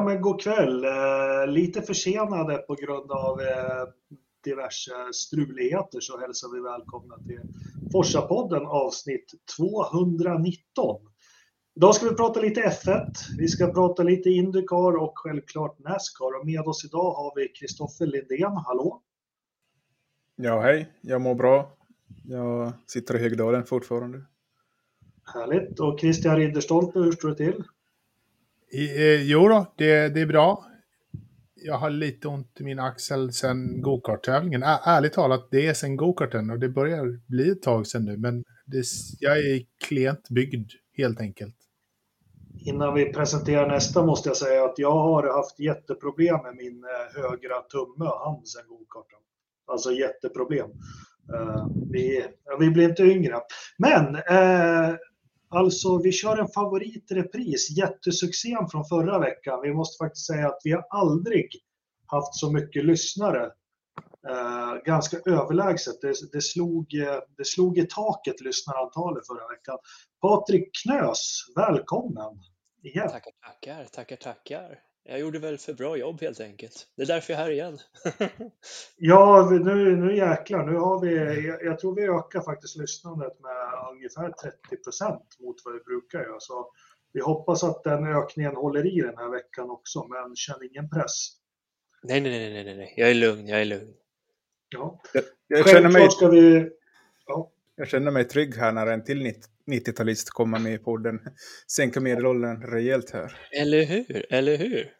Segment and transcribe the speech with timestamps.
[0.00, 0.84] Ja, men god kväll.
[0.84, 3.88] Eh, lite försenade på grund av eh,
[4.44, 7.40] diverse struligheter så hälsar vi välkomna till
[7.92, 11.00] Forsa-podden avsnitt 219.
[11.76, 13.06] Idag ska vi prata lite F1,
[13.38, 16.40] vi ska prata lite Indycar och självklart Nascar.
[16.40, 18.56] Och med oss idag har vi Kristoffer Lindén.
[18.56, 19.02] Hallå!
[20.36, 20.92] Ja, hej.
[21.00, 21.76] Jag mår bra.
[22.24, 24.22] Jag sitter i Högdalen fortfarande.
[25.34, 25.80] Härligt.
[25.80, 27.64] Och Christian Ridderstolpe, hur står det till?
[28.72, 30.64] Eh, jo då, det, det är bra.
[31.54, 34.62] Jag har lite ont i min axel sen gokarttävlingen.
[34.62, 38.16] Ä, ärligt talat, det är sen gokarten och det börjar bli ett tag sen nu.
[38.16, 38.84] Men det,
[39.20, 41.56] jag är klent byggd helt enkelt.
[42.66, 47.22] Innan vi presenterar nästa måste jag säga att jag har haft jätteproblem med min eh,
[47.22, 49.18] högra tumme och hand sen gokarten.
[49.66, 50.70] Alltså jätteproblem.
[51.32, 52.24] Uh, vi,
[52.60, 53.34] vi blir inte yngre.
[53.78, 54.96] Men uh,
[55.54, 59.60] Alltså, vi kör en favoritrepris, jättesuccén från förra veckan.
[59.62, 61.48] Vi måste faktiskt säga att vi har aldrig
[62.06, 63.52] haft så mycket lyssnare.
[64.28, 66.00] Eh, ganska överlägset.
[66.00, 69.78] Det, det, slog, eh, det slog i taket lyssnarantalet förra veckan.
[70.20, 72.42] Patrik Knös, välkommen!
[72.82, 73.08] Igen.
[73.08, 74.89] Tackar, tackar, tackar, tackar.
[75.10, 76.86] Jag gjorde väl för bra jobb helt enkelt.
[76.96, 77.78] Det är därför jag är här igen.
[78.96, 80.66] ja, nu, nu jäklar.
[80.66, 85.56] Nu har vi, jag, jag, tror vi ökar faktiskt lyssnandet med ungefär 30 procent mot
[85.64, 86.40] vad vi brukar göra.
[86.40, 86.72] Så
[87.12, 91.28] vi hoppas att den ökningen håller i den här veckan också, men känn ingen press.
[92.02, 92.94] Nej, nej, nej, nej, nej.
[92.96, 93.94] jag är lugn, jag är lugn.
[94.68, 95.00] Ja.
[95.12, 96.10] Jag, jag känner mig...
[96.10, 96.70] ska vi...
[97.26, 97.52] Ja.
[97.76, 99.32] Jag känner mig trygg här när en till
[99.66, 101.20] 90-talist kommer med i podden.
[101.76, 103.36] Sänka medelåldern rejält här.
[103.60, 104.26] Eller hur?
[104.32, 104.99] Eller hur?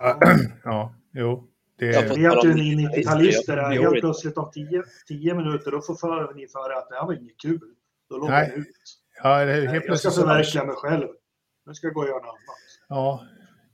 [0.00, 0.20] Ja,
[0.64, 1.48] ja jo.
[1.78, 2.44] Det är...
[2.44, 4.50] Ju ni 90-talister är helt plötsligt om
[5.08, 7.60] 10 minuter då får ni för att det här var inget kul.
[8.10, 8.66] Då låter det ut.
[9.22, 11.08] Ja, det är helt jag ska förverkliga mig själv.
[11.66, 12.38] Nu ska jag gå och göra något annat.
[12.88, 13.26] Ja,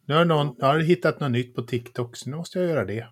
[0.06, 2.68] nu har, någon, nu har du hittat något nytt på TikTok så nu måste jag
[2.68, 3.06] göra det.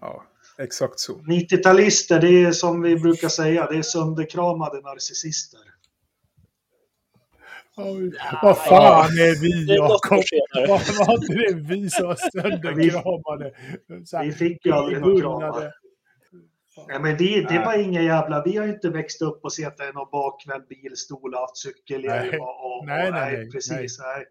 [0.00, 0.24] Ja,
[0.58, 1.18] Exakt så.
[1.18, 5.60] 90-talister, det är som vi brukar säga, det är sönderkramade narcissister.
[7.76, 8.12] Oj,
[8.42, 10.22] vad fan är vi Jakob?
[10.68, 13.52] Var, var inte det vi som var sönderkramade?
[14.24, 15.72] Vi, fick ju aldrig några kramar.
[16.88, 18.42] Nej, men det, det var inga jävla...
[18.42, 22.86] Vi har inte växt upp och sett en bakvänd bilstol och haft cykelhjälm och, och,
[22.86, 23.98] nej, nej, nej, precis.
[23.98, 24.24] Nej.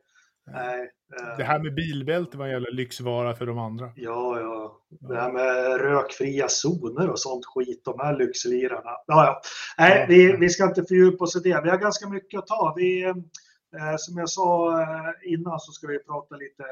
[0.54, 0.92] Nej,
[1.38, 3.92] det här med bilbälte en jävla lyxvara för de andra.
[3.96, 4.78] Ja, ja.
[4.90, 8.92] Det här med rökfria zoner och sånt skit, de här lyxlirarna.
[9.08, 9.42] Ja, ja.
[9.78, 10.06] Nej.
[10.10, 11.62] Vi, vi ska inte fördjupa oss i det.
[11.64, 12.74] Vi har ganska mycket att ta.
[12.78, 16.64] Vi, eh, som jag sa eh, innan så ska vi prata lite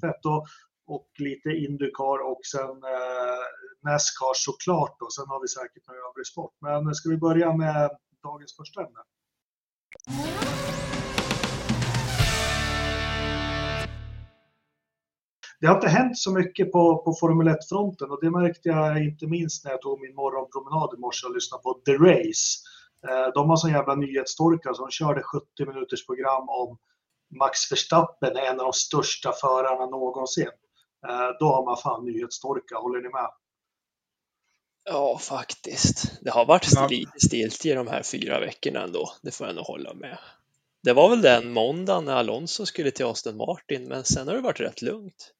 [0.00, 0.46] F1 och,
[0.86, 3.44] och lite Indycar och sen eh,
[3.82, 4.96] Nascar såklart.
[5.00, 6.54] Och sen har vi säkert någon övrig sport.
[6.60, 7.90] Men ska vi börja med
[8.22, 9.00] dagens första ämne?
[15.64, 19.26] Det har inte hänt så mycket på, på Formel 1-fronten och det märkte jag inte
[19.26, 22.46] minst när jag tog min morgonpromenad i morse och lyssnade på The Race.
[23.08, 26.78] Eh, de har sån jävla nyhetstorka som körde 70 minuters program om
[27.38, 30.50] Max Verstappen är en av de största förarna någonsin.
[31.08, 33.30] Eh, då har man fan nyhetstorka, håller ni med?
[34.84, 36.22] Ja, faktiskt.
[36.22, 39.64] Det har varit lite stilt i de här fyra veckorna ändå, det får jag nog
[39.64, 40.18] hålla med.
[40.82, 44.40] Det var väl den måndagen när Alonso skulle till Aston Martin, men sen har det
[44.40, 45.34] varit rätt lugnt.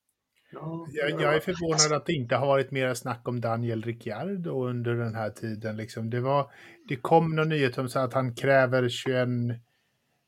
[0.92, 4.94] Jag, jag, är förvånad att det inte har varit mer snack om Daniel Ricciardo under
[4.94, 5.76] den här tiden.
[5.76, 6.10] Liksom.
[6.10, 6.50] Det, var,
[6.88, 9.28] det kom någon nyhet om så att han kräver 21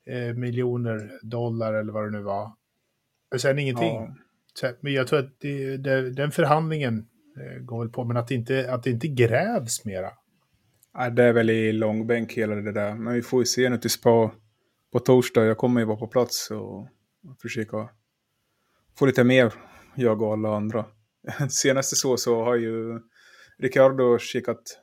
[0.07, 2.53] eh, miljoner dollar eller vad det nu var.
[3.35, 3.95] Och sen ingenting.
[3.95, 4.15] Ja.
[4.55, 7.07] Så, men jag tror att det, det, den förhandlingen
[7.41, 10.11] eh, går väl på, men att det inte, att det inte grävs mera.
[10.95, 12.95] Ja, det är väl i långbänk hela det där.
[12.95, 14.31] Men vi får ju se nu till spa
[14.93, 15.45] på torsdag.
[15.45, 16.89] Jag kommer ju vara på plats och
[17.43, 17.89] försöka
[18.99, 19.53] få lite mer
[19.97, 20.85] jag och alla andra.
[21.51, 23.01] Senaste så, så har ju
[23.59, 24.79] Ricardo skickat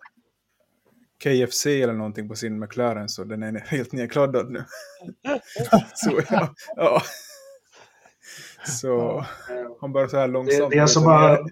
[1.23, 4.63] KFC eller någonting på sin McLaren så den är helt nedkladdad nu.
[5.93, 7.01] så ja, ja.
[8.65, 9.25] Så
[9.81, 10.71] han bara så här långsamt.
[10.71, 11.49] Det, det, som har,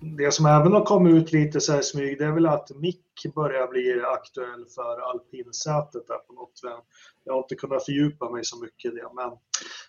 [0.00, 3.04] det som även har kommit ut lite så här smyg, det är väl att Mick
[3.34, 6.60] börjar bli aktuell för alpinsätet där på något.
[7.24, 9.08] Jag har inte kunnat fördjupa mig så mycket i det.
[9.14, 9.30] Men,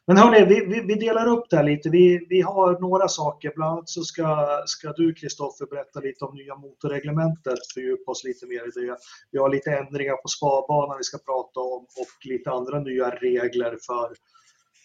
[0.08, 1.90] men hörni, vi, vi, vi delar upp det här lite.
[1.90, 3.52] Vi, vi har några saker.
[3.56, 8.46] Bland annat så ska, ska du, Kristoffer, berätta lite om nya motorreglementet, fördjupa oss lite
[8.48, 8.98] mer i det.
[9.32, 13.78] Vi har lite ändringar på sparbanan vi ska prata om och lite andra nya regler
[13.88, 14.14] för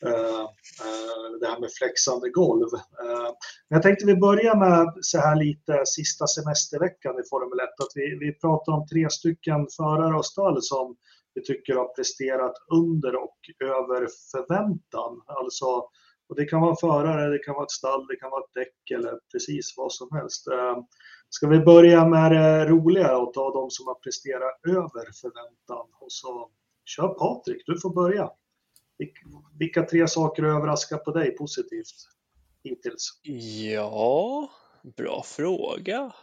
[0.06, 0.40] Eh,
[0.86, 2.68] eh, det här med flexande golv.
[2.74, 3.30] Eh,
[3.68, 7.64] jag tänkte vi börjar med så här lite sista semesterveckan i Formel 1.
[7.64, 10.96] Att vi, vi pratar om tre stycken förare och stall som
[11.34, 15.22] vi tycker har presterat under och över förväntan.
[15.26, 15.66] Alltså,
[16.28, 18.98] och det kan vara förare, det kan vara ett stall, det kan vara ett däck
[18.98, 20.44] eller precis vad som helst.
[21.28, 25.86] Ska vi börja med det roliga och ta de som har presterat över förväntan?
[26.00, 26.50] Och så
[26.84, 28.30] kör Patrik, du får börja.
[29.58, 32.08] Vilka tre saker överraskar på dig positivt
[32.64, 33.20] hittills?
[33.72, 34.50] Ja,
[34.96, 36.14] bra fråga.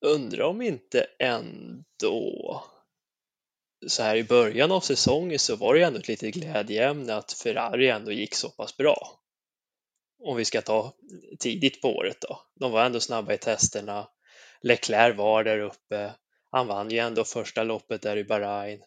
[0.00, 2.62] Undrar om inte ändå
[3.86, 7.88] så här i början av säsongen så var det ändå ett litet glädjeämne att Ferrari
[7.88, 9.20] ändå gick så pass bra.
[10.22, 10.92] Om vi ska ta
[11.38, 12.40] tidigt på året då.
[12.54, 14.08] De var ändå snabba i testerna.
[14.60, 16.14] Leclerc var där uppe.
[16.50, 18.82] Han vann ju ändå första loppet där i Bahrain.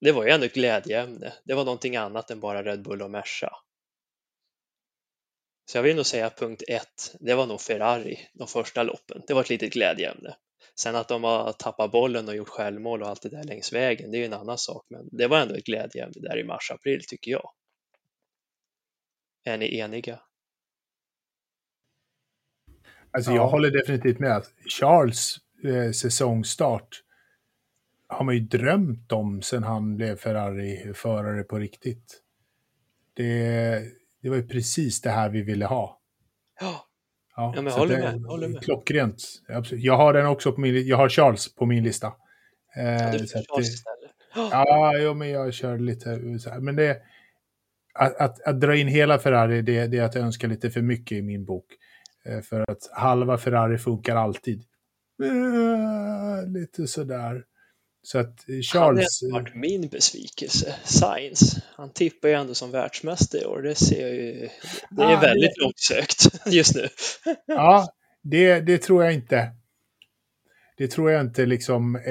[0.00, 1.32] Det var ju ändå ett glädjeämne.
[1.44, 3.50] Det var någonting annat än bara Red Bull och Merca.
[5.70, 9.22] Så jag vill nog säga punkt ett, det var nog Ferrari de första loppen.
[9.26, 10.36] Det var ett litet glädjeämne.
[10.80, 14.10] Sen att de har tappat bollen och gjort självmål och allt det där längs vägen,
[14.10, 17.00] det är ju en annan sak, men det var ändå ett glädjeämne där i mars-april
[17.08, 17.50] tycker jag.
[19.44, 20.20] Är ni eniga?
[23.10, 23.50] Alltså jag ja.
[23.50, 24.44] håller definitivt med.
[24.80, 27.02] Charles eh, säsongstart
[28.08, 32.22] har man ju drömt om sen han blev Ferrari-förare på riktigt.
[33.14, 33.82] Det,
[34.22, 36.00] det var ju precis det här vi ville ha.
[36.60, 36.86] Ja,
[37.36, 38.22] ja, ja men jag håller med.
[38.22, 38.62] håller med.
[38.62, 39.22] Klockrent.
[39.70, 42.12] Jag har den också på min Jag har Charles på min lista.
[42.74, 44.16] Ja, du eh, Charles det, istället.
[44.34, 46.60] Ja, jo, men jag kör lite så här.
[46.60, 47.02] Men det,
[47.94, 51.18] att, att, att, dra in hela Ferrari, det, det är att önska lite för mycket
[51.18, 51.66] i min bok.
[52.24, 54.64] Eh, för att halva Ferrari funkar alltid.
[55.22, 57.44] Eh, lite sådär.
[58.06, 59.22] Så att Charles...
[59.22, 61.62] Han har varit min besvikelse, Science.
[61.76, 63.62] Han tippar ju ändå som världsmästare i år.
[63.62, 64.48] Det ser jag ju...
[64.90, 65.62] Det är ah, väldigt det...
[65.62, 66.88] långsökt just nu.
[67.46, 67.88] ja,
[68.22, 69.50] det, det tror jag inte.
[70.76, 71.96] Det tror jag inte liksom...
[71.96, 72.02] Eh,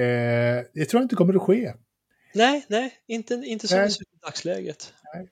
[0.74, 1.74] det tror jag inte kommer att ske.
[2.34, 4.94] Nej, nej, inte, inte som det ser ut i dagsläget.
[5.14, 5.30] Nej,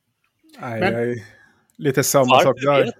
[0.59, 0.93] nej Men...
[0.93, 1.23] jag är
[1.77, 2.91] lite samma sak där.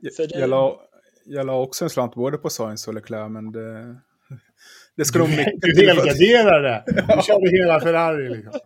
[0.00, 0.80] Jag, jag, la,
[1.24, 3.96] jag la också en slant både på Science och Leclerc, men det,
[4.96, 6.84] det ska de mycket Du helgarderar det.
[6.86, 8.60] Du körde hela Ferrari liksom.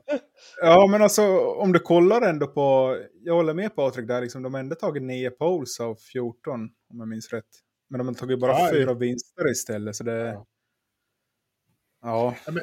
[0.60, 4.54] Ja, men alltså om du kollar ändå på, jag håller med Patrik där, liksom, de
[4.54, 6.60] har ändå tagit nio poles av 14,
[6.90, 7.44] om jag minns rätt.
[7.90, 10.12] Men de har tagit bara ja, fyra vinster istället, så det...
[10.12, 10.46] Ja.
[12.02, 12.34] ja.
[12.46, 12.62] ja men,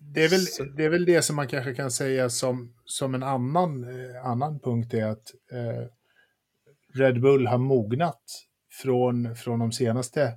[0.00, 3.22] det, är väl, det är väl det som man kanske kan säga som, som en
[3.22, 5.86] annan, eh, annan punkt är att eh,
[6.94, 8.22] Red Bull har mognat
[8.82, 10.32] från, från de senaste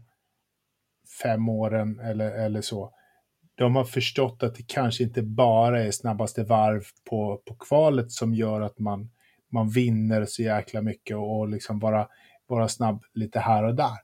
[1.24, 2.92] fem åren eller, eller så.
[3.56, 8.34] De har förstått att det kanske inte bara är snabbaste varv på, på kvalet som
[8.34, 9.12] gör att man,
[9.52, 12.08] man vinner så jäkla mycket och, och liksom bara,
[12.50, 13.98] bara snabb lite här och där.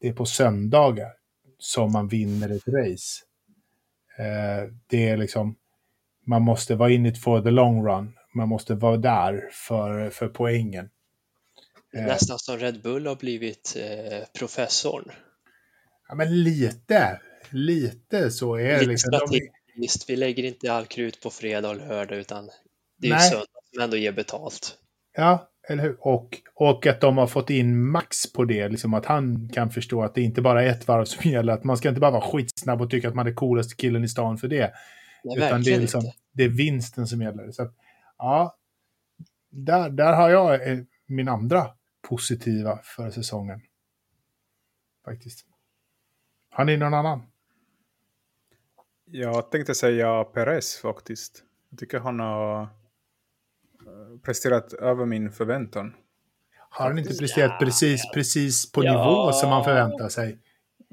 [0.00, 1.12] Det är på söndagar
[1.58, 3.24] som man vinner ett race.
[4.18, 5.56] Eh, det är liksom,
[6.26, 8.14] man måste vara in it for the long run.
[8.34, 10.90] Man måste vara där för, för poängen.
[11.92, 15.12] Nästan som Red Bull har blivit eh, professorn
[16.08, 17.20] Ja, men lite.
[17.50, 18.78] Lite så är det.
[18.78, 19.12] Lite liksom.
[19.12, 20.10] strategiskt.
[20.10, 22.50] Vi lägger inte all krut på fredag och lördag utan
[22.96, 24.78] det är ju söndag som ändå ger betalt.
[25.16, 25.96] Ja, eller hur?
[26.00, 30.02] Och, och att de har fått in Max på det, liksom att han kan förstå
[30.02, 32.30] att det inte bara är ett varv som gäller, att man ska inte bara vara
[32.30, 34.72] skitsnabb och tycka att man är coolaste killen i stan för det.
[35.24, 37.50] Nej, utan det är, liksom, det är vinsten som gäller.
[37.50, 37.74] Så att,
[38.18, 38.56] ja,
[39.50, 41.66] där, där har jag eh, min andra
[42.08, 43.60] positiva för säsongen.
[45.04, 45.47] Faktiskt.
[46.58, 47.22] Har ni någon annan?
[49.10, 51.42] Jag tänkte säga Perez faktiskt.
[51.70, 52.68] Jag tycker han har eh,
[54.22, 55.94] presterat över min förväntan.
[56.70, 58.92] Har han inte presterat ja, precis, precis på ja.
[58.92, 60.38] nivå som man förväntar sig?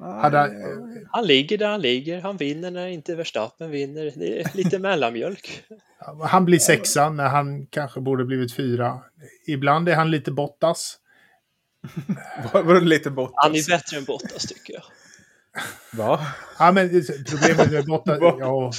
[0.02, 0.52] Hade,
[1.12, 2.22] han ligger där han ligger.
[2.22, 4.12] Han vinner när inte Verstappen vinner.
[4.16, 5.64] Det är lite mellanmjölk.
[6.22, 9.00] Han blir sexa när han kanske borde blivit fyra.
[9.48, 10.98] Ibland är han lite Bottas.
[12.54, 13.36] Var det lite Bottas?
[13.36, 14.84] Han är bättre än Bottas tycker jag.
[15.94, 16.20] Va?
[16.60, 16.90] Ja, men
[17.30, 18.20] problemet med Bottas...
[18.22, 18.72] ja,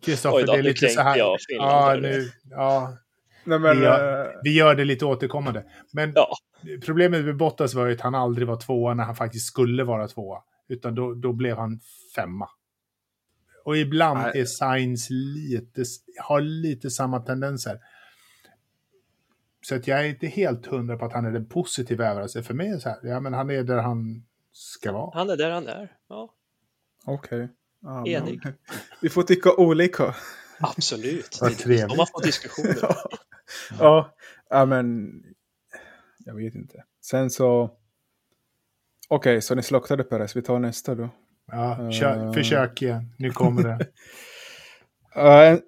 [0.00, 1.16] Kristoffer, det är lite så här...
[1.16, 2.96] Jag ja, nu, ja.
[3.44, 4.30] Nej, men, vi, gör, uh...
[4.42, 5.64] vi, gör, det lite återkommande.
[5.92, 6.36] Men ja.
[6.84, 10.08] problemet med Bottas var ju att han aldrig var tvåa när han faktiskt skulle vara
[10.08, 10.42] tvåa.
[10.68, 11.80] Utan då, då blev han
[12.16, 12.48] femma.
[13.64, 14.40] Och ibland Nej.
[14.40, 15.84] är Sainz lite,
[16.22, 17.78] har lite samma tendenser.
[19.62, 22.44] Så att jag är inte helt hundra på att han är den positiva överraskningen.
[22.44, 25.10] För mig är det så här, ja men han är där han ska vara.
[25.14, 26.34] Han är där han är, ja.
[27.04, 27.44] Okej.
[27.44, 27.48] Okay.
[27.82, 28.40] Ja, Enig.
[29.00, 30.14] Vi får tycka olika.
[30.58, 31.38] Absolut.
[31.40, 31.88] Vad trevligt.
[31.88, 32.76] De har fått diskussioner.
[32.82, 32.96] ja.
[33.78, 34.14] ja,
[34.50, 35.10] ja, men
[36.18, 36.84] jag vet inte.
[37.00, 37.64] Sen så...
[39.08, 40.36] Okej, okay, så ni slaktade Peres.
[40.36, 41.08] Vi tar nästa då.
[41.46, 42.32] Ja, kör, uh...
[42.32, 43.14] försök igen.
[43.18, 43.86] Nu kommer det.
[45.16, 45.58] Uh,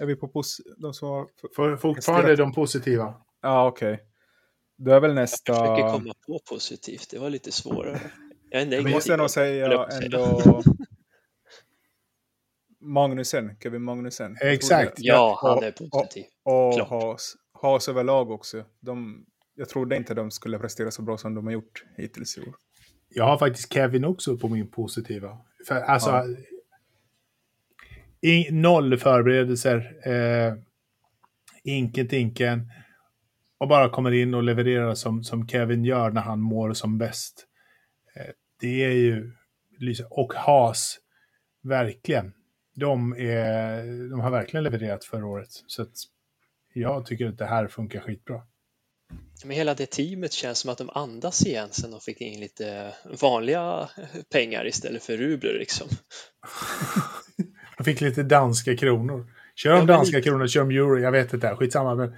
[0.00, 1.76] är vi på pos de som har...
[1.76, 3.14] Fortfarande de positiva.
[3.40, 3.92] Ja, okej.
[3.92, 4.06] Okay.
[4.84, 5.52] Då är väl nästa...
[5.52, 8.00] Jag försöker komma på positivt, det var lite svårare.
[8.50, 8.84] Jag är negativ.
[8.84, 10.62] Men måste jag nog säga ändå...
[12.80, 14.36] Magnusen, Kevin Magnusen.
[14.40, 14.92] Exakt.
[14.96, 16.24] Ja, han är positiv.
[16.42, 18.64] Och, och Haas, Haas överlag också.
[18.80, 22.40] De, jag trodde inte de skulle prestera så bra som de har gjort hittills i
[22.40, 22.54] år.
[23.08, 25.38] Jag har faktiskt Kevin också på min positiva.
[25.68, 26.26] För, alltså, ja.
[28.20, 30.08] in, noll förberedelser.
[30.08, 30.54] Eh,
[31.64, 32.68] inken tinken.
[33.62, 37.46] Och bara kommer in och levererar som, som Kevin gör när han mår som bäst.
[38.16, 39.32] Eh, det är ju...
[40.10, 40.98] Och Haas,
[41.62, 42.32] verkligen.
[42.74, 45.48] De, är, de har verkligen levererat förra året.
[45.66, 45.86] Så
[46.74, 48.42] jag tycker att det här funkar skitbra.
[49.44, 52.94] Men hela det teamet känns som att de andas igen sen de fick in lite
[53.20, 53.88] vanliga
[54.32, 55.88] pengar istället för rubler liksom.
[57.78, 59.26] de fick lite danska kronor.
[59.62, 60.28] Kör de danska lite...
[60.28, 61.94] kronor, kör de euro, jag vet inte, skitsamma.
[61.94, 62.16] Men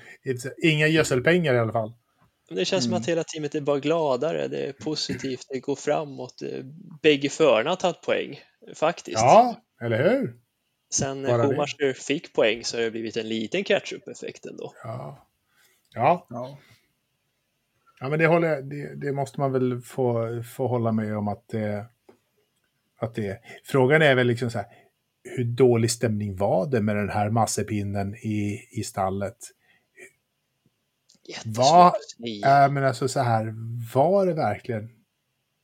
[0.63, 1.93] inga gödselpengar i alla fall.
[2.49, 2.95] Det känns mm.
[2.95, 6.43] som att hela teamet är bara gladare, det är positivt, det går framåt.
[7.03, 8.41] Bägge förarna har tagit poäng,
[8.75, 9.19] faktiskt.
[9.19, 10.35] Ja, eller hur?
[10.91, 14.73] Sen Schumacher fick poäng så har det blivit en liten catch-up-effekt ändå.
[14.83, 15.29] Ja.
[15.95, 16.27] Ja.
[16.31, 16.59] ja.
[18.01, 21.49] Ja, men det, håller, det, det, måste man väl få, få hålla med om att
[21.49, 21.87] det,
[22.99, 24.67] att det Frågan är väl liksom så här,
[25.25, 29.37] hur dålig stämning var det med den här massepinnen i, i stallet?
[31.45, 31.87] Var,
[32.47, 33.54] äh, men alltså så här,
[33.95, 34.90] var det verkligen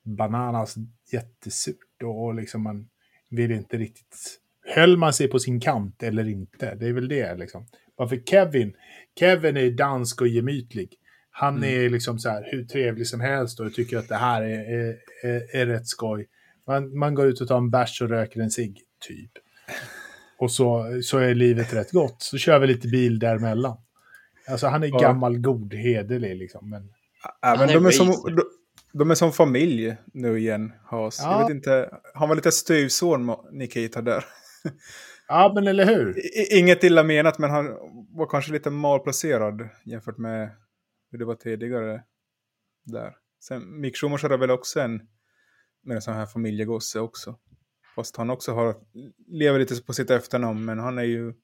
[0.03, 0.75] bananas
[1.13, 2.89] jättesurt och liksom man
[3.29, 4.41] vill inte riktigt
[4.75, 6.75] höll man sig på sin kant eller inte?
[6.75, 7.67] Det är väl det liksom.
[7.97, 8.73] Varför Kevin?
[9.19, 10.95] Kevin är dansk och gemytlig.
[11.31, 11.85] Han mm.
[11.85, 14.99] är liksom så här hur trevlig som helst och tycker att det här är, är,
[15.23, 16.29] är, är rätt skoj.
[16.67, 19.31] Man, man går ut och tar en bärs och röker en cigg, typ.
[20.39, 22.23] Och så, så är livet rätt gott.
[22.23, 23.77] Så kör vi lite bil däremellan.
[24.49, 24.99] Alltså han är ja.
[24.99, 26.71] gammal, god, hederlig liksom.
[26.71, 26.93] Men...
[27.41, 28.43] Ja, men de är, som, de,
[28.93, 31.19] de, är som familj nu igen, Has.
[31.23, 31.33] Ja.
[31.33, 34.25] Jag vet inte, han var lite styvson, Nikita, där.
[35.29, 36.21] Ja, men eller hur?
[36.59, 37.67] Inget illa menat, men han
[38.11, 40.51] var kanske lite malplacerad jämfört med
[41.11, 42.03] hur det var tidigare
[42.85, 43.15] där.
[43.41, 45.01] Sen Mick Schumacher är väl också en,
[45.83, 47.39] med en sån här familjegosse också.
[47.95, 48.75] Fast han också har,
[49.27, 51.35] lever lite på sitt efternamn, men han är ju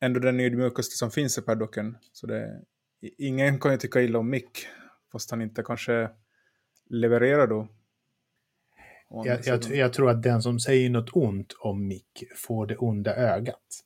[0.00, 1.96] ändå den ödmjukaste som finns i paddocken.
[2.12, 2.62] Så det,
[3.18, 4.66] ingen kan ju tycka illa om Mick,
[5.12, 6.10] fast han inte kanske
[6.90, 7.68] levererar då
[9.12, 13.14] jag, jag, jag, tror att den som säger något ont om Mick får det onda
[13.14, 13.84] ögat.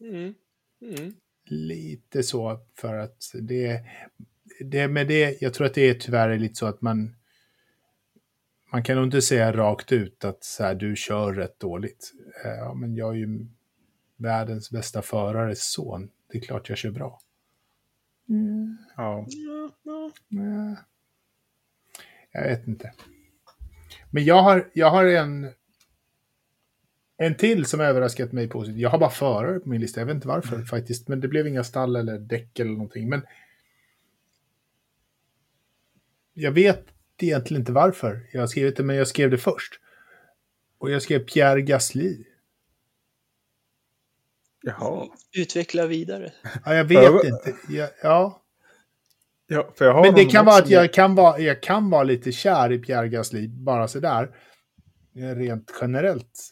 [0.00, 0.34] Mm.
[0.80, 1.14] Mm.
[1.44, 3.80] Lite så, för att det,
[4.60, 7.16] det med det, jag tror att det är tyvärr lite så att man
[8.76, 12.12] man kan nog inte säga rakt ut att så här, du kör rätt dåligt.
[12.44, 13.46] Eh, ja, men jag är ju
[14.16, 16.10] världens bästa förares son.
[16.32, 17.20] Det är klart jag kör bra.
[18.28, 18.78] Mm.
[18.96, 19.26] Ja.
[20.28, 20.76] ja.
[22.32, 22.92] Jag vet inte.
[24.10, 25.52] Men jag har, jag har en,
[27.16, 28.80] en till som överraskat mig positivt.
[28.80, 30.66] Jag har bara förare på min lista, jag vet inte varför mm.
[30.66, 31.08] faktiskt.
[31.08, 33.08] Men det blev inga stall eller däck eller någonting.
[33.08, 33.22] Men
[36.34, 39.80] jag vet egentligen inte varför jag har skrivit det, men jag skrev det först.
[40.78, 42.24] Och jag skrev Pierre Gasly.
[44.62, 45.08] Jaha.
[45.32, 46.32] Utveckla vidare.
[46.64, 47.54] Ja, jag vet inte.
[47.68, 48.42] Jag, ja.
[49.46, 52.02] Ja, för jag har Men det kan vara att jag kan vara, jag kan vara
[52.02, 54.36] lite kär i Pierre Gasly, bara sådär.
[55.14, 56.50] Rent generellt.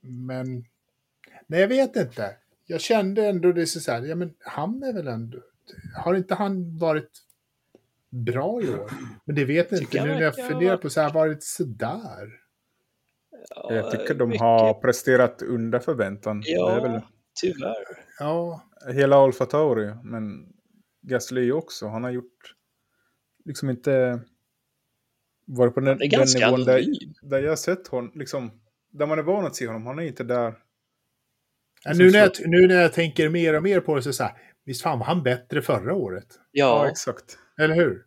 [0.00, 0.64] Men,
[1.46, 2.36] nej jag vet inte.
[2.66, 5.38] Jag kände ändå det så här, ja men han är väl ändå,
[5.96, 7.10] har inte han varit
[8.24, 8.90] bra i år?
[9.24, 12.28] Men det vet jag inte, nu när jag funderar på så här, varit sådär.
[13.48, 14.40] Ja, jag tycker de mycket.
[14.40, 16.42] har presterat under förväntan.
[16.44, 17.00] Ja, väl...
[17.40, 17.84] tyvärr.
[18.18, 18.62] Ja.
[18.92, 20.52] Hela Alfa Tauri, men
[21.02, 21.86] Gasly också.
[21.86, 22.54] Han har gjort
[23.44, 24.20] liksom inte
[25.46, 26.84] varit på den, den nivån där,
[27.22, 28.12] där jag har sett honom.
[28.14, 28.60] Liksom,
[28.92, 29.86] där man är van att se honom.
[29.86, 30.54] Han är inte där.
[31.84, 34.10] Ja, nu, när jag, nu när jag tänker mer och mer på det så är
[34.10, 34.32] det så här,
[34.64, 36.26] visst fan var han bättre förra året?
[36.50, 37.38] Ja, ja exakt.
[37.58, 38.05] Eller hur?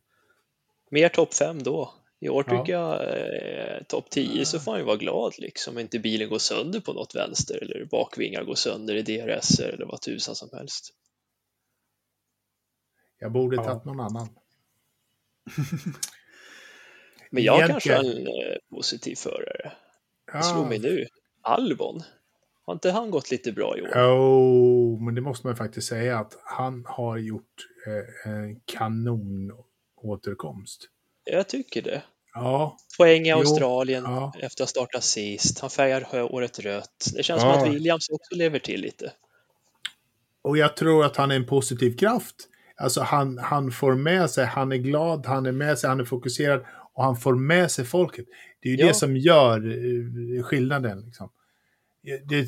[0.90, 1.94] Mer topp fem då.
[2.22, 3.04] I år tycker ja.
[3.04, 5.80] jag eh, topp 10 så får han ju vara glad liksom.
[5.80, 10.02] Inte bilen går sönder på något vänster eller bakvingar går sönder i DRS eller vad
[10.02, 10.94] tusan som helst.
[13.20, 13.64] Jag borde ja.
[13.64, 14.30] tagit någon annan.
[17.32, 18.02] Men jag Egentligen...
[18.02, 19.72] kanske är en eh, positiv förare.
[20.32, 20.38] Ja.
[20.38, 21.06] Det slog mig nu.
[21.42, 22.02] Albon.
[22.66, 23.90] Har inte han gått lite bra i år?
[23.96, 29.52] Jo, oh, men det måste man faktiskt säga att han har gjort eh, en kanon
[30.02, 30.90] återkomst.
[31.26, 32.02] Jag tycker det.
[32.34, 32.78] Ja.
[32.98, 34.34] Poäng i Australien ja.
[34.36, 35.60] efter att ha startat sist.
[35.60, 37.12] Han färgar året rött.
[37.16, 37.54] Det känns Ja.
[37.54, 39.12] som att Williams också lever till lite.
[40.42, 42.36] Och jag tror att han är en positiv kraft.
[42.76, 46.06] Alltså han, han får med sig, han är glad, han är med sig, han är
[46.06, 48.26] fokuserad och han får med sig folket.
[48.62, 48.88] Det är ju Ja.
[48.88, 49.58] det som gör
[50.38, 51.02] eh, skillnaden.
[51.06, 51.30] Liksom.
[52.04, 52.48] Det, det,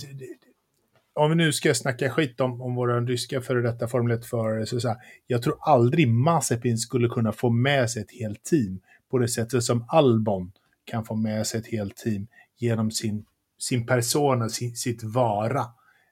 [1.24, 4.80] om vi nu ska snacka skit om, om våra ryska före detta Formel 1-förare, så,
[4.80, 4.98] så här,
[5.28, 8.80] jag tror aldrig Mazepin skulle kunna få med sig ett helt team
[9.12, 10.52] på det sättet som Albon
[10.86, 13.26] kan få med sig ett helt team genom sin,
[13.60, 15.60] sin persona, sin, sitt vara,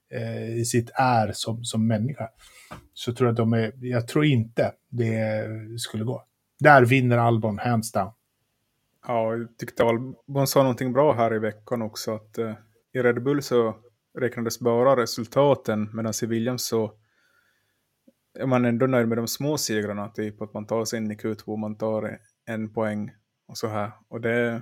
[0.09, 2.29] eh, sitt är som, som människa.
[2.93, 5.47] Så tror jag att de är, jag tror inte det
[5.79, 6.23] skulle gå.
[6.59, 8.11] Där vinner Albon, hands down.
[9.07, 12.15] Ja, jag tyckte Albon sa någonting bra här i veckan också.
[12.15, 12.53] Att eh,
[12.93, 13.75] i Red Bull så
[14.17, 15.89] räknades bara resultaten.
[15.93, 16.93] Medan i Williams så
[18.39, 20.09] är man ändå nöjd med de små segrarna.
[20.09, 23.11] Typ att man tar sig in i Q2, man tar en poäng
[23.47, 23.91] och så här.
[24.07, 24.61] Och det,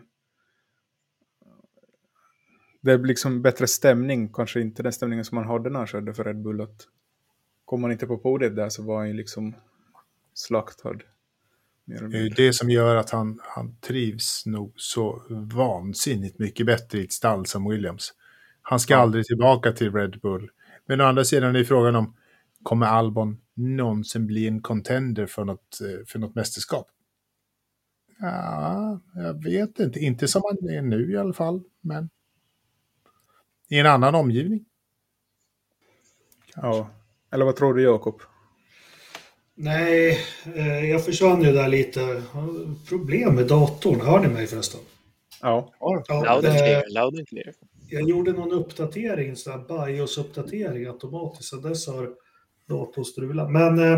[2.82, 4.34] det är liksom bättre stämning.
[4.34, 6.62] Kanske inte den stämningen som man hade när han körde för Red Bull.
[6.62, 6.88] Att
[7.66, 9.56] kom man inte på podiet där så var han ju liksom
[10.34, 10.98] slaktad.
[11.86, 17.00] Det är ju det som gör att han, han trivs nog så vansinnigt mycket bättre
[17.00, 18.14] i ett stall som Williams.
[18.70, 19.00] Han ska Ja.
[19.00, 20.50] aldrig tillbaka till Red Bull.
[20.86, 22.16] Men å andra sidan är frågan om,
[22.64, 26.88] kommer Albon någonsin bli en contender för något, eh, för något mästerskap?
[28.20, 30.00] Ja, jag vet inte.
[30.00, 32.10] Inte som han är nu i alla fall, men
[33.70, 34.66] i en annan omgivning.
[36.56, 36.90] Ja.
[37.32, 38.22] Eller vad tror du Jakob?
[39.56, 40.20] Nej,
[40.56, 42.24] eh, jag försvann ju där lite.
[42.90, 44.82] Problem med datorn, hör ni mig förresten?
[45.42, 45.74] Ja.
[45.80, 47.54] Ja, Loud and clear, loud and clear.
[47.90, 52.10] Jag gjorde någon uppdatering, sån här BIOS-uppdatering automatiskt, så dess har
[52.70, 53.52] datorn strulat.
[53.52, 53.94] Men eh,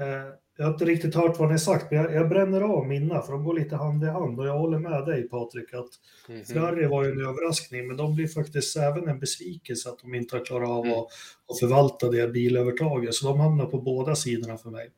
[0.00, 3.22] eh, jag har inte riktigt hört vad ni sagt, men jag, jag bränner av mina,
[3.22, 4.40] för de går lite hand i hand.
[4.40, 5.88] Och jag håller med dig Patrik, att
[6.28, 6.44] Mhm.
[6.44, 10.36] Ferrari var ju en överraskning, men de blir faktiskt även en besvikelse att de inte
[10.36, 10.98] har klarat av Mm.
[10.98, 11.06] att,
[11.48, 13.14] att förvalta det bilövertaget.
[13.14, 14.90] Så de hamnar på båda sidorna för mig.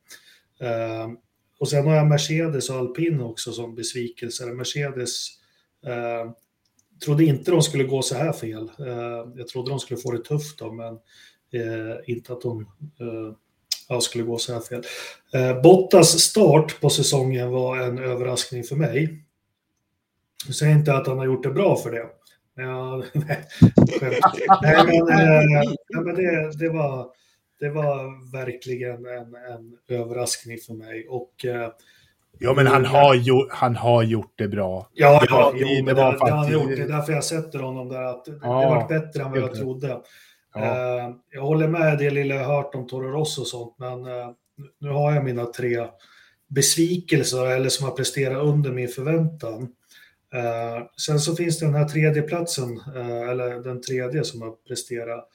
[0.61, 1.11] Eh,
[1.59, 4.53] och sen har jag Mercedes och Alpin också som besvikelser.
[4.53, 5.27] Mercedes
[5.85, 6.31] eh,
[7.05, 8.71] trodde inte de skulle gå så här fel.
[8.79, 10.93] Eh, jag trodde de skulle få det tufft då, men
[11.53, 12.61] eh, inte att de
[12.99, 13.35] eh,
[13.89, 14.83] ja, skulle gå så här fel.
[15.33, 19.23] Eh, Bottas start på säsongen var en överraskning för mig.
[20.45, 22.05] Jag säger inte att han har gjort det bra för det.
[22.53, 22.65] Nej,
[24.61, 25.43] nej, men, eh,
[25.89, 27.11] nej, men det, det, var,
[27.59, 31.07] det var verkligen en, en överraskning för mig.
[31.07, 31.71] Och, eh,
[32.43, 34.89] Ja, men han har, gjort, han har gjort det bra.
[34.93, 36.75] Ja, det jo, men det, var det har han faktiskt- gjort.
[36.75, 38.01] Det är därför jag sätter honom där.
[38.03, 39.99] Att det, Ja, det var bättre än vad jag trodde.
[40.55, 40.61] Ja.
[40.61, 44.29] Eh, jag håller med det lilla jag hört om Toro Rosso och sånt, men eh,
[44.79, 45.87] nu har jag mina tre
[46.47, 49.61] besvikelser eller som har presterat under min förväntan.
[50.33, 52.79] Eh, sen så finns det den här tredje platsen,
[53.29, 55.27] eller den tredje som har presterat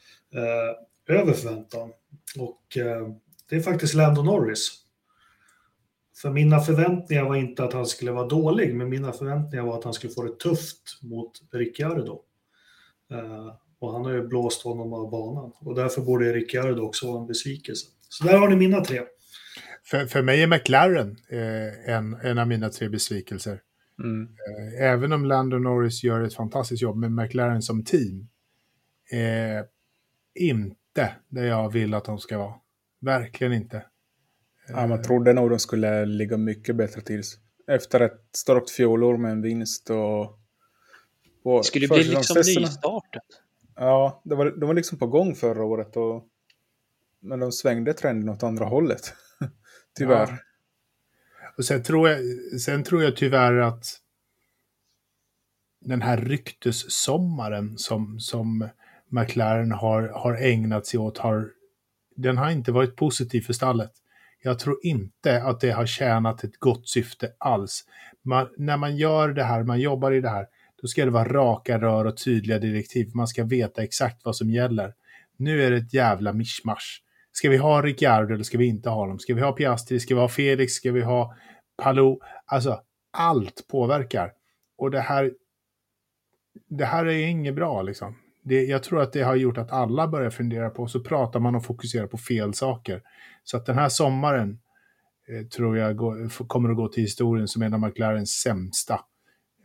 [1.09, 1.90] över förväntan.
[2.38, 2.62] Och
[3.51, 4.69] det är faktiskt Lando Norris.
[6.22, 9.85] För mina förväntningar var inte att han skulle vara dålig, men mina förväntningar var att
[9.85, 12.22] han skulle få det tufft mot Ricciardo.
[13.11, 15.52] Eh, och han har ju blåst honom av banan.
[15.61, 17.87] Och därför borde Ricciardo också vara en besvikelse.
[18.09, 19.00] Så där har ni mina tre.
[19.85, 23.61] För, för mig är McLaren eh, en, en av mina tre besvikelser.
[24.02, 24.22] Mm.
[24.22, 28.29] Eh, Även om Lando Norris gör ett fantastiskt jobb med McLaren som team.
[29.12, 29.64] Eh,
[30.35, 32.55] inte där jag vill att de ska vara.
[33.00, 33.85] Verkligen inte.
[34.68, 37.22] Ja, man trodde nog de skulle ligga mycket bättre till.
[37.66, 40.38] Efter ett starkt fjolår med en vinst och...
[41.42, 43.22] på Det skulle bli liksom nystarten.
[43.76, 45.96] Ja, det var, de var liksom på gång förra året.
[45.96, 46.24] Och,
[47.20, 49.14] men de svängde trenden åt andra hållet.
[49.98, 50.29] Tyvärr.
[50.31, 50.38] Ja.
[51.57, 52.20] Och sen tror, jag,
[52.61, 53.85] sen tror jag tyvärr att
[55.81, 58.68] den här ryktessommaren som, som
[59.09, 61.50] McLaren har, har ägnat sig åt, har,
[62.16, 63.92] den har inte varit positiv för stallet.
[64.42, 67.85] Jag tror inte att det har tjänat ett gott syfte alls.
[68.22, 70.46] Man, när man gör det här, man jobbar i det här,
[70.83, 73.11] då ska det vara raka rör och tydliga direktiv.
[73.14, 74.94] Man ska veta exakt vad som gäller.
[75.37, 77.03] Nu är det ett jävla mischmasch.
[77.33, 79.18] Ska vi ha Ricciardo eller ska vi inte ha honom?
[79.18, 80.01] Ska vi ha Piastri?
[80.01, 80.72] Ska vi ha Felix?
[80.72, 81.35] Ska vi ha
[81.83, 82.20] Palou?
[82.46, 84.33] Alltså, allt påverkar.
[84.79, 85.33] Och det här,
[86.68, 88.16] det här är inget bra liksom.
[88.42, 91.55] Det, jag tror att det har gjort att alla börjar fundera på, så pratar man
[91.55, 93.03] och fokuserar på fel saker.
[93.49, 94.59] Så att den här sommaren
[95.29, 98.95] eh, tror jag går, f- kommer att gå till historien som en av McLarens sämsta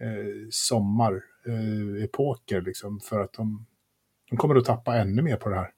[0.02, 2.58] eh, sommarepoker.
[2.58, 3.66] Eh, liksom, för att de,
[4.30, 5.72] de kommer att tappa ännu mer på det här.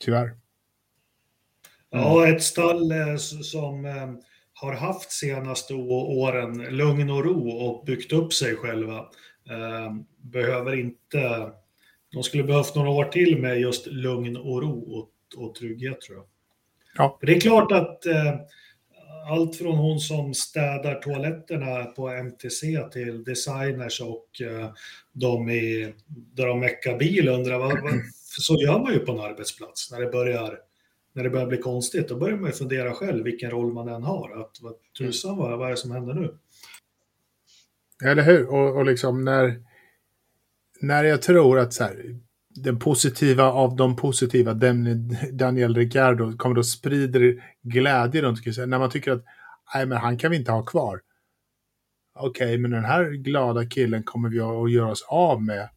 [0.00, 0.36] Tyvärr.
[1.90, 4.12] Ja, ett stall eh, som, eh,
[4.52, 8.98] har haft senaste åren lugn och ro och byggt upp sig själva.
[9.50, 11.52] Eh, behöver inte...
[12.12, 16.18] De skulle behövt några år till med just lugn och ro och, och trygghet tror
[16.18, 16.26] jag.
[16.96, 17.18] Ja.
[17.20, 18.34] Det är klart att eh,
[19.30, 24.72] allt från hon som städar toaletterna på MTC till designers och eh,
[25.12, 29.20] de i, där de meckar bil undrar vad, vad, så gör man ju på en
[29.20, 30.58] arbetsplats när det börjar
[31.16, 34.02] när det börjar bli konstigt, då börjar man ju fundera själv vilken roll man än
[34.02, 34.40] har.
[34.40, 36.38] Att, vad tusan, vad, vad är det som händer nu?
[38.04, 38.46] Eller hur?
[38.48, 39.62] Och, och liksom när,
[40.80, 42.20] när jag tror att så här,
[42.56, 44.54] den positiva av de positiva,
[45.32, 48.66] Daniel Ricciardo, kommer att sprider glädje runt sig.
[48.66, 49.24] När man tycker att
[49.74, 51.00] nej, men han kan vi inte ha kvar.
[52.18, 55.68] Okej, okay, men den här glada killen kommer vi att göra oss av med.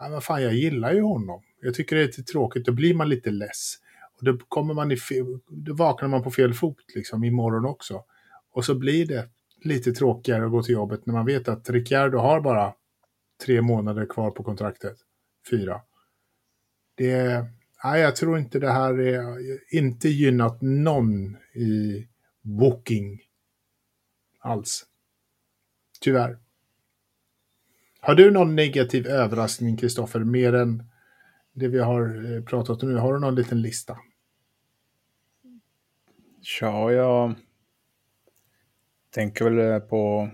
[0.00, 1.42] Nej, men fan, jag gillar ju honom.
[1.62, 3.74] Jag tycker det är lite tråkigt, då blir man lite less.
[4.18, 8.04] Och då, kommer man i fel, då vaknar man på fel fot liksom imorgon också.
[8.52, 9.28] Och så blir det
[9.64, 12.72] lite tråkigare att gå till jobbet när man vet att Ricciardo har bara
[13.44, 14.96] tre månader kvar på kontraktet.
[15.50, 15.80] Fyra.
[16.96, 17.46] Det,
[17.84, 19.38] nej, jag tror inte det här är
[19.70, 22.08] inte gynnat någon i
[22.42, 23.20] booking
[24.38, 24.86] alls.
[26.00, 26.38] Tyvärr.
[28.00, 30.82] Har du någon negativ överraskning, Kristoffer, mer än
[31.52, 32.98] det vi har eh, pratat om nu?
[32.98, 33.98] Har du någon liten lista?
[36.60, 37.34] Ja, jag
[39.10, 40.30] tänker väl eh, på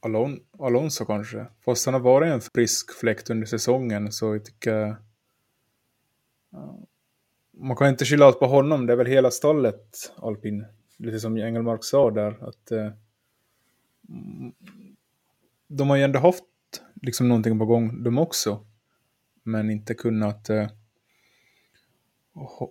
[0.00, 1.46] Alon Alonso kanske.
[1.64, 5.05] Fast han har varit en frisk fläkt under säsongen så jag tycker...
[7.52, 10.66] Man kan inte skylla allt på honom, det är väl hela stallet alpin.
[10.98, 12.92] Lite som Engelmark sa där, att eh,
[14.08, 14.52] mm,
[15.68, 16.44] de har ju ändå haft
[17.02, 18.66] liksom någonting på gång de också.
[19.42, 20.68] Men inte kunnat eh,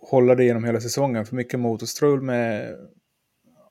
[0.02, 1.26] hålla det genom hela säsongen.
[1.26, 2.76] För mycket motorstrul med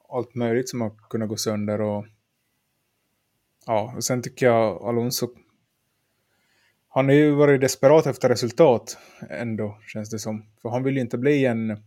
[0.08, 1.80] allt möjligt som har kunnat gå sönder.
[1.80, 2.06] Och,
[3.66, 5.28] ja, och sen tycker jag Alonso
[6.94, 8.98] han har ju varit desperat efter resultat
[9.30, 10.46] ändå, känns det som.
[10.62, 11.82] För han vill ju inte bli en...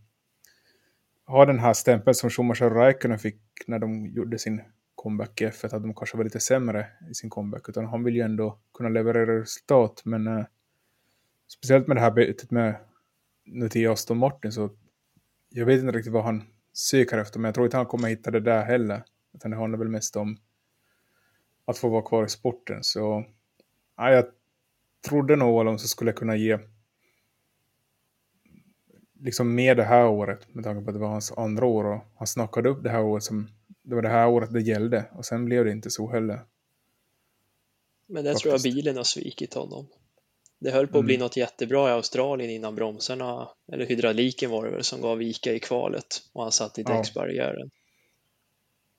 [1.26, 4.62] Ha den här stämpeln som Schumacher och Räikkönen fick när de gjorde sin
[4.94, 7.68] comeback i F1, att de kanske var lite sämre i sin comeback.
[7.68, 10.44] Utan han vill ju ändå kunna leverera resultat, men eh,
[11.48, 12.74] speciellt med det här bytet med
[13.44, 14.70] nu till Aston Martin så
[15.48, 16.42] jag vet inte riktigt vad han
[16.72, 19.04] söker efter, men jag tror inte han kommer hitta det där heller.
[19.34, 20.36] Utan det handlar väl mest om
[21.64, 22.82] att få vara kvar i sporten.
[22.82, 23.24] Så
[23.96, 24.24] ja, jag
[25.00, 26.58] trodde nog Alonso skulle kunna ge
[29.20, 32.04] liksom med det här året med tanke på att det var hans andra år och
[32.16, 33.48] han snackade upp det här året som
[33.82, 36.40] det var det här året det gällde och sen blev det inte så heller.
[38.06, 39.86] Men det tror jag bilen har svikit honom.
[40.58, 41.24] Det höll på att bli mm.
[41.24, 45.60] något jättebra i Australien innan bromsarna, eller hydrauliken var det väl, som gav vika i
[45.60, 47.70] kvalet och han satt i däcksbarriären.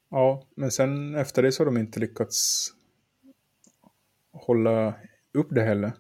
[0.10, 2.68] Ja, men sen efter det så har de inte lyckats
[4.32, 4.94] hålla
[5.34, 5.92] upp det heller.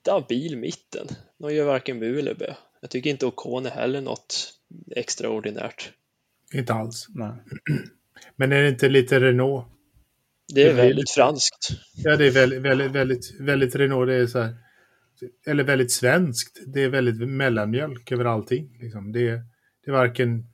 [0.00, 1.06] Stabil mitten.
[1.38, 2.54] De gör varken bu eller bö.
[2.80, 4.52] Jag tycker inte Ocon är heller något
[4.96, 5.92] extraordinärt.
[6.54, 7.06] Inte alls.
[7.08, 7.32] Nej.
[8.36, 9.66] Men är det inte lite Renault?
[10.54, 11.68] Det är väldigt franskt.
[11.94, 14.08] Ja, det är väldigt, väldigt, väldigt, väldigt Renault.
[14.08, 14.56] Det är så här,
[15.46, 16.62] eller väldigt svenskt.
[16.66, 18.78] Det är väldigt mellanmjölk över allting.
[18.80, 19.12] Liksom.
[19.12, 19.30] Det,
[19.84, 20.46] det är varken...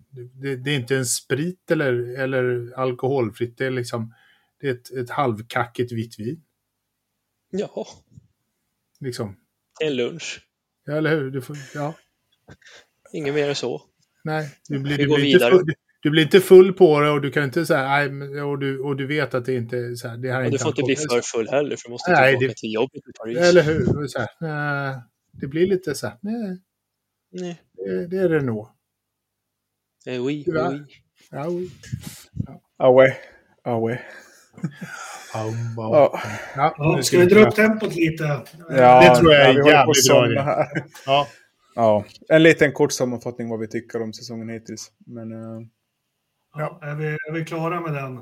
[0.43, 3.59] Det, det, är inte en sprit eller, eller alkoholfritt.
[3.59, 4.15] Det är liksom...
[4.61, 6.43] Det är ett, ett halvkackigt vitt vin.
[7.53, 7.87] Ja.
[9.01, 9.37] Liksom.
[9.81, 10.49] En lunch.
[10.85, 11.31] Ja, eller hur?
[11.31, 11.95] Du får, ja.
[13.13, 13.83] Inget mer än så.
[14.25, 17.31] Nej, du blir, du blir, inte, full, du blir inte full på det och du
[17.31, 20.17] kan inte säga nej, och du, och du vet att det inte är så här,
[20.17, 22.49] det här och Du får inte bli för full heller för du måste nej, tillbaka
[22.49, 23.39] det, till jobbet i Paris.
[23.39, 24.07] Eller hur?
[24.07, 26.63] Så här, nej, det blir lite så här, nej.
[27.31, 27.63] nej.
[27.73, 28.69] Det, det är Renault.
[30.07, 30.71] Eh, oui, ja.
[30.71, 31.03] oui.
[31.31, 31.71] Ja, oui.
[32.79, 33.17] Ah ouais,
[33.63, 34.01] ah ouais.
[35.35, 36.21] Um, ja.
[36.57, 38.41] Ja, ska vi dra upp tempot lite?
[38.69, 40.67] Ja, det tror jag är ja, jävligt bra.
[41.07, 41.27] Ja.
[41.75, 44.91] ja, en liten kort sammanfattning vad vi tycker om säsongen hittills.
[45.07, 45.63] Men, uh...
[46.55, 48.21] ja, är, vi, är vi klara med den?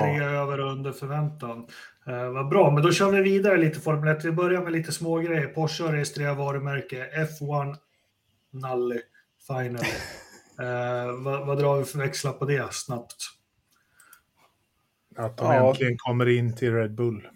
[0.00, 1.66] Tre över och under förväntan.
[2.08, 4.24] Uh, vad bra, men då kör vi vidare lite Formel 1.
[4.24, 5.46] Vi börjar med lite små grejer.
[5.46, 7.76] Porsche registrerar varumärke F1
[8.52, 9.00] Nally
[9.46, 9.84] Final.
[10.60, 13.33] Uh, vad, vad drar vi för växlar på det snabbt?
[15.16, 15.68] Att de ja.
[15.68, 17.28] äntligen kommer in till Red Bull.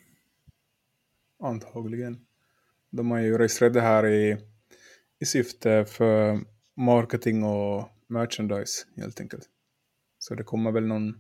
[1.42, 2.26] Antagligen.
[2.90, 4.36] De har ju registrerat det här i,
[5.18, 6.40] i syfte för
[6.76, 9.48] marketing och merchandise helt enkelt.
[10.18, 11.14] Så det kommer väl någon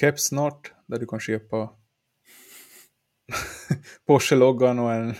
[0.00, 1.70] keps snart där du kan köpa
[4.06, 5.14] Porsche-loggan och en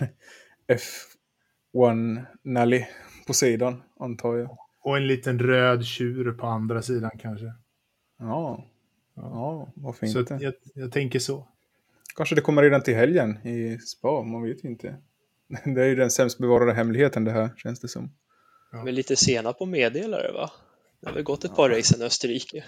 [0.68, 2.86] F1 Nally
[3.26, 4.58] på sidan antar jag.
[4.80, 7.52] Och en liten röd tjur på andra sidan kanske.
[8.18, 8.64] Ja,
[9.14, 10.38] ja varför Så inte?
[10.40, 11.48] jag, jag tänker så.
[12.16, 14.96] Kanske det kommer redan till helgen i spa, man vet ju inte.
[15.64, 18.10] Det är ju den sämst bevarade hemligheten det här, känns det som.
[18.72, 18.82] Ja.
[18.82, 20.50] Vi är lite sena på meddelare va?
[21.00, 22.64] Det har väl gått ett par race i Österrike.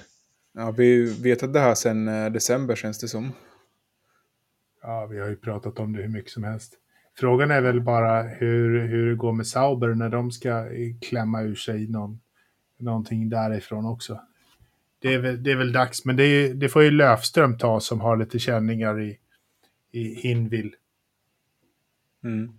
[0.53, 3.33] Ja, vi vet att det här sedan eh, december känns det som.
[4.83, 6.79] Ja, vi har ju pratat om det hur mycket som helst.
[7.17, 10.69] Frågan är väl bara hur, hur det går med Sauber när de ska
[11.01, 12.21] klämma ur sig någon,
[12.79, 14.21] någonting därifrån också.
[15.03, 17.81] Det är väl, det är väl dags, men det, är, det får ju Löfström ta
[17.81, 19.19] som har lite känningar i,
[19.93, 20.73] i Hinville.
[22.25, 22.53] Mm.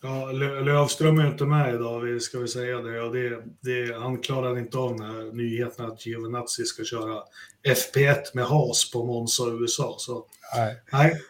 [0.00, 3.00] Ja, Lö- Lövström är inte med idag, vi ska vi säga det.
[3.02, 3.94] Och det, det.
[3.98, 7.22] Han klarar inte av den här nyheten att Giovinazzi ska köra
[7.62, 9.96] FP1 med Haas på Monza USA.
[9.98, 10.80] Så Nej.
[10.92, 11.20] nej.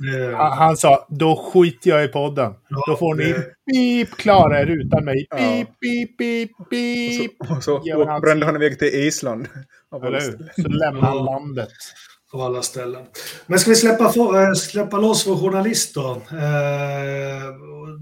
[0.00, 2.52] Det, Han, han sa, då skiter jag i podden.
[2.68, 5.26] Ja, Då får ni det- pip klara er utan mig.
[5.30, 5.36] Ja.
[5.36, 7.32] Pip, pip, pip, Och pip.
[7.46, 7.74] så, och så
[8.14, 9.48] och brände han iväg till Island.
[9.90, 10.48] Av alla Eller ställen.
[10.56, 10.62] hur?
[10.64, 11.24] Så lämnar han Ja.
[11.24, 11.68] landet.
[12.32, 13.02] av alla ställen.
[13.46, 16.10] Men ska vi släppa, eh, släppa loss vår journalist då?
[16.10, 17.44] Eh,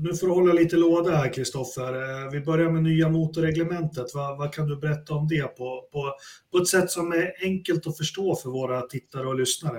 [0.05, 1.93] nu får du hålla lite låda här, Kristoffer.
[1.95, 4.07] Eh, vi börjar med nya motorreglementet.
[4.15, 6.15] Vad, vad kan du berätta om det på, på,
[6.53, 9.79] på ett sätt som är enkelt att förstå för våra tittare och lyssnare?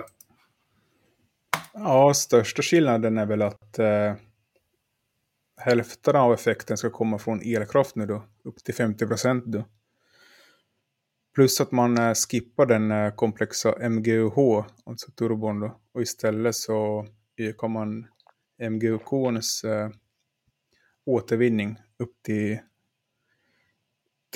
[1.73, 4.15] Ja, största skillnaden är väl att eh,
[5.57, 9.65] hälften av effekten ska komma från elkraft nu då, upp till 50 procent då.
[11.35, 17.07] Plus att man eh, skippar den eh, komplexa MGUH, alltså turbon då, och istället så
[17.37, 18.07] ökar man
[18.69, 19.89] MGUKs eh,
[21.05, 22.59] återvinning upp till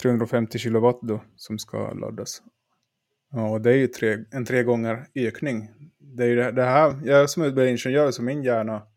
[0.01, 2.41] 350 kilowatt då, som ska laddas.
[3.35, 5.69] Ja, och det är ju tre, en tre gånger ökning.
[5.99, 8.87] Det är ju det, här, jag som utbildningsingenjör, så min hjärna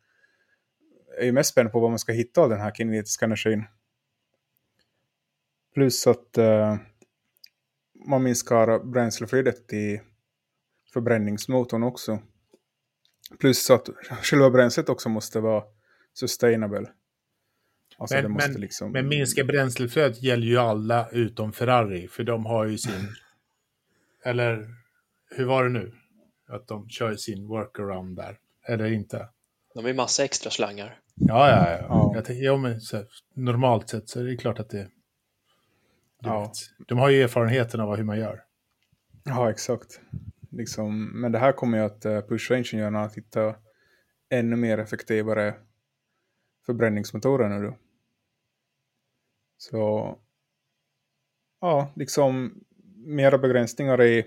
[1.18, 3.64] är ju mest spänd på vad man ska hitta av den här kinetiska energin.
[5.74, 6.76] Plus att eh,
[8.08, 10.00] man minskar bränsleflödet i
[10.92, 12.18] förbränningsmotorn också.
[13.40, 13.88] Plus att
[14.22, 15.64] själva bränslet också måste vara
[16.14, 16.88] sustainable.
[17.98, 18.92] Alltså Men- men- liksom...
[18.92, 23.08] Men minska bränsleflödet gäller ju alla utom Ferrari, för de har ju sin...
[24.26, 24.68] Eller
[25.30, 25.92] hur var det nu?
[26.48, 29.28] Att de kör sin workaround där, eller inte?
[29.74, 31.00] De har ju massa extra slangar.
[31.14, 31.86] Ja, ja, ja.
[31.88, 32.12] Ja.
[32.14, 34.90] Jag tänker, ja men, så, här, normalt sett så är det klart att det...
[36.18, 36.40] Ja.
[36.40, 38.44] vet, de har ju erfarenheten av hur man gör.
[39.24, 40.00] Ja, exakt.
[40.50, 43.54] Liksom, men det här kommer ju att eh, pusha ingenjörerna att hitta
[44.28, 45.54] ännu mer effektivare
[46.66, 47.76] förbränningsmotorer nu då.
[49.58, 50.18] Så
[51.60, 52.60] ja, liksom
[53.06, 54.26] mera begränsningar i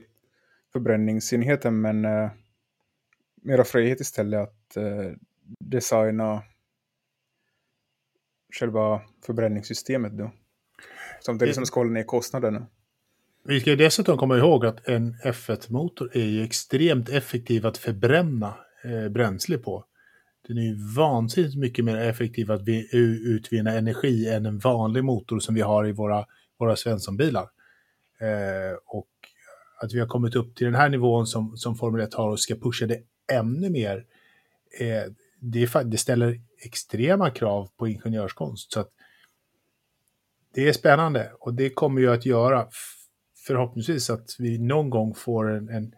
[0.74, 2.30] förbränningsenheten men eh,
[3.42, 5.12] mera frihet istället att eh,
[5.60, 6.44] designa
[8.60, 10.32] själva förbränningssystemet då.
[11.26, 12.68] Samtidigt som det ska hålla ner kostnaderna.
[13.44, 19.10] Vi ska dessutom komma ihåg att en F1-motor är ju extremt effektiv att förbränna eh,
[19.10, 19.86] bränsle på.
[20.48, 22.90] Den är ju vansinnigt mycket mer effektiv att vi,
[23.26, 26.26] utvinna energi än en vanlig motor som vi har i våra,
[26.60, 27.50] våra Svenssonbilar.
[28.20, 29.10] Eh, och
[29.82, 32.40] att vi har kommit upp till den här nivån som, som Formel 1 har och
[32.40, 33.00] ska pusha det
[33.32, 34.06] ännu mer.
[34.80, 38.72] Eh, det, är, det ställer extrema krav på ingenjörskonst.
[38.72, 38.90] Så att
[40.54, 42.68] det är spännande och det kommer ju att göra
[43.46, 45.94] förhoppningsvis att vi någon gång får en, en,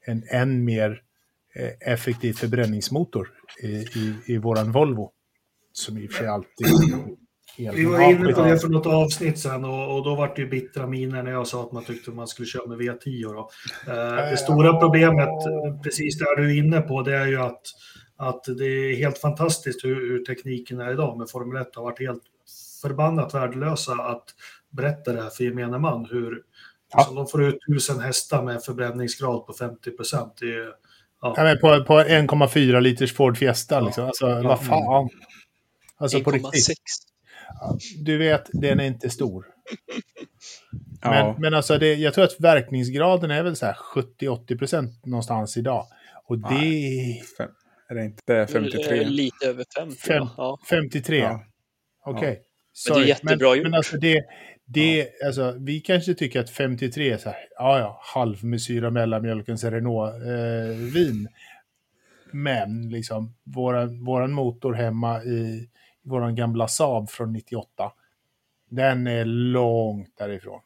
[0.00, 1.02] en än mer
[1.54, 3.28] eh, effektiv förbränningsmotor
[3.62, 5.12] i, i, i våran Volvo.
[5.72, 6.66] Som i och för sig alltid
[7.58, 10.48] vi var inne på det för något avsnitt sen och, och då var det ju
[10.48, 13.22] bittra miner när jag sa att man tyckte man skulle köra med V10.
[13.34, 13.50] Då.
[13.92, 15.28] Eh, det stora problemet,
[15.82, 17.62] precis det du är inne på, det är ju att,
[18.16, 21.18] att det är helt fantastiskt hur, hur tekniken är idag.
[21.18, 22.22] Men Formel 1 har varit helt
[22.82, 24.24] förbannat värdelösa att
[24.70, 26.06] berätta det här för gemene man.
[26.10, 26.42] Hur
[26.92, 27.02] Ja.
[27.04, 30.32] som de får ut tusen hästar med förbränningsgrad på 50 procent.
[31.22, 34.04] Ja, men på, på 1,4 liters Ford Fiesta liksom.
[34.06, 34.42] Alltså, Ja.
[34.42, 35.08] vad fan.
[35.96, 36.68] Alltså på riktigt.
[36.68, 36.72] 1,6.
[38.04, 39.46] Du vet, den är inte stor.
[41.02, 41.10] Ja.
[41.10, 43.76] Men, men alltså, det, jag tror att verkningsgraden är väl så här
[44.20, 45.86] 70-80 procent någonstans idag.
[46.24, 47.50] Och det är Fem,
[47.88, 49.00] är det inte 53?
[49.00, 50.26] Eh, Lite över 50 Fem.
[50.36, 50.58] Ja.
[50.70, 51.18] 53.
[51.18, 51.44] Ja.
[52.04, 52.30] Okej.
[52.30, 52.36] Men
[52.72, 53.00] Sorry.
[53.00, 53.66] det är jättebra men, gjort.
[53.66, 54.24] men alltså det,
[54.64, 61.28] det alltså, vi kanske tycker att 53 är så här, ja ja, halvmesyra mellanmjölkens Renault-vin.
[62.32, 65.68] men liksom, våran, våran motor hemma i
[66.06, 67.92] våran gamla Saab från 98,
[68.70, 70.60] den är långt därifrån.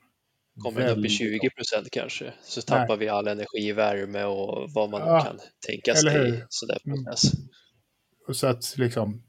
[0.62, 4.70] Kommer den upp i Väldigt 20 procent kanske, så tappar vi all energi, värme och
[4.70, 7.04] vad man Ja, kan tänka sig i sådär Mm.
[7.04, 7.32] process.
[8.28, 9.22] Och Så att liksom,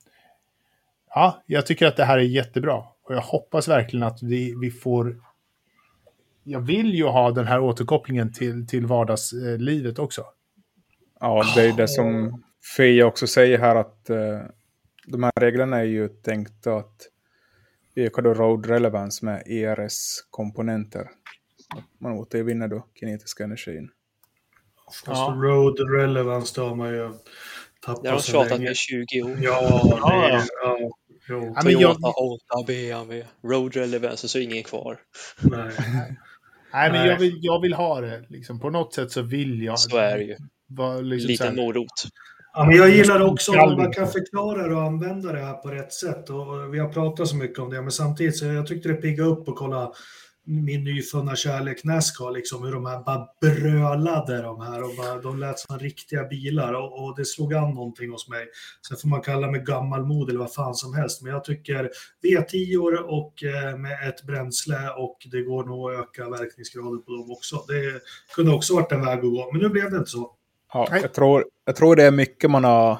[1.09, 2.83] ja, jag tycker att det här är jättebra.
[3.03, 5.21] Och jag hoppas verkligen att vi, vi får
[6.43, 10.25] jag vill ju ha den här återkopplingen till, till vardagslivet också.
[11.19, 12.41] Ja, det är det som
[12.77, 14.41] Fia också säger här att uh,
[15.07, 17.07] de här reglerna är ju tänkta att
[17.95, 21.09] öka då road relevance med ERS-komponenter.
[21.99, 23.89] Man återvinner då kinetiska energin.
[24.87, 25.37] Fast ja.
[25.43, 27.13] road relevance då har man ju
[27.85, 29.37] tappat Det har de tjatat med i 20 år.
[29.41, 30.91] Ja, det är, ja.
[31.29, 31.53] Jo.
[31.55, 31.95] Ja, men jag...
[31.95, 34.99] Toyota, BMW, road relevance och så ingen kvar.
[35.41, 35.71] Nej.
[36.73, 38.25] Nej, men jag vill, jag vill ha det.
[38.29, 38.59] Liksom.
[38.59, 39.79] På något sätt så vill jag.
[39.79, 40.35] Så är det ju.
[40.67, 41.87] Var, liksom, Liten morot.
[42.53, 45.69] Ja, men jag gillar också om man kan förklara det och använda det här på
[45.69, 46.29] rätt sätt.
[46.29, 49.23] Och vi har pratat så mycket om det, men samtidigt så jag tyckte det pigga
[49.23, 49.91] upp och kolla
[50.45, 55.39] min nyfunna kärlek Nascar, liksom hur de här bara brölade de här och bara, de
[55.39, 58.47] lät som riktiga bilar och, och, det slog an någonting hos mig.
[58.87, 61.89] Sen får man kalla mig gammalmod eller vad fan som helst, men jag tycker
[62.23, 67.31] V10 och eh, med ett bränsle och det går nog att öka verkningsgraden på dem
[67.31, 67.55] också.
[67.67, 68.01] Det
[68.35, 70.37] kunde också varit en väg att gå, men nu blev det inte så.
[70.73, 72.97] Ja, jag tror, jag tror det är mycket man har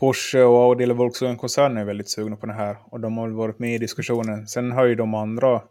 [0.00, 3.58] Porsche och Audi eller Volkswagen-koncernen är väldigt sugna på det här och de har varit
[3.58, 4.46] med i diskussionen.
[4.46, 5.62] Sen har ju de andra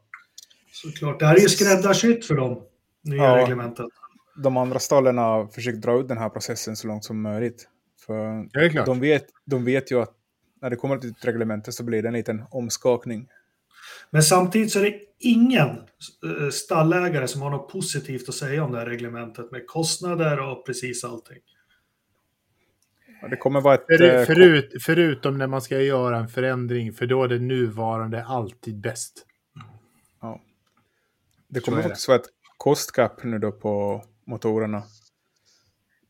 [0.71, 1.19] Såklart.
[1.19, 2.61] Det här är ju skräddarsytt för dem,
[3.01, 3.85] nya ja, reglementet.
[4.43, 7.67] De andra stallen har försökt dra ut den här processen så långt som möjligt.
[8.05, 10.13] För de vet, de vet ju att
[10.61, 13.27] när det kommer till reglementet så blir det en liten omskakning.
[14.09, 18.71] Men samtidigt så är det ingen eh, stallägare som har något positivt att säga om
[18.71, 21.37] det här reglementet med kostnader och precis allting.
[23.21, 23.85] Ja, det kommer vara ett...
[23.87, 28.25] För, eh, förut, förutom när man ska göra en förändring, för då är det nuvarande
[28.25, 29.25] alltid bäst.
[30.21, 30.41] Ja.
[31.47, 31.89] Det kommer det.
[31.89, 34.83] också vara ett kostgap nu då på motorerna.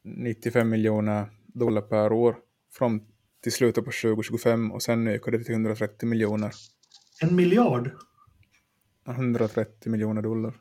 [0.03, 2.35] 95 miljoner dollar per år
[2.73, 3.01] fram
[3.43, 6.51] till slutet på 2025 och sen ökar det till 130 miljoner.
[7.21, 7.91] En miljard?
[9.07, 10.53] 130 miljoner dollar.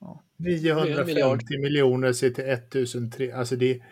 [0.00, 0.22] Ja.
[0.36, 3.32] 950 miljoner ser till 1003.
[3.32, 3.82] Alltså det är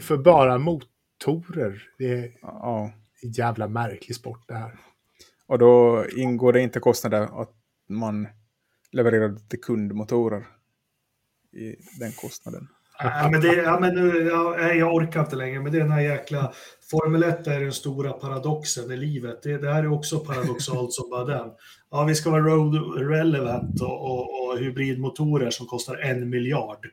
[0.00, 1.82] för bara motorer.
[1.98, 2.92] Det är ja.
[3.22, 4.80] en jävla märklig sport det här.
[5.46, 7.54] Och då ingår det inte kostnader att
[7.88, 8.28] man
[8.92, 10.46] levererade till kundmotorer
[11.52, 12.68] i den kostnaden.
[12.98, 15.92] Ja, men det, ja, men nu, ja, jag orkar inte längre, men det är den
[15.92, 16.52] här jäkla...
[16.90, 19.42] Formel 1 är den stora paradoxen i livet.
[19.42, 21.48] Det, det här är också paradoxalt som bara den.
[21.90, 26.86] Ja, vi ska vara road relevant och, och, och hybridmotorer som kostar en miljard.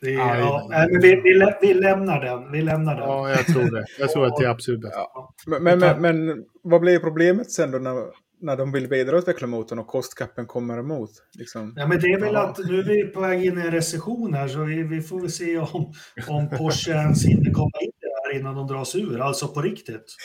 [0.00, 2.52] Det, ja, ja, men vi, vi, vi, lämnar den.
[2.52, 3.04] Vi lämnar den.
[3.04, 3.84] Ja, jag tror det.
[3.98, 4.94] Jag tror att det är absolut bäst.
[4.94, 5.34] Ja.
[5.46, 7.94] Men, men, men, men, vad blir problemet sen då när,
[8.40, 11.10] när de vill vidareutveckla motorn och kostkappen kommer emot?
[11.32, 11.74] Liksom.
[11.76, 14.34] Ja, men det är väl att nu är vi på väg in i en recession
[14.34, 15.92] här så vi, vi får väl se om,
[16.28, 20.16] om Porsche ens hinner komma in där innan de dras ur, alltså på riktigt.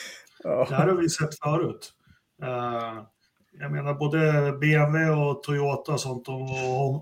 [0.44, 0.66] Ja.
[0.70, 1.92] Det här har vi sett förut.
[2.44, 3.04] Uh,
[3.60, 6.50] jag menar både BMW och Toyota och sånt och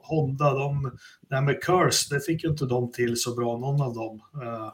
[0.03, 0.97] Honda, de,
[1.29, 4.21] det här med Curse, det fick ju inte de till så bra, någon av dem.
[4.43, 4.71] Uh,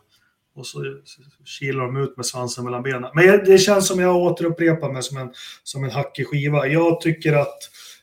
[0.58, 0.98] och så
[1.46, 3.12] kilar de ut med svansen mellan benen.
[3.14, 6.68] Men det känns som jag återupprepar mig som en, som en hackig skiva.
[6.68, 7.58] Jag tycker att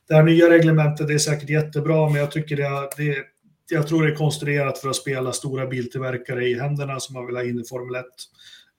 [0.09, 3.25] det här nya reglementet är säkert jättebra, men jag tycker det, det
[3.69, 7.37] jag tror det är konstruerat för att spela stora biltillverkare i händerna som man vill
[7.37, 8.05] ha in i Formel 1.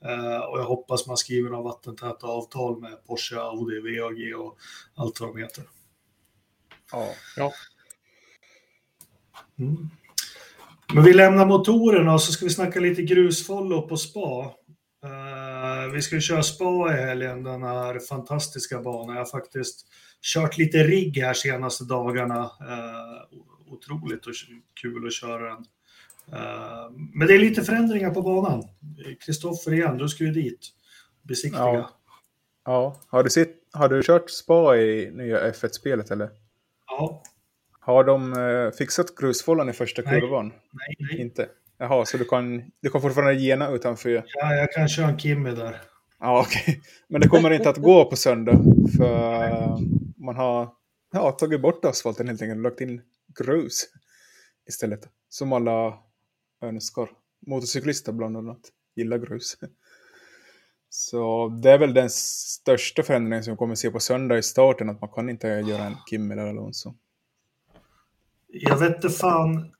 [0.05, 4.57] Uh, eh, och jag hoppas man skriver några vattentäta avtal med Porsche, Audi, VAG och
[4.95, 5.63] allt vad de heter.
[6.91, 7.13] Ja.
[7.37, 7.53] ja.
[9.59, 9.89] Mm.
[10.93, 14.53] Men vi lämnar motorerna och så ska vi snacka lite grusfollow på spa.
[15.05, 19.15] Uh, vi ska köra spa i helgen, den här fantastiska banan.
[19.15, 19.87] Jag har faktiskt
[20.21, 22.43] kört lite rigg här senaste dagarna.
[22.43, 23.39] Uh,
[23.73, 24.33] otroligt och
[24.81, 25.65] kul att köra den.
[26.33, 28.63] Uh, men det är lite förändringar på banan.
[29.25, 30.69] Kristoffer igen, du ska ju dit.
[31.21, 31.61] Besiktiga.
[31.61, 31.89] Ja.
[32.65, 33.01] ja.
[33.07, 36.29] Har, du sett, har du kört spa i nya F1-spelet eller?
[36.87, 37.23] Ja.
[37.85, 40.21] Har de eh, fixat grusfållan i första nej.
[40.21, 40.47] kurvan?
[40.47, 41.21] Nej, nej.
[41.21, 41.49] Inte?
[41.77, 44.09] Jaha, så du kan, du kan fortfarande gena utanför?
[44.09, 45.81] Ja, jag kan köra en Kimmy där.
[46.19, 46.61] Ja, okej.
[46.61, 46.81] Okay.
[47.07, 48.59] Men det kommer inte att gå på söndag.
[48.97, 49.77] För
[50.25, 50.69] man har
[51.13, 53.01] ja, tagit bort asfalten helt enkelt och lagt in
[53.39, 53.85] grus
[54.69, 55.09] istället.
[55.29, 55.99] Som alla
[56.61, 57.09] önskar.
[57.47, 58.61] Motorcyklister bland annat
[58.95, 59.57] gillar grus.
[60.89, 64.43] Så det är väl den största förändringen som vi kommer att se på söndag i
[64.43, 66.93] starten, att man kan inte göra en Kim eller Alonso.
[68.57, 69.71] Jag vet inte fan,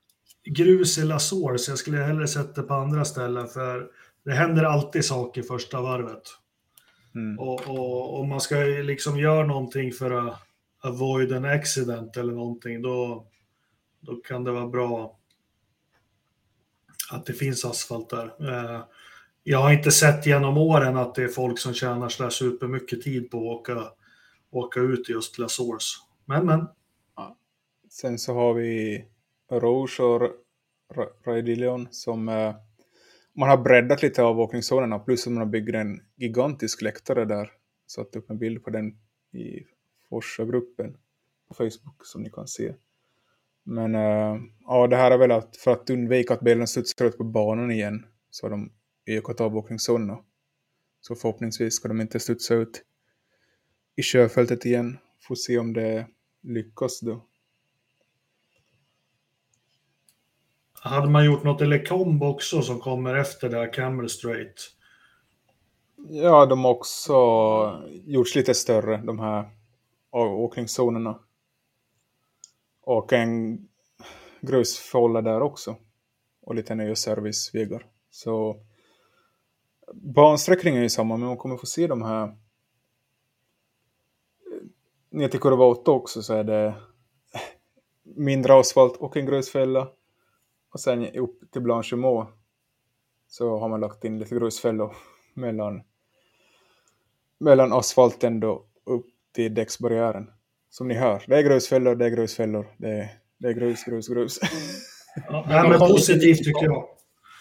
[0.44, 3.90] grus eller så jag skulle hellre det på andra ställen för
[4.24, 6.22] det händer alltid saker första varvet.
[7.14, 7.38] Mm.
[7.38, 10.38] Och, och om man ska liksom göra någonting för att
[10.82, 13.26] avoid an accident eller någonting, då,
[14.00, 15.18] då kan det vara bra
[17.10, 18.26] att det finns asfalt där.
[18.40, 18.84] Eh,
[19.42, 23.30] jag har inte sett genom åren att det är folk som tjänar sådär supermycket tid
[23.30, 23.84] på att åka,
[24.50, 25.98] åka ut just La Source.
[26.24, 26.66] Men, men.
[28.00, 29.04] Sen så har vi
[29.50, 30.32] Rouge och
[31.26, 32.54] Raidillion som eh,
[33.32, 37.52] man har breddat lite avåkningszonerna plus att man har byggt en gigantisk läktare där.
[37.86, 38.98] Satt upp en bild på den
[39.32, 39.66] i
[40.08, 40.96] Forsa-gruppen
[41.48, 42.74] på Facebook som ni kan se.
[43.62, 47.18] Men äh, ja, det här är väl att för att undvika att bilen studsar ut
[47.18, 48.72] på banan igen så har de
[49.06, 50.18] ökat avåkningszonerna.
[51.00, 52.82] Så förhoppningsvis ska de inte studsa ut
[53.96, 54.98] i körfältet igen.
[55.20, 56.06] Får se om det
[56.42, 57.26] lyckas då.
[60.86, 64.70] Hade man gjort något Elecomb också som kommer efter där, Camel Straight?
[66.08, 67.14] Ja, de har också
[68.04, 69.50] gjorts lite större, de här
[70.10, 71.18] avåkningszonerna.
[72.82, 73.58] Och en
[74.40, 75.76] grusfålla där också.
[76.42, 77.86] Och lite nya servicevägar.
[78.10, 78.56] Så
[79.94, 82.32] bansträckningen är ju samma, men man kommer få se de här eh,
[85.10, 86.74] ner till kurva 8 också så är det
[88.16, 89.88] mindre asfalt och en grusfälla.
[90.72, 92.28] Och sen upp till Blanchemont
[93.28, 94.96] så har man lagt in lite grusfällor
[95.34, 95.82] mellan,
[97.38, 100.30] mellan asfalten då upp till däcksbarriären.
[100.70, 103.08] Som ni hör, det är grusfällor, det är grusfällor, det är,
[103.38, 104.40] det är grus, grus, grus.
[105.28, 106.88] Ja, men positivt tycker jag.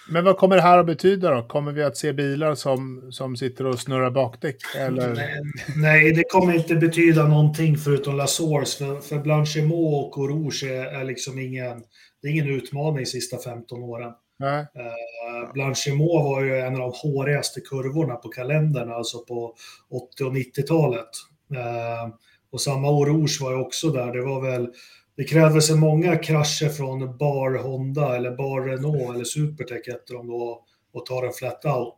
[0.10, 1.48] Men vad kommer det här att betyda då?
[1.48, 4.56] Kommer vi att se bilar som, som sitter och snurrar bakdäck?
[4.78, 5.14] Eller?
[5.14, 5.42] Nej,
[5.76, 8.78] nej, det kommer inte betyda någonting förutom La Source.
[8.78, 11.84] För, för Blanchimot och Rouge är, är liksom ingen,
[12.26, 14.12] det är ingen utmaning de sista 15 åren.
[14.40, 14.60] Nej.
[14.60, 19.56] Uh, Blanchimot var ju en av de hårigaste kurvorna på kalendern, alltså på
[20.14, 21.10] 80 och 90-talet.
[21.52, 22.16] Uh,
[22.52, 24.14] och samma år Rouge var ju också där.
[24.14, 24.70] Det var väl
[25.18, 30.66] det krävdes många krascher från Bar Honda eller Bar Renault eller Supertech efter dem då
[30.94, 31.96] och ta en flat out.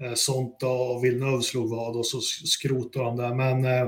[0.00, 3.34] Eh, sånt och Villeneuve slog vad och så skrotade de där.
[3.34, 3.82] Men eh,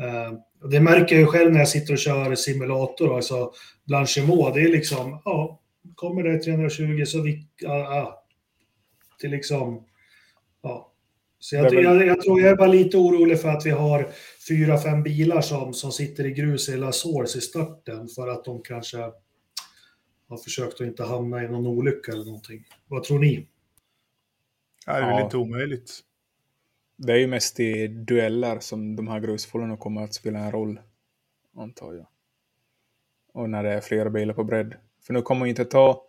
[0.00, 0.32] eh,
[0.70, 3.52] det märker jag ju själv när jag sitter och kör simulator, alltså
[3.84, 5.60] Blanchimot, det är liksom, ja,
[5.94, 8.26] kommer det 320 så vi, ja, ja,
[9.20, 9.84] det är liksom,
[10.62, 10.92] ja.
[11.38, 14.08] Så jag, jag, jag, tror jag är bara lite orolig för att vi har
[14.48, 18.62] fyra, fem bilar som, som sitter i grus La Source i starten för att de
[18.62, 18.98] kanske
[20.28, 22.64] har försökt att inte hamna i någon olycka eller någonting.
[22.88, 23.48] Vad tror ni?
[24.86, 25.24] Ja, det är väl ja.
[25.24, 26.00] inte omöjligt.
[26.96, 30.80] Det är ju mest i dueller som de här grusfållorna kommer att spela en roll,
[31.56, 32.06] antar jag.
[33.32, 34.74] Och när det är flera bilar på bredd.
[35.06, 36.02] För nu kommer man inte ta...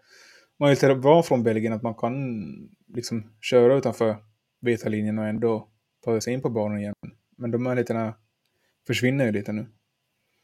[0.57, 2.43] Man är inte bra från Belgien att man kan
[2.87, 4.17] liksom köra utanför
[4.59, 5.69] vita linjen och ändå
[6.01, 6.93] ta sig in på banan igen.
[7.37, 8.13] Men de möjligheterna
[8.87, 9.67] försvinner ju lite nu.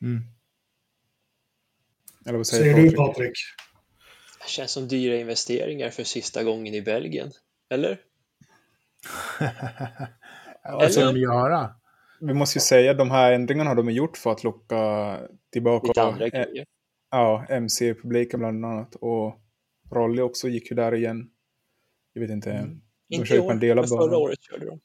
[0.01, 0.21] Mm.
[2.25, 3.33] Eller vad säger, säger du Patrik?
[4.43, 7.31] Det känns som dyra investeringar för sista gången i Belgien.
[7.69, 8.01] Eller?
[10.63, 11.75] vad ska de göra?
[12.19, 15.19] Vi måste ju säga att de här ändringarna har de gjort för att locka
[15.51, 16.65] tillbaka grejer.
[17.11, 18.95] ja, MC-publiken bland annat.
[18.95, 19.39] Och
[19.91, 21.29] Rolly också gick ju där igen.
[22.13, 22.51] Jag vet inte.
[22.51, 22.81] Mm.
[23.09, 24.79] Inte i år, men förra året körde de.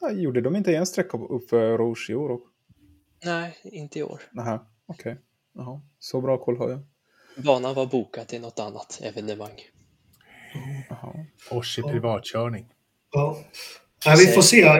[0.00, 2.40] Ja, gjorde de inte en sträcka upp för Rouge i år?
[3.24, 4.20] Nej, inte i år.
[4.30, 5.16] Nähä, okej.
[5.54, 5.78] Okay.
[5.98, 6.80] Så bra koll har jag.
[7.44, 9.60] Banan var bokad till något annat evenemang.
[11.50, 12.74] Oss i privatkörning.
[13.12, 13.38] Ja.
[14.04, 14.78] Ja, vi får se.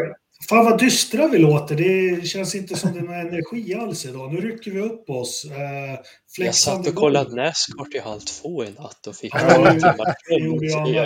[0.48, 1.76] Fan vad dystra vi låter.
[1.76, 4.34] Det känns inte som det är någon energi alls idag.
[4.34, 5.44] Nu rycker vi upp oss.
[5.44, 6.00] Eh,
[6.38, 9.74] jag satt och kollade Nascar till halv två i natt och fick jag,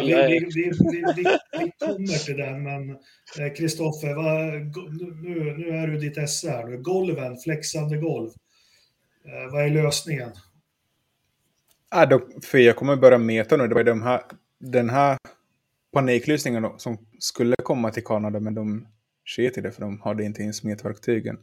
[0.05, 0.73] jag vi, vi,
[1.17, 1.25] vi,
[1.59, 2.99] vi, kommer till den, men
[3.57, 4.61] Kristoffer, eh,
[5.23, 6.67] nu, nu är du ditt esse här.
[6.67, 6.79] Nu.
[6.79, 8.31] Golven, flexande golv.
[9.25, 10.31] Eh, vad är lösningen?
[11.91, 13.69] Ja, då, för jag kommer börja meta nu.
[13.69, 14.23] Det var de här,
[14.61, 15.19] den här
[15.93, 18.87] paniklösningen som skulle komma till Kanada, men de
[19.25, 21.39] sket i det för de hade inte ens metverktygen.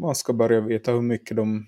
[0.00, 1.66] Man ska börja veta hur mycket de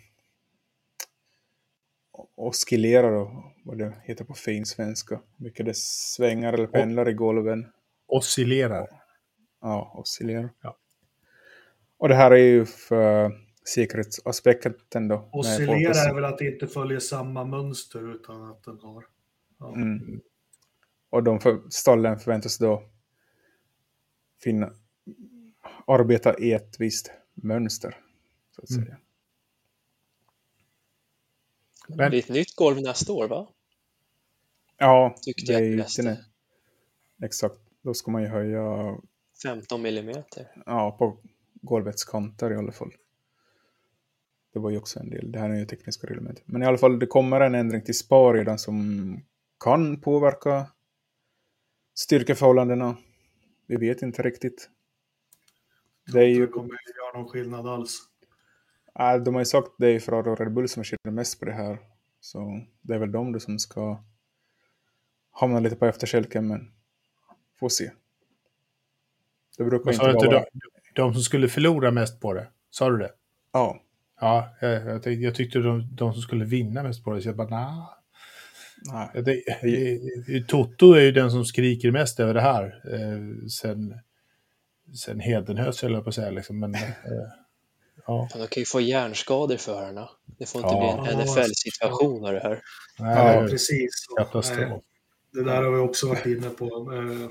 [2.35, 3.31] oscillerar och
[3.65, 5.21] vad det heter på fin svenska.
[5.37, 7.67] Hur mycket det svänger eller pendlar i golven.
[8.07, 8.89] Oscillerar.
[9.61, 10.51] Ja, oscillerar.
[10.63, 10.77] Ja.
[11.99, 13.33] Och det här är ju för
[13.75, 15.29] säkerhetsaspekten då.
[15.33, 19.05] Oscillera är väl att det inte följer samma mönster utan att den har...
[19.59, 19.75] Ja.
[19.75, 20.21] Mm.
[21.11, 22.83] Och de för, stallen förväntas då
[24.43, 24.73] finna,
[25.87, 27.97] arbeta i ett visst mönster.
[28.51, 28.85] Så att mm.
[28.85, 28.97] säga.
[31.89, 33.49] Men det blir ett nytt golv nästa år va?
[34.77, 36.25] Ja, Tyckte det är ju inte
[37.23, 38.97] Exakt, då ska man ju höja
[39.43, 40.63] 15 millimeter.
[40.67, 41.19] Ja, på
[41.55, 42.93] golvets kanter i alla fall.
[44.53, 46.43] Det var ju också en del, det här är ju tekniska reglement.
[46.45, 49.21] Men i alla fall, det kommer en ändring till SPA redan som
[49.61, 50.67] kan påverka
[51.99, 52.97] styrkeförhållandena
[53.67, 54.71] vi vet inte riktigt.
[56.13, 56.47] Det är ju...
[56.47, 57.99] Det kommer inte göra någon skillnad alls.
[58.99, 61.45] Äh, de har ju sagt det är Ferrari och Red Bull som kör mest på
[61.45, 61.79] det här.
[62.21, 64.05] Så det är väl de som ska
[65.31, 66.73] hamna lite på efterkälken, men
[67.59, 67.91] får se.
[69.59, 70.31] Det brukar inte vara...
[70.31, 70.45] De,
[70.95, 72.49] de som skulle förlora mest på det?
[72.71, 73.13] Sa du det?
[73.53, 73.83] Ja.
[74.21, 77.29] Ja, jag, jag, tyckte, jag tyckte de, de som skulle vinna mest på det, så
[77.29, 77.98] jag bara nah.
[78.83, 79.23] Nej.
[79.23, 83.95] Det, Toto är ju den som skriker mest över det här eh, sen,
[84.95, 86.31] sen Hedenhös, höll jag på att säga.
[86.31, 86.61] Liksom.
[86.61, 86.81] Men, eh,
[88.07, 88.29] ja.
[88.33, 90.09] De kan ju få hjärnskador för henne.
[90.39, 91.03] Det får inte ja.
[91.03, 92.61] bli en NFL-situation av det här.
[92.99, 94.07] Nej, ja, precis.
[94.19, 94.83] Katastrof.
[95.33, 96.65] Det där har vi också varit inne på.
[96.65, 97.31] Eh,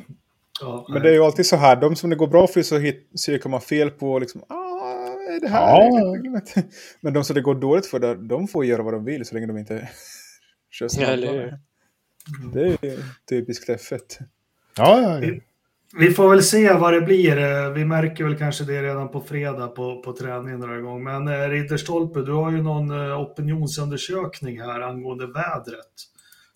[0.62, 2.92] ja, Men det är ju alltid så här, de som det går bra för så
[3.16, 4.88] söker man fel på liksom, ah,
[5.30, 5.82] är det här?
[5.84, 6.64] Ja.
[7.02, 9.48] Men de som det går dåligt för, de får göra vad de vill så länge
[9.48, 9.90] de inte
[10.80, 11.60] kör snabbare.
[12.54, 13.00] Det är
[13.30, 14.00] typiskt F1.
[14.78, 15.34] Ja, ja, ja.
[15.98, 17.38] Vi får väl se vad det blir.
[17.38, 21.04] Eh, vi märker väl kanske det redan på fredag på, på träningen några gånger.
[21.04, 25.94] Men eh, Ridderstolpe, du har ju någon opinionsundersökning här angående vädret.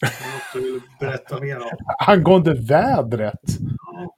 [0.01, 1.69] Något du vill berätta mer om?
[2.07, 3.39] Angående vädret?
[3.77, 4.15] Ja.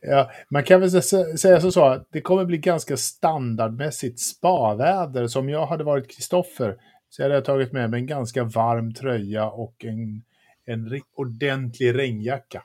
[0.00, 5.26] Ja, man kan väl säga så, så att det kommer bli ganska standardmässigt spaväder.
[5.26, 6.76] Så om jag hade varit Kristoffer
[7.08, 10.22] så hade jag tagit med mig en ganska varm tröja och en,
[10.64, 12.62] en ordentlig regnjacka.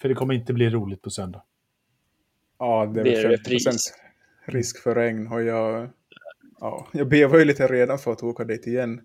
[0.00, 1.42] För det kommer inte bli roligt på söndag.
[2.58, 3.78] Ja, det är, det är 50
[4.46, 5.26] risk för regn.
[5.26, 5.88] Och jag,
[6.60, 9.00] ja, jag bevar ju lite redan för att åka dit igen.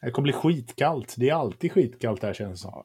[0.00, 1.14] Det kommer bli skitkallt.
[1.16, 2.84] Det är alltid skitkallt här känns det som.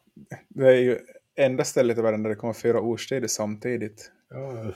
[0.49, 0.99] Det är ju
[1.35, 4.11] enda stället i världen där det kommer fyra årstider samtidigt.
[4.29, 4.71] Ja.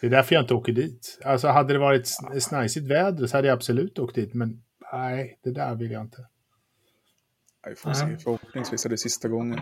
[0.00, 1.18] Det är därför jag inte åker dit.
[1.24, 2.08] Alltså hade det varit
[2.40, 4.34] snajsigt väder så hade jag absolut åkt dit.
[4.34, 4.62] Men
[4.96, 6.26] nej, det där vill jag inte.
[7.68, 8.16] Vi får se.
[8.16, 9.60] Förhoppningsvis är det sista gången.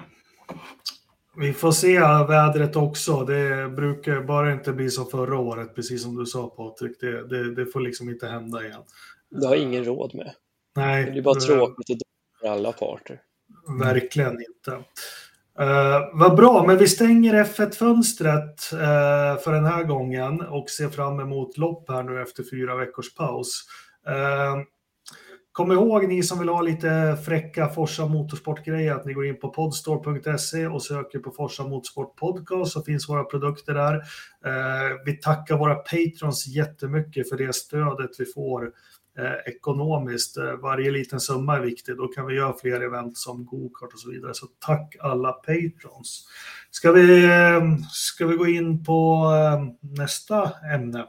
[1.36, 3.24] Vi får se vädret också.
[3.24, 7.00] Det brukar bara inte bli som förra året, precis som du sa Patrik.
[7.00, 8.82] Det, det, det får liksom inte hända igen.
[9.30, 10.34] Det har ingen råd med.
[10.76, 13.20] Nej, det blir bara tråkigt och för alla parter.
[13.80, 14.84] Verkligen inte.
[15.60, 21.20] Uh, vad bra, men vi stänger F1-fönstret uh, för den här gången och ser fram
[21.20, 23.64] emot lopp här nu efter fyra veckors paus.
[24.08, 24.62] Uh,
[25.52, 29.48] kom ihåg ni som vill ha lite fräcka Forsa Motorsport-grejer att ni går in på
[29.48, 33.94] podstore.se och söker på Forsa Motorsport Podcast så finns våra produkter där.
[34.44, 38.72] Eh, vi tackar våra patrons jättemycket för det stödet vi får
[39.18, 40.36] eh, ekonomiskt.
[40.36, 41.96] Eh, varje liten summa är viktig.
[41.96, 44.34] Då kan vi göra fler event som gokart och så vidare.
[44.34, 46.28] Så tack alla patrons.
[46.70, 51.06] Ska vi, eh, ska vi gå in på eh, nästa ämne?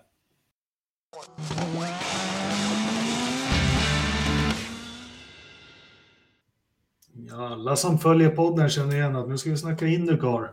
[7.33, 10.51] Alla som följer podden känner igen att nu ska vi snacka Indycar.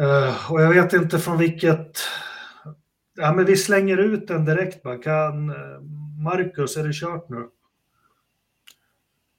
[0.00, 1.98] Uh, och jag vet inte från vilket...
[3.16, 4.84] Ja, men vi slänger ut den direkt.
[4.84, 5.52] Man kan
[6.24, 7.48] Marcus, är det kört nu?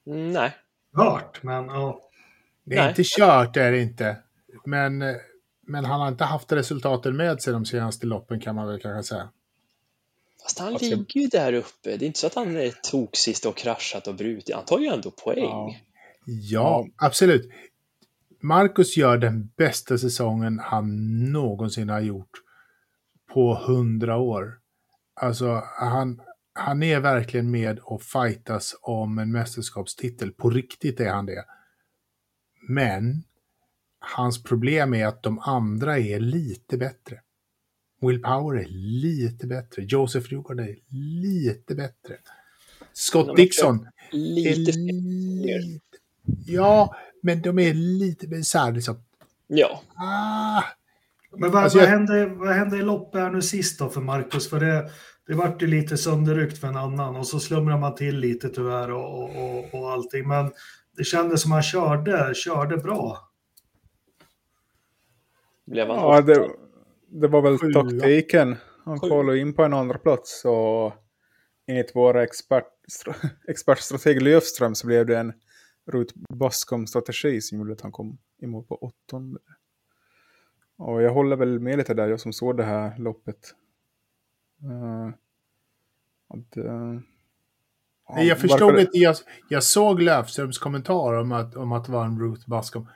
[0.05, 0.55] Nej.
[0.95, 2.09] Kört, men ja.
[2.63, 2.89] Det är Nej.
[2.89, 4.17] inte kört, är det inte.
[4.65, 5.03] Men,
[5.61, 9.09] men han har inte haft resultaten med sig de senaste loppen kan man väl kanske
[9.09, 9.29] säga.
[10.43, 11.97] Fast han alltså, ligger ju där uppe.
[11.97, 14.55] Det är inte så att han är toksist och kraschat och brutit.
[14.55, 15.43] Han tar ju ändå poäng.
[15.43, 15.75] Ja.
[16.25, 17.51] Ja, absolut.
[18.41, 22.31] Marcus gör den bästa säsongen han någonsin har gjort
[23.33, 24.57] på hundra år.
[25.13, 26.21] Alltså, han,
[26.53, 30.31] han är verkligen med och fightas om en mästerskapstitel.
[30.31, 31.45] På riktigt är han det.
[32.69, 33.23] Men
[33.99, 37.21] hans problem är att de andra är lite bättre.
[38.01, 38.67] Will Power är
[39.01, 39.83] lite bättre.
[39.83, 40.75] Joseph Newgard är
[41.21, 42.17] lite bättre.
[42.93, 45.79] Scott Dixon lite är
[46.45, 48.27] Ja, men de är lite
[48.59, 49.03] här liksom.
[49.47, 49.81] Ja.
[49.95, 50.63] Ah.
[51.37, 54.49] Men vad, alltså, vad, hände, vad hände i loppet här nu sist då för Marcus?
[54.49, 54.89] För det,
[55.27, 58.91] det vart ju lite sönderryckt för en annan och så slumrar man till lite tyvärr
[58.91, 60.27] och, och, och allting.
[60.27, 60.51] Men
[60.97, 63.17] det kändes som han körde, körde bra.
[65.65, 66.49] Blev han ja, det,
[67.09, 68.55] det, var väl Sju, taktiken.
[68.85, 70.93] Han kvalade in på en andra plats och
[71.67, 72.67] enligt våra expert,
[73.47, 75.33] expertstrateg Löfström så blev det en
[75.85, 79.39] Rut Bascom-strategi som gjorde att han kom i mål på åttonde.
[80.77, 83.55] Och jag håller väl med lite där, jag som såg det här loppet.
[84.63, 85.09] Uh,
[86.27, 86.99] att, uh,
[88.07, 89.15] ja, jag förstod inte, jag,
[89.49, 92.87] jag såg Löfströms kommentar om att, om att det var en Ruth Bascom.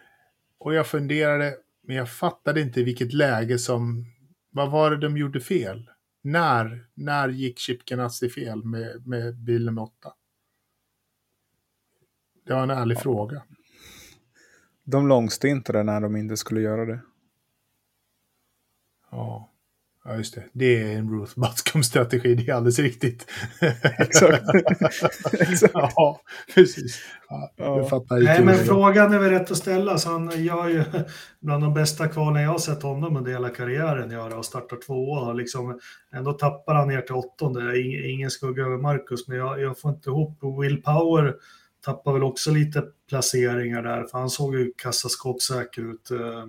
[0.58, 4.06] Och jag funderade, men jag fattade inte vilket läge som,
[4.52, 5.90] vad var det de gjorde fel?
[6.22, 10.14] När, när gick Chip Ganassi fel med, med bil nummer åtta?
[12.48, 13.00] Det var en ärlig ja.
[13.00, 13.42] fråga.
[14.84, 17.00] De långstintade när de inte skulle göra det.
[19.12, 19.52] Ja.
[20.08, 20.44] Ja, just det.
[20.54, 23.28] Det är en Ruth Butcombe-strategi, det är alldeles riktigt.
[24.00, 24.44] Exakt.
[25.40, 25.74] Exakt.
[25.74, 26.22] ja,
[26.56, 27.02] precis.
[27.30, 28.06] Ja, Ja.
[28.10, 29.98] Nej, men frågan är väl rätt att ställa.
[29.98, 30.84] Så han gör ju
[31.42, 35.28] bland de bästa kvalen jag har sett honom under hela karriären göra och startar tvåa.
[35.28, 35.80] Och liksom,
[36.14, 37.60] ändå tappar han ner till åttonde.
[37.62, 40.40] Ing- Ingen skugga över Marcus, men jag, jag får inte ihop.
[40.62, 41.34] Will Power
[41.86, 46.44] tappar väl också lite placeringar där, för han såg ju kassaskåpssäker ut eh,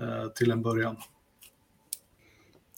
[0.00, 0.96] eh, till en början.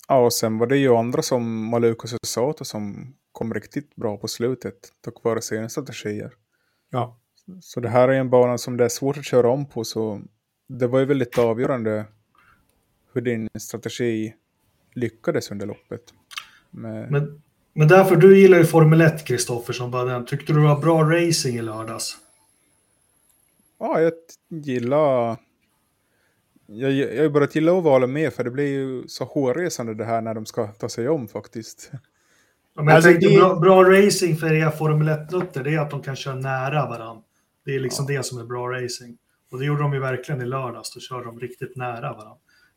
[0.09, 4.16] Ja, och sen var det ju andra som Malukas och Sato som kom riktigt bra
[4.16, 6.32] på slutet tack vare sina strategier.
[6.90, 7.18] Ja.
[7.61, 10.20] Så det här är en bana som det är svårt att köra om på så
[10.68, 12.07] det var ju väldigt avgörande
[13.12, 14.34] hur din strategi
[14.94, 16.14] lyckades under loppet.
[16.70, 17.42] Med, Men,
[17.81, 20.26] men därför, du gillar ju Formel 1, Kristoffer, som bara den.
[20.26, 22.16] Tyckte du det var bra racing i lördags?
[23.78, 24.12] Ja, jag
[24.49, 25.37] gillar...
[26.66, 30.20] Jag, jag har börjat gilla ovalen mer för det blir ju så hårresande det här
[30.20, 31.91] när de ska ta sig om faktiskt.
[31.93, 31.99] Ja,
[32.74, 35.91] men jag Alltså, tänkte det- bra, bra racing för er Formel 1-nötter, det är att
[35.91, 37.22] de kan köra nära varandra.
[37.64, 39.16] Det är liksom det som är bra racing.
[39.51, 42.37] Och det gjorde de ju verkligen i lördags, då körde de riktigt nära varandra.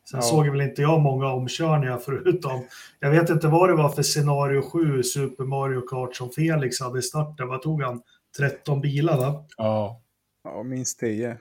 [0.09, 0.21] Sen Ja.
[0.21, 2.63] såg väl inte jag många omkörningar förutom,
[2.99, 6.99] jag vet inte vad det var för scenario 7 Super Mario Kart som Felix hade
[6.99, 7.47] i starten.
[7.47, 8.01] Vad tog han?
[8.37, 9.45] 13 bilar va?
[9.57, 10.01] Ja.
[10.43, 11.37] Ja, minst 10.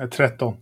[0.00, 0.56] Eh, 13.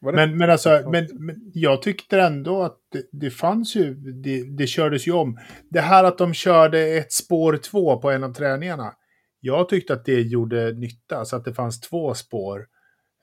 [0.00, 0.16] Var det?
[0.16, 4.66] Men, men alltså, men, men jag tyckte ändå att det, det fanns ju, det, det
[4.66, 5.38] kördes ju om.
[5.68, 8.92] Det här att de körde ett spår två på en av träningarna.
[9.40, 12.66] Jag tyckte att det gjorde nytta, så att det fanns två spår.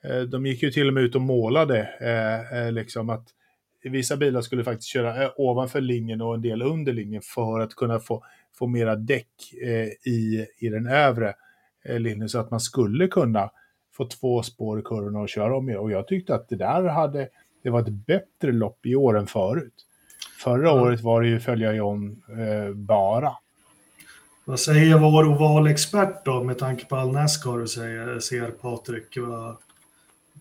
[0.04, 3.24] Eh, De gick ju till och med ut och målade, eh, eh, liksom att
[3.82, 7.98] vissa bilar skulle faktiskt köra ovanför linjen och en del under linjen för att kunna
[8.00, 8.24] få,
[8.58, 9.52] få mera däck
[10.06, 11.34] i, i den övre
[11.84, 13.50] linjen så att man skulle kunna
[13.92, 15.68] få två spår i kurvorna och köra om.
[15.68, 17.28] Och jag tyckte att det där hade,
[17.62, 19.74] det var ett bättre lopp i år än förut.
[20.42, 20.82] Förra Ja.
[20.82, 23.32] året var det ju följa om eh, bara.
[24.44, 29.16] Vad säger vår ovalexpert då med tanke på all Nascar du säger, ser Patrik?
[29.18, 29.56] Vad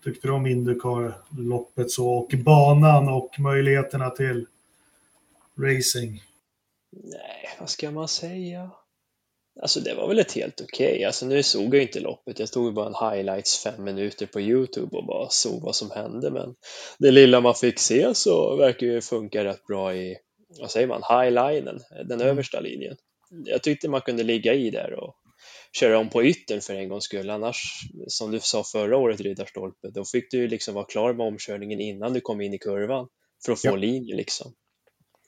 [0.03, 4.45] tyckte du om Indycar-loppet så och banan och möjligheterna till
[5.57, 6.23] racing?
[6.91, 8.71] Nej, vad ska man säga?
[9.61, 11.03] Alltså det var väl ett helt okej.
[11.03, 12.39] Alltså nu såg jag inte loppet.
[12.39, 16.31] Jag tog bara en highlights fem minuter på Youtube och bara såg vad som hände.
[16.31, 16.55] Men
[16.99, 20.17] det lilla man fick se så verkar ju funka rätt bra i,
[20.59, 22.95] vad säger man, highlinen, den översta linjen.
[23.45, 25.15] Jag tyckte man kunde ligga i där och
[25.71, 27.29] köra om på yttern för en gångs skull.
[27.29, 31.27] Annars, som du sa förra året Riddarstolpe, då fick du ju liksom vara klar med
[31.27, 33.07] omkörningen innan du kom in i kurvan
[33.45, 33.75] för att få Ja.
[33.75, 34.53] linjen liksom.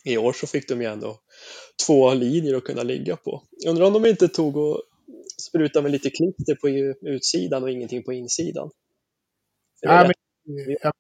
[0.06, 1.20] I år så fick de ju ändå
[1.88, 3.44] två linjer att kunna ligga på.
[3.50, 4.82] Jag undrar om de inte tog och
[5.50, 6.70] sprutade med lite klister på
[7.10, 8.72] utsidan och ingenting på insidan.
[9.84, 10.08] Nej,
[10.46, 10.94] men, jag,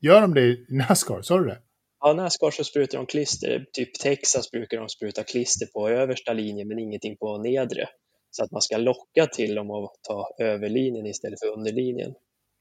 [0.00, 1.22] gör de det i Nascar?
[1.22, 1.58] Sa du det?
[2.00, 3.66] Ja, Nascar så sprutar de klister.
[3.72, 7.88] Typ Texas brukar de spruta klister på översta linjen men ingenting på nedre.
[8.30, 12.14] Så att man ska locka till dem att ta överlinjen istället för underlinjen.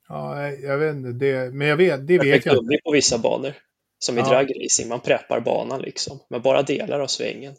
[0.07, 1.11] Ja, jag vet inte.
[1.11, 2.77] Det, men jag vet, det Jag vet jag inte.
[2.83, 3.53] på vissa banor.
[3.99, 4.29] Som i Ja.
[4.29, 6.19] dragracing, man preppar banan liksom.
[6.29, 7.53] Men bara delar av svängen.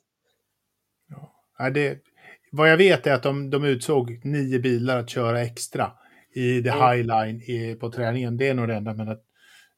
[1.58, 1.98] Nej, det,
[2.52, 5.92] vad jag vet är att de, de utsåg nio bilar att köra extra
[6.34, 6.80] i the Mm.
[6.90, 8.36] highline på träningen.
[8.36, 9.22] Det är nog det enda, men att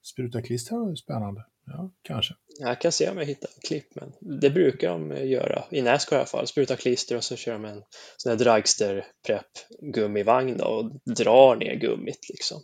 [0.03, 1.45] spruta klister ju spännande.
[1.67, 2.35] Ja, kanske.
[2.59, 5.65] Jag kan se om jag hittar klipp, men det brukar de göra.
[5.71, 6.47] I Nascar i alla fall.
[6.47, 7.83] Spruta klister och så kör de en
[8.17, 9.47] sån här dragster prepp
[9.81, 12.63] gummivagn då, och drar ner gummit liksom.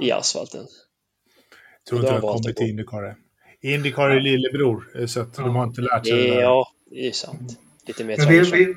[0.00, 0.60] I asfalten.
[0.60, 3.16] Jag tror inte har har de valt kommit till Indycar än.
[3.60, 6.40] Indycar är lillebror, eh, så att de har inte lärt sig Det, det där.
[6.40, 7.60] ja, det är sant.
[7.86, 8.74] Lite mer vi, vi,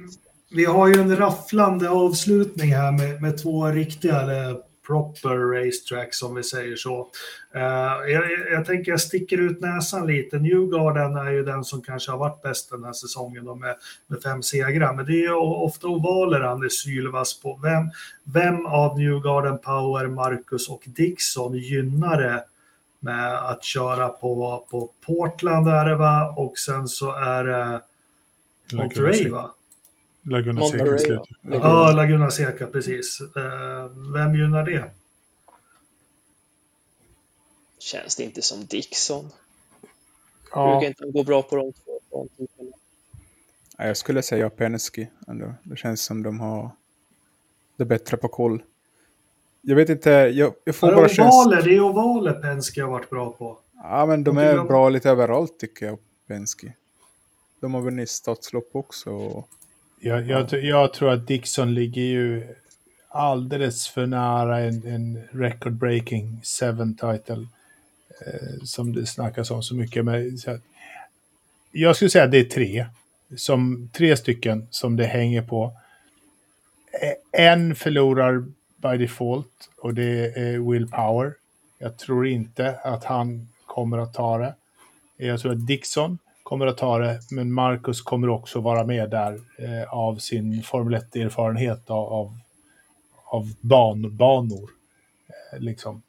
[0.55, 6.36] vi har ju en rafflande avslutning här med, med två riktiga eller proper racetracks som
[6.36, 7.10] vi säger så.
[7.56, 10.40] Eh, jag, jag tänker jag sticker ut näsan lite.
[10.40, 13.76] Newgarden är ju den som kanske har varit bäst den här säsongen med,
[14.08, 14.94] med fem segrar.
[14.94, 17.60] Men det är ju ofta ovaler han är sylvass på.
[17.64, 17.90] Vem,
[18.24, 22.44] vem av Newgarden, Power, Marcus och Dixon gynnar det
[23.00, 26.34] med att köra på, på Portland är det va?
[26.38, 27.82] Och sen så är det
[28.74, 29.52] Monterey va?
[30.24, 31.26] Laguna Monterey, Seca ja.
[31.41, 33.21] Ja, Laguna Seca, precis.
[33.21, 34.91] Eh, Vem gynnar det?
[37.80, 39.30] Känns det inte som Dixon?
[40.51, 41.99] Ja, Brukar inte gå bra på de två?
[43.78, 45.53] Ja, Jag skulle säga Penske ändå.
[45.63, 46.69] Det känns som de har
[47.78, 48.63] det bättre på koll.
[49.61, 51.49] Jag vet inte, jag, jag får Ja, bara känslan...
[51.63, 53.59] det är ovaler Penske har varit bra på.
[53.74, 55.97] Ja, men de är bra lite överallt tycker jag,
[56.28, 56.74] Penske.
[57.59, 59.09] De har vunnit stadslopp också.
[59.11, 59.49] och-
[60.04, 62.56] jag, jag, jag tror att Dixon ligger ju
[63.10, 67.47] alldeles för nära en, en record-breaking seven title
[68.26, 70.06] eh, som det snackas om så mycket.
[70.06, 70.58] Men, så
[71.72, 72.86] jag skulle säga att det är tre,
[73.36, 75.74] som, tre stycken som det hänger på.
[77.32, 78.45] En förlorar
[78.76, 81.34] by default och det är Will Power.
[81.78, 84.56] Jag tror inte att han kommer att ta det.
[85.18, 89.39] Jag tror att Dixon kommer att ta det, men Marcus kommer också vara med där
[89.58, 92.38] eh, av sin Formel 1-erfarenhet av, av,
[93.26, 94.70] av ban, banor.
[95.28, 96.02] Eh, liksom.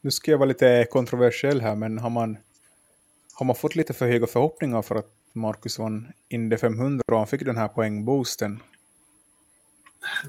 [0.00, 2.36] Nu ska jag vara lite kontroversiell här, men har man,
[3.34, 7.26] har man fått lite för höga förhoppningar för att Marcus vann Indy 500 och han
[7.26, 8.62] fick den här poängboosten?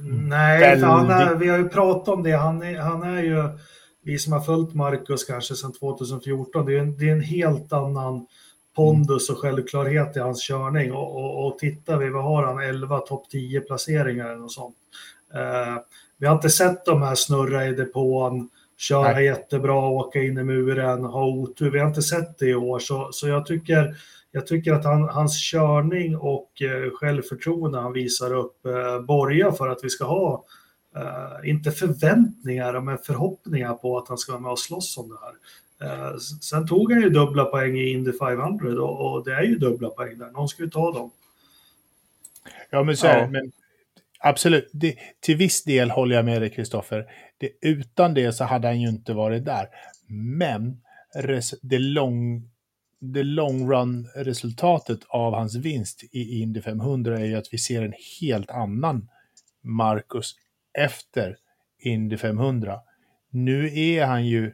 [0.02, 2.32] Nej, han är, vi har ju pratat om det.
[2.32, 3.50] Han är, han är ju,
[4.04, 7.74] vi som har följt Marcus kanske sedan 2014, det är en, det är en helt
[7.74, 8.26] annan
[8.76, 10.94] pondus och självklarhet i hans körning.
[10.94, 12.60] Och, och, och tittar vi, vad har han?
[12.60, 14.76] 11 topp 10 placeringar eller något sånt.
[15.34, 15.84] Eh,
[16.18, 19.26] vi har inte sett de här snurra i depån, köra Nej.
[19.26, 21.72] jättebra, åka in i muren, ha otur.
[21.72, 23.96] Vi har inte sett det i år, så, så jag tycker
[24.32, 29.68] jag tycker att han, hans körning och eh, självförtroende han visar upp eh, borgar för
[29.68, 30.44] att vi ska ha,
[30.96, 35.18] eh, inte förväntningar, men förhoppningar på att han ska vara med och slåss om det
[35.22, 35.34] här.
[35.84, 39.56] Eh, sen tog han ju dubbla poäng i Indy 500 och, och det är ju
[39.56, 40.32] dubbla poäng där.
[40.32, 41.12] Någon ska ju ta dem.
[42.70, 43.28] Ja, men så ja.
[43.28, 43.52] men
[44.20, 44.70] absolut.
[44.74, 47.06] Det, till viss del håller jag med dig, Kristoffer.
[47.62, 49.68] Utan det så hade han ju inte varit där.
[50.08, 50.82] Men
[51.62, 52.52] det lång
[53.02, 57.94] det long run-resultatet av hans vinst i Indy 500 är ju att vi ser en
[58.22, 59.10] helt annan
[59.62, 60.36] Marcus
[60.74, 61.38] efter
[61.80, 62.80] Indy 500.
[63.30, 64.54] Nu är han ju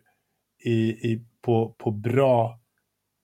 [0.63, 2.59] i, i, på, på bra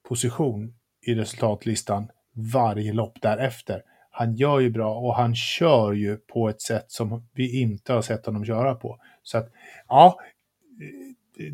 [0.07, 2.09] position i resultatlistan
[2.53, 3.81] varje lopp därefter.
[4.11, 8.01] Han gör ju bra och han kör ju på ett sätt som vi inte har
[8.01, 8.99] sett honom köra på.
[9.23, 9.51] Så att,
[9.87, 10.19] ja,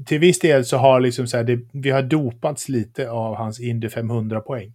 [0.06, 3.60] till viss del så har liksom så här, det, vi har dopats lite av hans
[3.60, 4.74] Indy 500 poäng.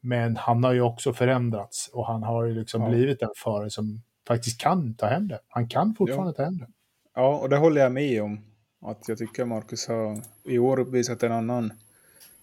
[0.00, 2.88] Men han har ju också förändrats och han har ju liksom ja.
[2.88, 5.40] blivit en förare som faktiskt kan ta hem det.
[5.48, 6.32] Han kan fortfarande ja.
[6.32, 6.66] ta hem det.
[7.14, 8.40] Ja, och det håller jag med om.
[8.84, 11.72] Att jag tycker Marcus har i år uppvisat en annan,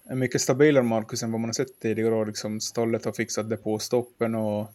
[0.04, 2.16] en mycket stabilare Marcus än vad man har sett tidigare.
[2.16, 4.74] Och liksom stallet har fixat depåstoppen och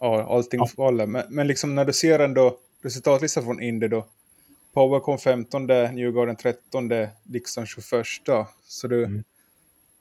[0.00, 0.66] ja, allting ja.
[0.66, 1.06] faller.
[1.06, 4.06] Men, men liksom när du ser ändå resultatlistan från Indy då,
[4.72, 6.90] Power kom 15, Newgarden 13,
[7.22, 8.06] Dixon 21.
[8.62, 9.24] Så du, mm.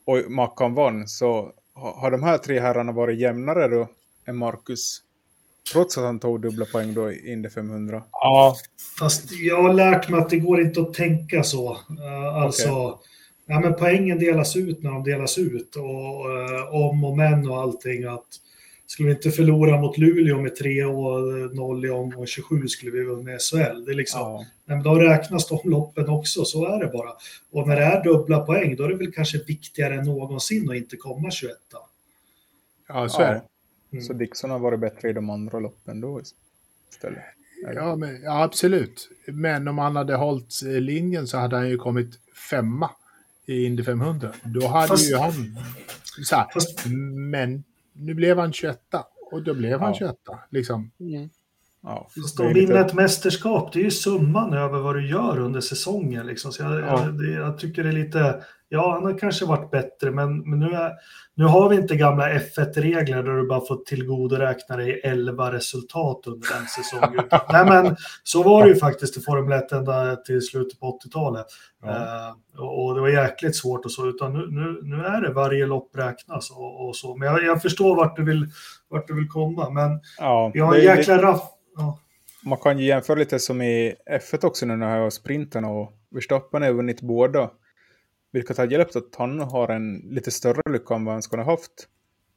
[0.05, 1.07] och Mackan vann.
[1.07, 3.87] Så har de här tre herrarna varit jämnare då
[4.25, 5.03] än Marcus?
[5.71, 8.03] Trots att han tog dubbla poäng då i Indy 500.
[8.11, 8.55] Ja,
[8.99, 11.71] fast jag har lärt mig att det går inte att tänka så.
[11.71, 13.05] Uh, alltså, okay.
[13.45, 15.75] ja, men poängen delas ut när de delas ut.
[15.75, 15.83] Och
[16.29, 18.03] uh, om och men och allting.
[18.03, 18.27] Att
[18.87, 21.21] skulle vi inte förlora mot Luleå med 3 och
[21.55, 23.85] 0 i omgång 27 skulle vi vinna SHL.
[23.85, 24.45] Det är liksom, ja.
[24.65, 27.09] men då räknas de loppen också, så är det bara.
[27.51, 30.75] Och när det är dubbla poäng, då är det väl kanske viktigare än någonsin att
[30.75, 31.55] inte komma 21.
[32.87, 33.41] Ja, så är det.
[33.91, 34.03] Mm.
[34.03, 36.21] Så Dixon har varit bättre i de andra loppen då
[36.91, 37.23] istället?
[37.75, 39.09] Ja, men, ja, absolut.
[39.25, 42.19] Men om han hade hållit linjen så hade han ju kommit
[42.49, 42.91] femma
[43.45, 44.33] i Indy 500.
[44.43, 45.11] Då hade Fast...
[45.11, 45.33] ju han...
[46.25, 46.85] Så här, Fast...
[47.31, 47.63] Men
[47.93, 48.79] nu blev han 21
[49.31, 50.15] och då blev han 21.
[50.49, 50.91] Liksom.
[50.99, 51.29] Mm.
[51.83, 55.61] Ja, Fast att vinna ett mästerskap, det är ju summan över vad du gör under
[55.61, 56.27] säsongen.
[56.27, 56.51] Liksom.
[56.51, 57.05] Så jag, ja.
[57.05, 60.71] jag, jag, tycker det är lite, ja han har kanske varit bättre, men, men nu,
[60.71, 60.91] är,
[61.35, 66.47] nu har vi inte gamla F1-regler där du bara får tillgodoräkna dig 11 resultat under
[66.57, 67.15] en säsong.
[67.25, 70.99] Utan, nej men så var det ju faktiskt i Formel 1 ända till slutet på
[71.05, 71.45] 80-talet.
[71.81, 71.89] Ja.
[71.89, 75.65] Uh, och det var jäkligt svårt och så, utan nu, nu, nu är det varje
[75.65, 77.15] lopp räknas och, och så.
[77.15, 78.47] Men jag, jag, förstår vart du vill,
[78.89, 81.41] vart du vill komma, men ja, vi har en jäkla raff
[81.79, 81.99] Ja.
[82.43, 85.93] Man kan ju jämföra lite som i F1 också nu när jag har sprinten och
[86.09, 87.51] Verstappen har vunnit båda.
[88.31, 91.51] Vilket har hjälpt att han har en lite större lycka än vad han skulle ha
[91.51, 91.87] haft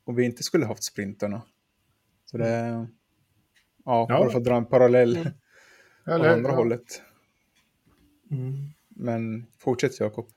[0.05, 1.43] om vi inte skulle haft sprinterna.
[2.25, 2.87] Så det är...
[3.85, 4.19] Ja, ja.
[4.19, 5.33] bara för att dra en parallell mm.
[6.07, 6.57] Eller, andra ja.
[6.57, 7.03] hållet.
[8.31, 8.55] Mm.
[8.89, 10.29] Men fortsätt Jakob.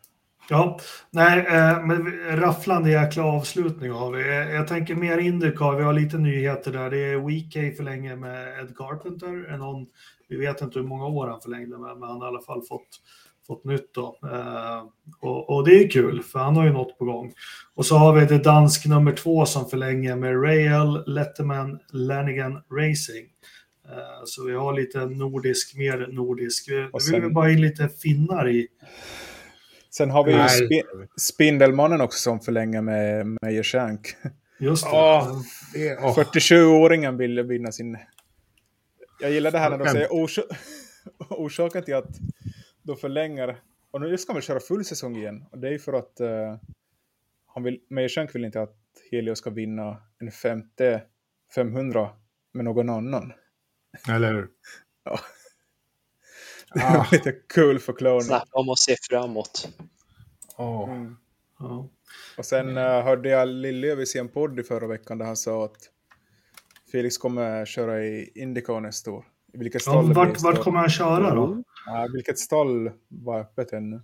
[0.49, 0.79] Ja,
[1.11, 4.53] nej, eh, men rafflande jäkla avslutning har vi.
[4.53, 6.89] Jag tänker mer Indycar, vi har lite nyheter där.
[6.89, 9.53] Det är WeeK förlänger med Ed Carpenter.
[9.53, 9.85] En någon,
[10.29, 12.61] vi vet inte hur många år han förlängde med, men han har i alla fall
[12.61, 12.87] fått,
[13.47, 14.19] fått nytt då.
[14.31, 14.83] Eh,
[15.21, 17.33] och, och, det är kul, för han har ju något på gång.
[17.75, 23.27] Och så har vi det dansk nummer två som förlänger med Rail Letterman Lanigan Racing.
[23.89, 26.69] Eh, så vi har lite nordisk, mer nordisk.
[26.69, 28.67] Nu vill vi bara in lite finnar i
[29.97, 30.83] Sen har vi ju spi
[31.17, 34.15] Spindelmannen också som förlänger med Meyer Shank.
[34.59, 34.89] Just det.
[34.91, 35.41] Oh,
[35.99, 36.17] oh.
[36.17, 37.97] 47-åringen vill vinna sin...
[39.19, 40.41] Jag gillar det här när de säger orsa...
[41.29, 42.09] orsaken till att
[42.83, 43.57] de förlänger
[43.91, 45.45] och nu ska väl köra full säsong igen.
[45.51, 46.57] Och det är för att uh,
[47.45, 48.77] han vill, Mejerskänk vill inte att
[49.11, 51.03] Helio ska vinna en femte
[51.55, 52.09] 500
[52.53, 53.33] med någon annan.
[54.09, 54.47] Eller hur?
[55.03, 55.19] Ja.
[56.81, 57.05] Ah.
[57.11, 58.21] lite kul förklaring.
[58.21, 59.69] Snacka om att se framåt.
[60.57, 60.89] Oh.
[60.89, 61.17] Mm.
[61.59, 61.89] Ja.
[62.37, 65.65] Och sen uh, hörde jag Lill-Lövis i en podd i förra veckan där han sa
[65.65, 65.77] att
[66.91, 69.25] Felix kommer köra i Indycar nästa år.
[69.53, 71.63] I vilket Ja, stall det vart, vart kommer han köra då?
[71.85, 74.01] Ja, vilket stall var öppet ännu?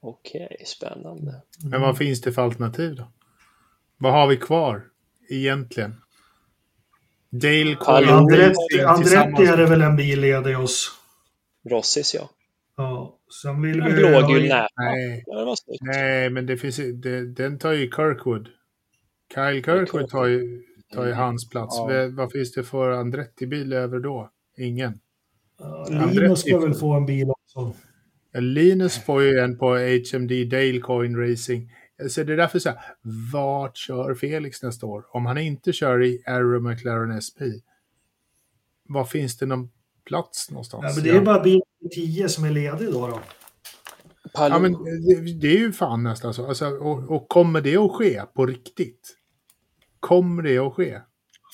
[0.00, 1.42] Okej, spännande.
[1.64, 3.12] Men vad finns det för alternativ då?
[3.98, 4.84] Vad har vi kvar
[5.28, 6.00] egentligen?
[7.30, 7.74] Dale.
[7.74, 10.99] Coyne Andretti, Andretti är det väl en bil ledig oss.
[11.68, 12.30] Rossis ja.
[12.76, 14.68] Ja, sen vill En blågul näpa.
[14.76, 18.48] Nej, Ja, nej, men det finns, det, den tar ju Kirkwood.
[19.34, 20.62] Kyle Kirkwood tar ju,
[20.94, 21.76] tar ju hans plats.
[21.78, 21.84] Ja.
[21.86, 24.30] Vad- Vad finns det för Andretti-bil över då?
[24.58, 25.00] Ingen.
[25.88, 26.14] Andretti.
[26.20, 27.74] Linus ska väl få en bil också.
[28.34, 29.66] Linus får ju en på
[30.12, 31.70] HMD Dale Coin Racing.
[32.08, 32.78] Så det är därför så här,
[33.32, 35.04] vart kör Felix nästa år?
[35.16, 37.38] Om han inte kör i Arrow McLaren SP,
[38.88, 39.70] var finns det någon
[40.10, 40.84] plats någonstans?
[40.88, 41.60] Ja, men det är bara bil
[41.94, 43.06] 10 som är ledig då.
[43.06, 43.20] då.
[44.34, 46.46] Ja, men det, det är ju fan nästan så.
[46.46, 49.16] Alltså, och, och kommer det att ske på riktigt?
[50.00, 51.00] Kommer det att ske?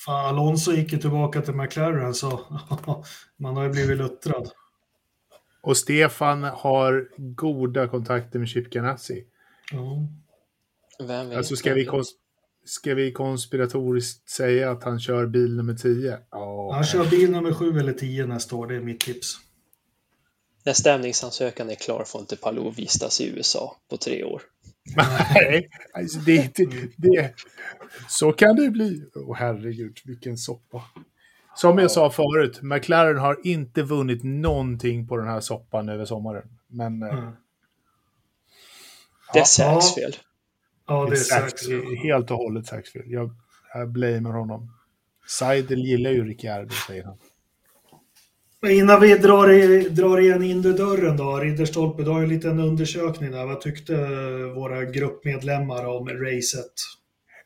[0.07, 2.41] Fan, Alonso gick ju tillbaka till McLaren så
[3.37, 4.51] man har ju blivit luttrad.
[5.63, 9.25] Och Stefan har goda kontakter med Chip Ganassi.
[9.73, 10.09] Ja.
[11.07, 11.39] Vem vet?
[11.39, 11.89] Alltså ska vi,
[12.67, 16.19] ska vi konspiratoriskt säga att han kör bil nummer 10?
[16.31, 16.71] Ja.
[16.75, 19.37] Han kör bil nummer 7 eller 10 nästa år, det är mitt tips.
[20.65, 24.43] När stämningsansökan är klar får inte Palou vistas i USA på tre år.
[25.35, 27.35] Nej, alltså det, är inte- det,
[28.09, 29.03] så kan det bli.
[29.15, 30.83] Åh herregud, vilken soppa.
[31.57, 36.49] Som jag sa förut, McLaren har inte vunnit någonting på den här soppan över sommaren.
[36.69, 37.33] Men eh, Mm.
[39.33, 39.45] Det är.
[39.45, 40.17] Sacks fel.
[40.87, 41.69] Ja, det är Sachs- Sax.
[42.03, 43.03] helt och hållet fel.
[43.07, 43.31] Jag,
[43.75, 44.71] jag blamear honom.
[45.27, 47.19] Seidel gillar ju Ricciardo, säger han.
[48.61, 53.31] Men Innan vi drar, drar igen Indy-dörren då, Ridderstolpe, du har ju en liten undersökning
[53.31, 53.47] där.
[53.47, 53.95] Vad tyckte
[54.55, 56.73] våra gruppmedlemmar om racet?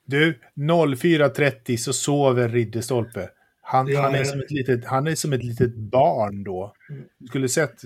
[0.05, 3.31] Du, 04.30 så sover Ridderstolpe.
[3.63, 6.75] Han, Ja, han, är som ett litet, han är som ett litet barn då.
[6.91, 7.03] Mm.
[7.19, 7.83] Du skulle sett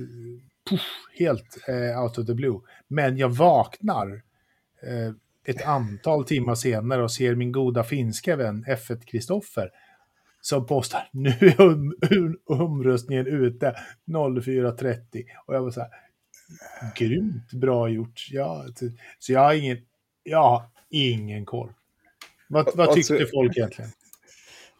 [0.71, 0.81] puff,
[1.19, 2.61] helt eh, out of the blue.
[2.89, 4.23] Men jag vaknar
[4.87, 5.13] eh,
[5.45, 9.71] ett antal timmar senare och ser min goda finska vän F1 Kristoffer
[10.41, 13.75] som postar nu är um, um, omröstningen ute
[14.07, 15.25] 04.30.
[15.47, 15.91] Och jag var så här,
[16.97, 18.29] grymt bra gjort.
[18.31, 18.65] Ja,
[19.19, 19.79] så jag har ingen,
[20.23, 21.73] jag har ingen koll.
[22.49, 23.91] Vad, vad Alltså- tyckte folk egentligen?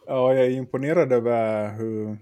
[0.07, 2.17] Ja, jag är imponerad över hur,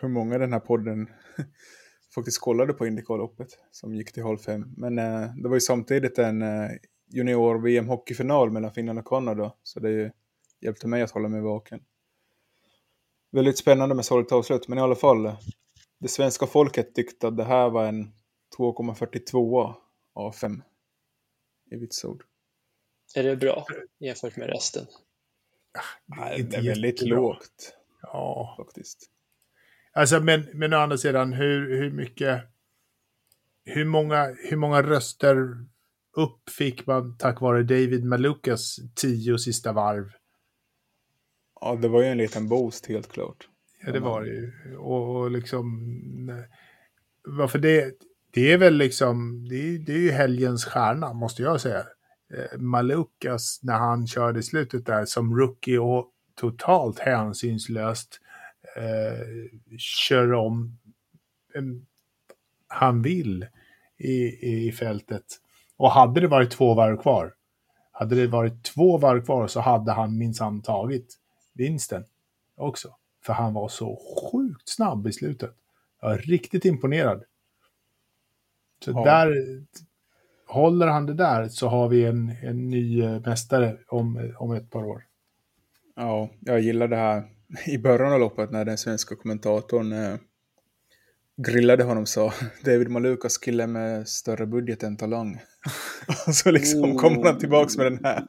[0.00, 1.08] hur många den här podden
[2.14, 4.74] faktiskt kollade på Indycar-loppet som gick till halv fem.
[4.76, 6.70] Men eh, det var ju samtidigt en eh,
[7.14, 10.12] junior-VM-hockeyfinal mellan Finland och Kanada, så det
[10.60, 11.84] hjälpte mig att hålla mig vaken.
[13.30, 15.36] Väldigt spännande med sorgligt avslut, men i alla fall,
[15.98, 18.14] det svenska folket tyckte att det här var en
[18.58, 19.74] 2,42
[20.14, 20.62] av 5
[21.70, 22.24] i vitsord.
[23.14, 23.66] Är det bra
[24.00, 24.86] jämfört med resten?
[26.06, 27.16] Nej, inte det är väldigt jättebra.
[27.20, 29.10] lågt Ja, faktiskt.
[29.92, 32.42] alltså men, men å andra sidan, hur, hur mycket...
[33.66, 35.66] Hur många, hur många röster
[36.16, 40.10] upp fick man tack vare David Malukas tio sista varv?
[41.60, 43.48] Ja, det var ju en liten boost helt klart.
[43.86, 44.76] Ja, det var det ju.
[44.76, 45.84] Och, och liksom...
[46.26, 46.48] nej.
[47.24, 47.94] Varför det?
[48.30, 49.48] Det är väl liksom...
[49.48, 51.86] Det är, det är ju helgens stjärna, måste jag säga.
[52.34, 58.20] Eh, Malukas, när han körde slutet där som rookie och totalt hänsynslöst
[58.76, 59.48] eh,
[59.78, 60.78] kör om
[62.68, 63.46] han vill
[63.98, 65.24] i, i fältet.
[65.76, 67.34] Och hade det varit två varv kvar,
[67.92, 71.18] hade det varit två varv kvar så hade han minsann tagit
[71.54, 72.04] vinsten
[72.56, 72.88] också.
[73.24, 75.50] För han var så sjukt snabb i slutet.
[76.00, 77.24] Jag är riktigt imponerad.
[78.84, 79.04] Så Ja.
[79.04, 79.34] där,
[80.46, 84.70] håller han det där så har vi en, en ny eh, mästare om, om ett
[84.70, 85.04] par år.
[85.96, 87.24] Ja, jag gillar det här
[87.66, 90.16] i början av loppet när den svenska kommentatorn eh,
[91.36, 92.32] grillade honom sa
[92.64, 95.40] David Malukas kille med större budget än talang.
[96.26, 98.24] Och så liksom kommer han tillbaks med den här.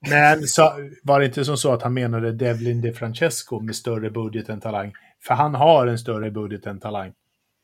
[0.10, 0.72] Men så,
[1.02, 4.60] var det inte som så att han menade Devlin De Francesco med större budget än
[4.60, 4.92] talang?
[5.26, 7.12] För han har en större budget än talang.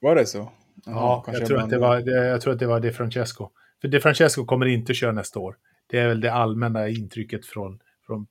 [0.00, 0.52] Var det så?
[0.86, 3.48] Jaha, Ja, jag tror, att det var, jag tror att det var De Francesco.
[3.80, 5.56] För De Francesco kommer inte köra nästa år.
[5.86, 8.26] Det är väl det allmänna intrycket från, från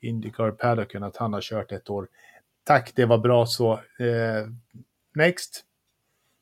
[0.00, 2.08] Indycar Paddocken att han har kört ett år.
[2.64, 3.72] Tack, det var bra så.
[3.72, 4.48] Eh,
[5.14, 5.64] next.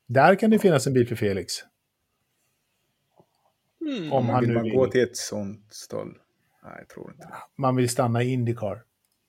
[0.06, 1.52] Där kan det finnas en bil för Felix.
[3.88, 4.12] Mm.
[4.12, 4.74] Om han vill nu man vill.
[4.74, 6.14] gå till ett sånt stall?
[6.64, 8.82] Nej, jag tror inte man vill stanna i Indycar.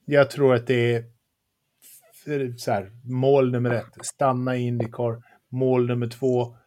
[0.06, 5.24] Jag tror att det är så här, mål nummer ett, stanna i Indycar.
[5.50, 6.58] Mål nummer två,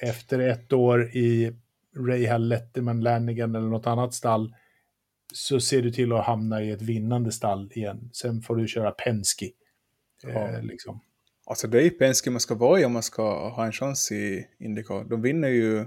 [0.00, 1.56] efter ett år i
[1.96, 4.54] Rahal Letterman Lanigan eller något annat stall,
[5.32, 8.10] så ser du till att hamna i ett vinnande stall igen.
[8.12, 9.50] Sen får du köra Penske.
[10.22, 10.28] Ja.
[10.28, 11.00] Eh, liksom.
[11.46, 14.12] Alltså det är ju Penske man ska vara i om man ska ha en chans
[14.12, 15.04] i Indycar.
[15.04, 15.86] De vinner ju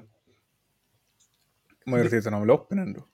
[1.86, 3.06] majoriteten av loppen ändå.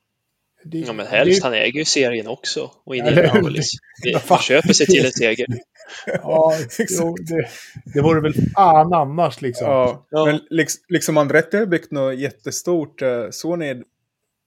[0.64, 1.44] Det, Ja, men det- helst.
[1.44, 2.72] Han äger ju serien också.
[2.84, 2.96] Och?
[2.96, 3.72] Indianapolis.
[4.04, 4.22] Det- fan.
[4.30, 5.46] Han köper sig till en seger.
[6.06, 6.90] Ja, Exakt.
[7.00, 7.48] jo, det,
[7.94, 9.68] det vore väl fan annars liksom.
[9.68, 10.26] Ja, Ja.
[10.26, 13.02] men liksom, liksom Andretti har byggt något jättestort.
[13.02, 13.84] eh, Såg ni?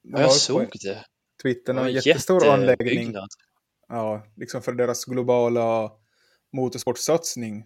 [0.03, 1.05] Ja, jag såg det.
[1.43, 2.89] Twitter, Det en jättestor anläggning.
[2.89, 3.29] jättebyggnad.
[3.89, 5.91] Ja, liksom för deras globala
[6.53, 7.65] motorsportsatsning.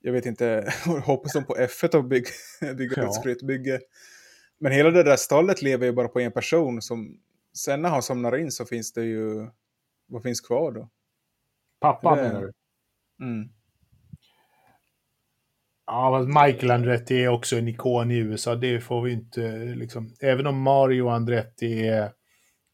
[0.00, 0.72] Jag vet inte,
[1.04, 2.28] hoppas de på F1 att bygga,
[2.76, 3.04] bygga Ja.
[3.08, 3.80] ett skrytbygge.
[4.62, 6.82] Men hela det där stallet lever ju bara på en person.
[6.82, 7.20] Som,
[7.52, 9.48] sen när han somnar in så finns det ju,
[10.06, 10.88] vad finns kvar då?
[11.80, 12.52] Pappa Det- menar du?
[13.24, 13.48] Mm.
[15.86, 18.54] Ja, Michael Andretti är också en ikon i USA.
[18.54, 19.40] Det får vi inte
[19.74, 20.14] liksom.
[20.20, 22.12] Även om Mario Andretti är,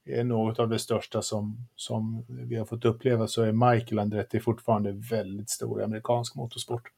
[0.05, 4.41] är något av det största som, som vi har fått uppleva så är Michael Andretti
[4.41, 6.89] fortfarande väldigt stor i amerikansk motorsport.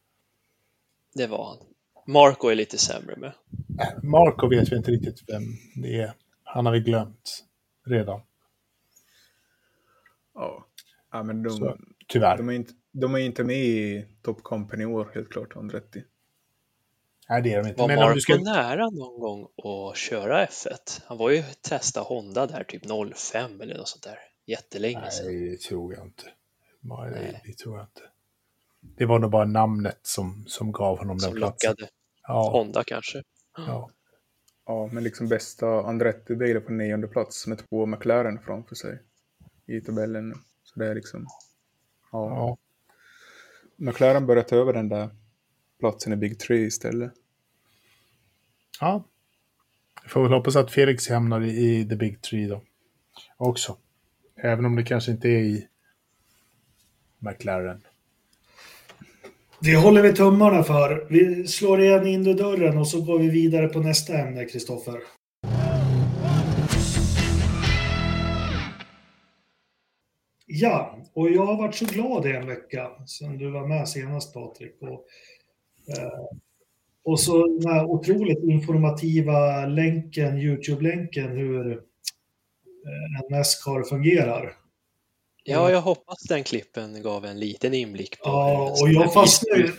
[1.14, 1.66] Det var han.
[2.12, 3.32] Marco är lite sämre med.
[3.80, 5.42] Äh, Marco vet vi inte riktigt vem
[5.82, 6.12] det är.
[6.44, 7.44] Han har vi glömt
[7.86, 8.20] redan,
[10.34, 10.66] Ja.
[11.12, 11.76] ja, men de, Så,
[12.08, 12.36] tyvärr.
[12.36, 16.04] de, är inte, de är inte med i Top Company i år, helt klart, Andretti.
[17.28, 17.80] Nej, det är de inte.
[17.80, 18.36] Var Men om Marco du ska...
[18.36, 21.02] nära någon gång att köra F1?
[21.06, 22.82] Han var ju testa Honda där typ
[23.16, 24.18] 05 eller något sånt där.
[24.46, 25.26] Jättelänge sedan.
[25.26, 26.22] Nej, det tror jag inte.
[26.80, 27.42] Nej, Nej.
[27.44, 28.02] det tror jag inte.
[28.96, 31.70] Det var nog bara namnet som, som gav honom den Som platsen.
[31.70, 31.90] lockade.
[32.30, 33.22] Ja, Honda kanske.
[33.56, 33.90] ja.
[34.66, 39.02] Ja, men liksom bästa Andretti-bilen på nionde plats med två McLaren framför sig
[39.66, 40.34] i tabellen.
[40.62, 41.26] Så det är liksom...
[42.12, 42.28] Ja.
[42.28, 42.56] ja.
[43.76, 45.10] McLaren börjar ta över den där
[45.78, 47.12] platsen i Big Three istället.
[48.80, 49.04] Ja.
[50.02, 52.62] Jag får väl hoppas att Felix hamnar i, i The Big Three då.
[53.36, 53.76] Också.
[54.36, 55.68] Även om det kanske inte är i
[57.18, 57.84] McLaren.
[59.62, 61.06] Det håller vi tummarna för.
[61.10, 65.00] Vi slår igen Indodörren och så går vi vidare på nästa ämne, Kristoffer.
[70.46, 74.34] Ja, och jag har varit så glad i en vecka sedan du var med senast
[74.34, 74.76] Patrik.
[74.80, 75.04] Och,
[75.98, 76.36] eh,
[77.04, 81.78] och så den här otroligt informativa länken, Youtube-länken, hur eh,
[83.20, 84.59] en Nascar fungerar.
[85.44, 89.08] Ja, jag hoppas den klippen gav en liten inblick på Ja, och sån jag här
[89.08, 89.72] fastnar ju-.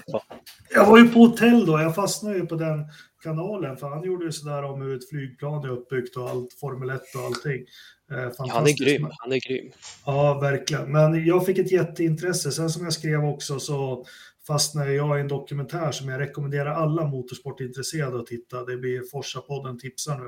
[0.76, 2.86] Jag var ju på hotell då, jag fastnade ju på den
[3.24, 6.90] kanalen för han gjorde ju sådär om hur ett flygplan är uppbyggt och allt, Formel
[6.90, 7.66] 1 och allting.
[8.12, 9.08] Eh, Ja, han är grym.
[9.12, 9.72] Han är grym.
[10.06, 10.92] Ja, verkligen.
[10.92, 12.52] Men jag fick ett jätteintresse.
[12.52, 14.06] Sen som jag skrev också så
[14.48, 18.66] fastnade jag i en dokumentär som jag rekommenderar alla motorsportintresserade att titta.
[18.66, 20.28] Det blir Forsa-podden tipsar nu.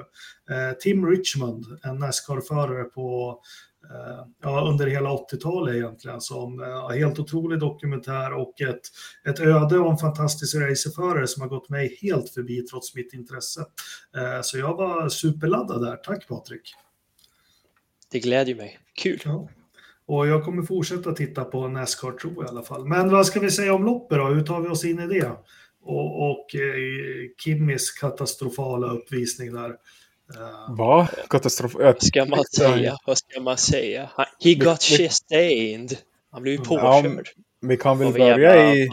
[0.56, 3.40] Eh, Tim Richmond, en Nascar-förare på
[4.42, 8.82] ja, under hela 80-talet egentligen, som eh, har helt otrolig dokumentär och ett,
[9.28, 13.66] ett öde och en fantastisk racerförare som har gått mig helt förbi trots mitt intresse.
[14.18, 15.96] Eh, så jag var superladdad där.
[15.96, 16.76] Tack Patrik!
[18.12, 18.80] Det glädjer mig.
[18.96, 19.20] Kul.
[19.26, 19.50] Ja.
[20.06, 22.86] Och jag kommer fortsätta titta på Nascar tror jag i alla fall.
[22.86, 24.26] Men vad ska vi säga om loppet då?
[24.26, 25.32] Hur tar vi oss in i det?
[25.82, 29.76] Och, och eh, Kimmis katastrofala uppvisning där.
[30.78, 31.08] Va?
[31.30, 31.76] Katastrof...
[31.76, 32.98] Vad ska man säga?
[33.06, 34.10] Vad ska man säga?
[34.44, 35.98] He got sustained.
[36.32, 37.28] Han blev ju Ja, påkörd.
[37.62, 38.90] Vi kan väl en börja i...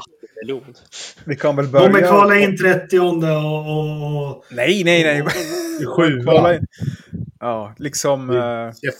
[1.25, 1.99] Vi kan väl de börja...
[1.99, 5.25] är kvala in 30 och, och, och Nej, nej, nej.
[5.97, 6.67] Sju, Kvala in.
[7.41, 8.31] Ja, liksom...
[8.31, 8.37] eh,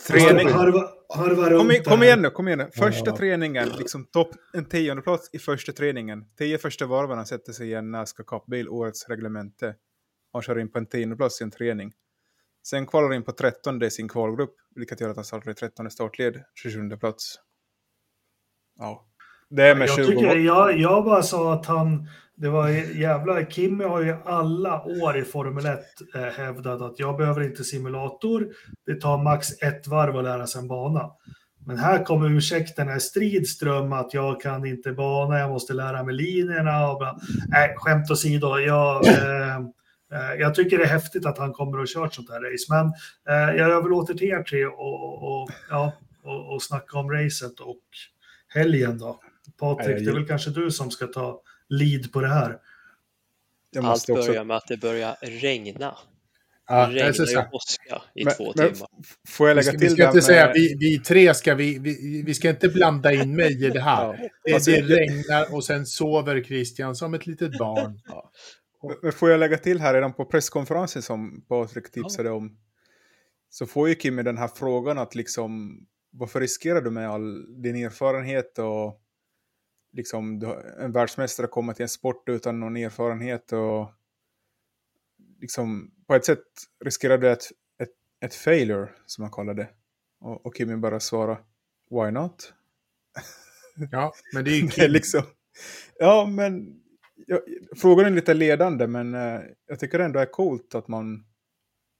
[0.07, 0.49] träning.
[0.49, 0.83] harva,
[1.15, 2.69] harva Kom, i- kom igen nu, kom igen nu.
[2.75, 3.17] Första Ja.
[3.17, 6.23] träningen, liksom topp en tionde plats i första träningen.
[6.37, 9.73] Tio första varven han sätter sig i en Nascar Cup-bil, årets reglemente.
[10.33, 11.91] Han kör in på en tionde plats i en träning.
[12.63, 15.91] Sen kvalar in på trettonde i sin kvalgrupp, vilket gör att han startar i trettonde
[15.91, 17.35] startled, 27 plats.
[18.79, 19.07] Ja.
[19.49, 23.45] Det är med Jag, 20 tycker, jag, jag bara sa att han, det var jävla,
[23.45, 25.79] Kimmy har ju alla år i Formel 1
[26.15, 28.47] eh, hävdat att jag behöver inte simulator,
[28.85, 31.11] det tar max ett varv att lära sig en bana.
[31.65, 36.03] Men här kommer ursäkterna i strid ström att jag kan inte bana, jag måste lära
[36.03, 37.19] mig linjerna och bla.
[37.47, 39.59] Nej, skämt åsido, jag, eh,
[40.39, 42.65] jag tycker det är häftigt att han kommer och kört sånt här race.
[42.69, 42.85] Men
[43.29, 45.93] eh, jag överlåter till er tre och, och, ja,
[46.23, 47.77] och, och snacka om racet och
[48.47, 49.19] helgen då.
[49.59, 52.57] Patrik, det är väl kanske du som ska ta lead på det här.
[53.71, 54.27] Jag Allt måste också...
[54.27, 55.95] börjar med att det börjar regna.
[56.67, 58.89] Ja, det regnar ju åska i Men- två men timmar.
[59.27, 61.55] Får jag Vi lägga ska, vi till ska inte säga med- vi, vi tre ska
[61.55, 64.29] vi, vi, vi ska inte blanda in mig i det här.
[64.43, 64.59] Ja.
[64.65, 67.99] Det, det regnar och sen sover Christian som ett litet barn.
[69.01, 72.57] Men får jag lägga till här redan på presskonferensen som Patrik tipsade om.
[73.49, 75.79] Så får ju Kimmy den här frågan att liksom
[76.11, 79.01] varför riskerar du med all din erfarenhet och
[79.91, 80.41] liksom
[80.79, 83.91] en världsmästare kommer till en sport utan någon erfarenhet och
[85.39, 86.43] liksom på ett sätt
[86.85, 87.43] riskerar du ett,
[87.79, 87.93] ett,
[88.25, 89.69] ett failure som man kallar det.
[90.19, 91.43] Och, och Kimmy bara svarar
[91.89, 92.53] why not?
[93.91, 95.23] Ja, men det är ju är liksom,
[95.99, 96.80] ja, men ja,
[97.75, 101.25] frågan är lite ledande, men eh, jag tycker ändå det är coolt att man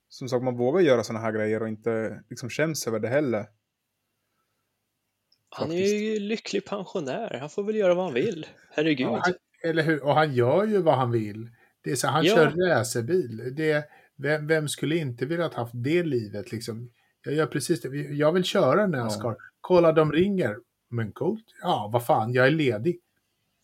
[0.10, 3.46] som sagt, man vågar göra sådana här grejer och inte liksom skäms över det heller.
[5.50, 7.38] Han är ju lycklig pensionär.
[7.40, 8.46] Han får väl göra vad han vill.
[8.72, 9.08] Herregud.
[9.08, 10.04] Ja, han, eller hur?
[10.04, 11.50] Och han gör ju vad han vill.
[11.84, 12.36] Det är så, han Ja.
[12.36, 13.56] kör racerbil.
[13.56, 16.90] Det, vem, vem skulle inte vilja ha haft det livet liksom?
[17.24, 17.90] Jag gör precis det.
[17.98, 19.36] Jag vill köra Nascar.
[19.62, 20.58] Kolla, de ringer.
[20.90, 21.46] Men coolt.
[21.62, 23.00] Ja, vad fan, jag är ledig.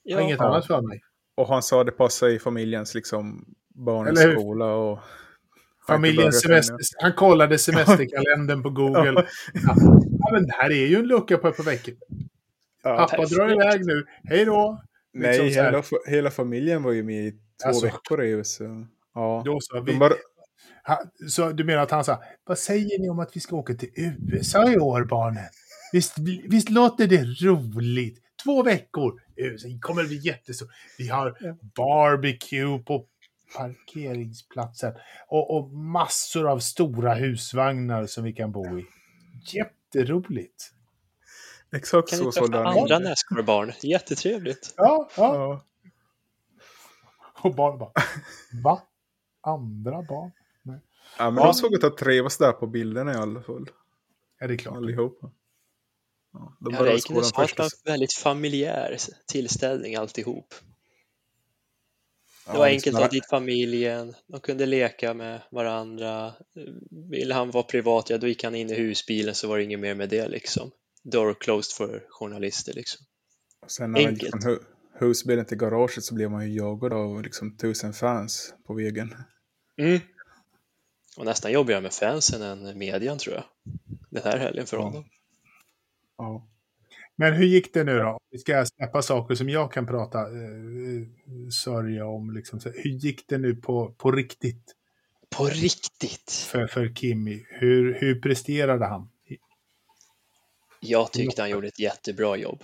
[0.04, 0.28] Jag har Ja.
[0.28, 0.46] inget Ja.
[0.46, 1.02] annat för mig.
[1.38, 5.00] Och han sa det passar i familjens liksom barnens skola och...
[5.88, 6.76] Familjens semester.
[7.02, 9.14] Han kollade semesterkalendern på Google.
[9.14, 9.26] Ja.
[10.20, 11.94] ja, men det här är ju en lucka på ett par veckor.
[12.84, 12.96] Ja.
[12.98, 13.36] Pappa perfekt.
[13.36, 14.06] drar iväg nu.
[14.24, 14.84] Hej då!
[15.14, 15.72] Nej, Liksom här.
[15.72, 17.86] hela, hela familjen var ju med i två Alltså.
[17.86, 18.64] veckor i USA.
[19.14, 19.42] Ja.
[19.46, 20.14] Då så, vi, bara,
[20.88, 23.74] Ha- Så du menar att han sa, vad säger ni om att vi ska åka
[23.74, 23.90] till
[24.34, 25.44] USA i år barnen?
[25.92, 26.16] Visst,
[26.50, 28.20] visst låter det roligt?
[28.44, 30.70] Två veckor, USA kommer bli jättestort.
[30.98, 33.06] Vi har barbecue på
[33.58, 34.94] parkeringsplatsen
[35.28, 38.86] och, och massor av stora husvagnar som vi kan bo i.
[39.54, 40.74] Jätteroligt!
[41.72, 43.00] exakt Kan så sålde han andra.
[43.00, 43.72] Nascar-barn?
[43.84, 44.74] Jättetrevligt.
[44.78, 45.36] Ja, ja.
[45.36, 45.62] Ja.
[47.42, 47.92] Och barn bara,
[48.64, 48.82] va?
[49.42, 50.32] Andra barn?
[51.18, 51.44] ja, men Ja.
[51.46, 53.70] de såg ut att trivas där på bilderna i alla fall.
[54.40, 54.78] Ja, det är klart.
[54.78, 55.32] Allihopa.
[56.40, 57.00] Ja, de Ja, det
[57.58, 60.54] var en väldigt familjär tillställning alltihop.
[62.46, 66.34] Det Ja, var liksom enkelt att ha dit familjen, de kunde leka med varandra.
[67.10, 69.80] Ville han vara privat, ja då gick han in i husbilen så var det inget
[69.80, 70.72] mer med det liksom.
[71.04, 73.06] Door closed för journalister liksom.
[73.68, 74.44] Sen när man gick Enkelt.
[74.44, 74.64] från hu-
[74.94, 79.16] husbilen till garaget så blev man ju jagad av liksom tusen fans på vägen.
[79.78, 80.00] Mm.
[81.18, 83.44] Och nästan jobbigare med fansen än median tror jag.
[84.10, 85.06] Den här helgen för honom.
[86.18, 86.48] Ja.
[87.16, 88.20] Men hur gick det nu då?
[88.32, 91.04] Vi ska släppa saker som jag kan prata, eh,
[91.64, 92.32] sörja om.
[92.32, 92.60] Liksom.
[92.64, 94.76] Hur gick det nu på, på riktigt
[95.30, 96.32] På riktigt!
[96.32, 97.46] för, för Kimmy?
[97.50, 99.10] Hur, hur presterade han?
[100.80, 102.64] Jag tyckte han gjorde ett jättebra jobb.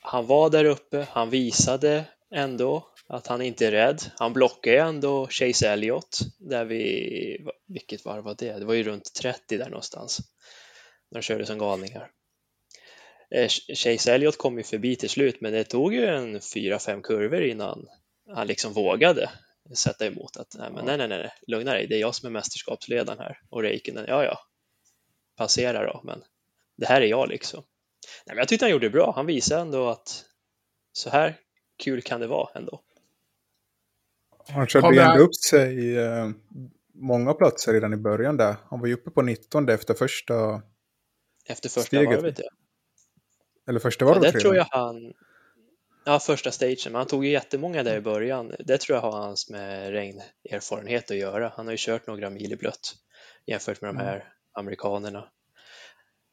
[0.00, 4.02] Han var där uppe, han visade ändå att han inte är rädd.
[4.18, 8.58] Han blockade ändå Chase Elliott, där vi, vilket varv var det?
[8.58, 10.20] Det var ju runt 30 där någonstans.
[11.10, 12.10] När de körde som galningar.
[13.36, 17.02] Eh, Chase Elliott kom ju förbi till slut, men det tog ju en fyra, fem
[17.02, 17.86] kurvor innan
[18.34, 19.30] han liksom vågade
[19.74, 22.30] sätta emot att nej, men nej, nej, nej, lugna dig, det är jag som är
[22.30, 24.38] mästerskapsledaren här och Räikkönen, ja, ja,
[25.36, 26.22] passera då, men
[26.76, 27.62] det här är jag liksom.
[28.26, 29.12] Nej, men jag tyckte han gjorde det bra.
[29.16, 30.24] Han visade ändå att
[30.92, 31.38] så här
[31.76, 32.82] kul kan det vara ändå.
[34.48, 36.30] Han körde ju ändå upp sig i eh,
[36.94, 38.56] många platser redan i början där.
[38.70, 40.62] Han var ju uppe på 19 efter första,
[41.44, 42.16] Efter första Steget.
[42.16, 42.38] varvet.
[42.38, 42.48] Ja.
[43.68, 44.40] Eller första Ja, varvet det redan.
[44.40, 45.12] tror jag han...
[46.04, 48.52] Ja, första stagen, men han tog ju jättemånga där i början.
[48.58, 51.52] Det tror jag har hans med regnerfarenhet att göra.
[51.56, 52.94] Han har ju kört några mil i blött
[53.46, 55.28] jämfört med de här amerikanerna.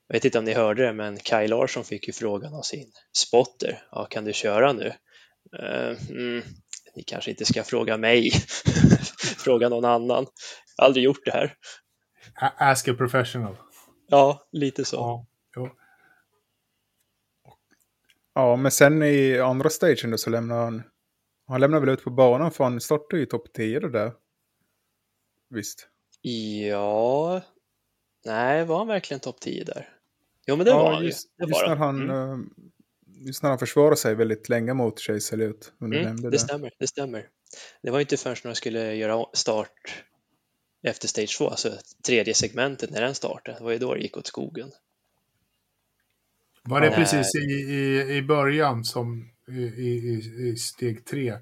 [0.07, 2.91] Jag vet inte om ni hörde det, men Kaj Larsson fick ju frågan av sin
[3.18, 3.84] spotter.
[3.91, 4.93] Ja, kan du köra nu?
[5.60, 6.43] Eh, mm,
[6.95, 8.31] ni kanske inte ska fråga mig.
[9.38, 10.26] fråga någon annan.
[10.77, 11.53] Jag har aldrig gjort det här.
[12.57, 13.55] Ask a professional.
[14.07, 14.95] Ja, lite så.
[14.95, 15.26] Ja.
[15.55, 15.69] Jo.
[18.34, 20.84] Ja, men sen i andra stagen då så lämnade han...
[21.47, 24.14] Han lämnade väl ut på banan för han startade ju topp 10 det där.
[25.49, 25.88] Visst.
[26.22, 27.41] Ja,
[28.26, 29.89] nej, var han verkligen topp 10 där?
[30.47, 31.07] Jo, men det var han ju.
[31.07, 32.10] just, Det just var när han.
[32.10, 32.31] Mm.
[32.41, 32.45] eh,
[33.26, 36.39] Just när han försvarade sig väldigt länge mot Chase du Mm, det det.
[36.39, 37.27] stämmer, det stämmer.
[37.81, 40.03] Det var inte förrän när de skulle göra start
[40.84, 44.18] efter stage 2, alltså tredje segmentet när den startade, det var ju då det gick
[44.18, 44.72] åt skogen.
[46.69, 46.98] Var det Nej.
[46.98, 51.38] precis i, i, i början som i, i, i steg tre?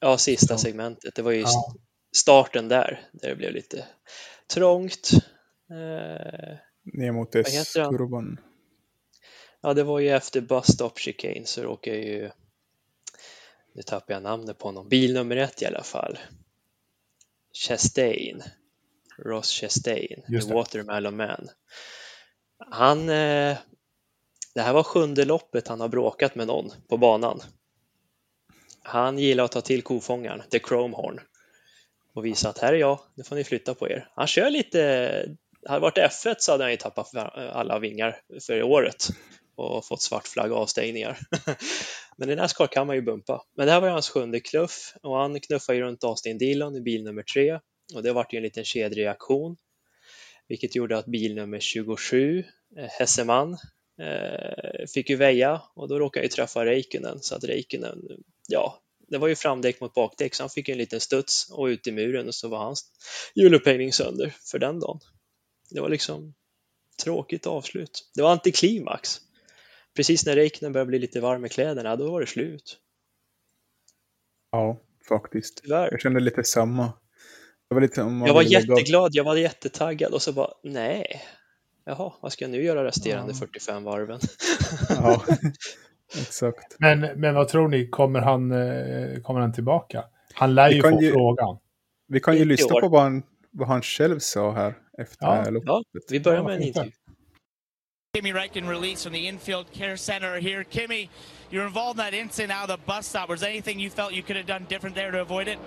[0.00, 0.58] Ja, sista Ja.
[0.58, 1.74] segmentet, det var ju Ja.
[2.16, 3.84] starten där, där det blev lite
[4.54, 5.10] trångt.
[5.70, 6.56] Eh,
[6.92, 7.34] Ner mot?
[7.34, 8.40] S-kurvan.
[9.60, 12.30] Ja, det var ju efter bus stop chicane så råkade jag ju,
[13.74, 16.18] nu tappar jag namnet på honom, bil nummer ett i alla fall.
[17.66, 18.42] Chastain.
[19.18, 20.54] Ross Chastain det.
[20.54, 21.48] Watermelon Man.
[22.70, 23.56] Han, eh,
[24.58, 27.40] det här var sjunde loppet han har bråkat med någon på banan.
[28.82, 31.20] Han gillar att ta till kofångaren, The Chromehorn,
[32.14, 34.08] och visa att här är jag, nu får ni flytta på er.
[34.14, 34.78] Han kör lite,
[35.66, 39.08] hade det varit F1 så hade han ju tappat alla vingar för året
[39.56, 41.18] och fått svart flagg och avstängningar.
[42.16, 43.42] Men i Nascar kan man ju bumpa.
[43.56, 46.76] Men det här var ju hans sjunde kluff och han knuffade ju runt Austin Dillon
[46.76, 47.60] i bil nummer tre
[47.94, 49.56] och det vart ju en liten kedjereaktion
[50.48, 52.44] vilket gjorde att bil nummer 27,
[52.76, 53.58] eh, Hesseman,
[54.94, 57.98] fick ju väja och då råkade ju träffa Räikkönen så att Räikkönen,
[58.48, 61.86] ja, det var ju framdäck mot bakdäck så han fick en liten studs och ut
[61.86, 62.84] i muren och så var hans
[63.34, 65.00] hjulupphängning sönder för den dagen.
[65.70, 66.34] Det var liksom
[67.04, 68.10] tråkigt avslut.
[68.14, 69.20] Det var antiklimax.
[69.96, 72.78] Precis när Räikkönen började bli lite varm i kläderna, då var det slut.
[74.50, 75.62] Ja, faktiskt.
[75.62, 75.88] Tyvärr.
[75.90, 76.92] Jag kände lite samma.
[77.68, 81.22] Det var lite, Jag var jätteglad, jag var jättetaggad och så bara, nej.
[81.88, 83.38] Jaha, vad ska jag nu göra resterande Ja.
[83.38, 84.20] 45 varven?
[84.88, 85.24] Ja,
[86.20, 86.76] exakt.
[86.78, 90.04] Men, men vad tror ni, kommer han, eh, kommer han tillbaka?
[90.34, 91.58] Han lär Vi ju få ju- frågan.
[92.08, 92.80] Vi kan ju lyssna år.
[92.80, 95.68] på vad han, vad han själv sa här efter Ja, det här loppet.
[95.68, 96.90] Ja, vi börjar Ja, med en intervju.
[98.16, 100.64] Kimi Räikkönen released from the infield care center here.
[100.70, 101.08] Kimmy,
[101.50, 103.28] you're involved in that incident out of the bus stop.
[103.28, 105.58] Was there anything you felt you could have done different there to avoid it?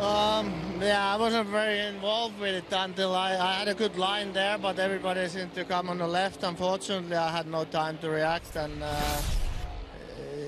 [0.00, 4.32] Um, yeah, I wasn't very involved with it until I, I had a good line
[4.32, 6.42] there, but everybody seemed to come on the left.
[6.42, 9.20] Unfortunately, I had no time to react, and uh,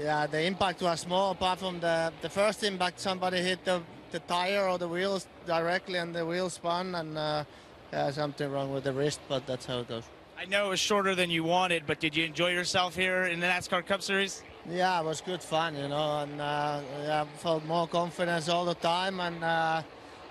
[0.03, 1.33] yeah, the impact was small.
[1.33, 3.81] Apart from the the first impact, somebody hit the
[4.11, 7.45] the tire or the wheels directly, and the wheel spun, and uh,
[7.93, 10.05] yeah, something wrong with the wrist, but that's how it goes.
[10.37, 13.39] I know it was shorter than you wanted, but did you enjoy yourself here in
[13.39, 14.43] the NASCAR Cup Series?
[14.71, 18.75] Yeah, it was good fun, you know, and uh, yeah, felt more confidence all the
[18.75, 19.83] time, and uh,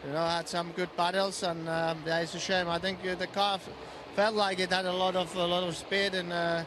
[0.06, 2.68] you know, had some good battles, and uh, yeah, it's a shame.
[2.68, 3.60] I think uh, the car
[4.16, 6.66] felt like it had a lot of a lot of speed in uh,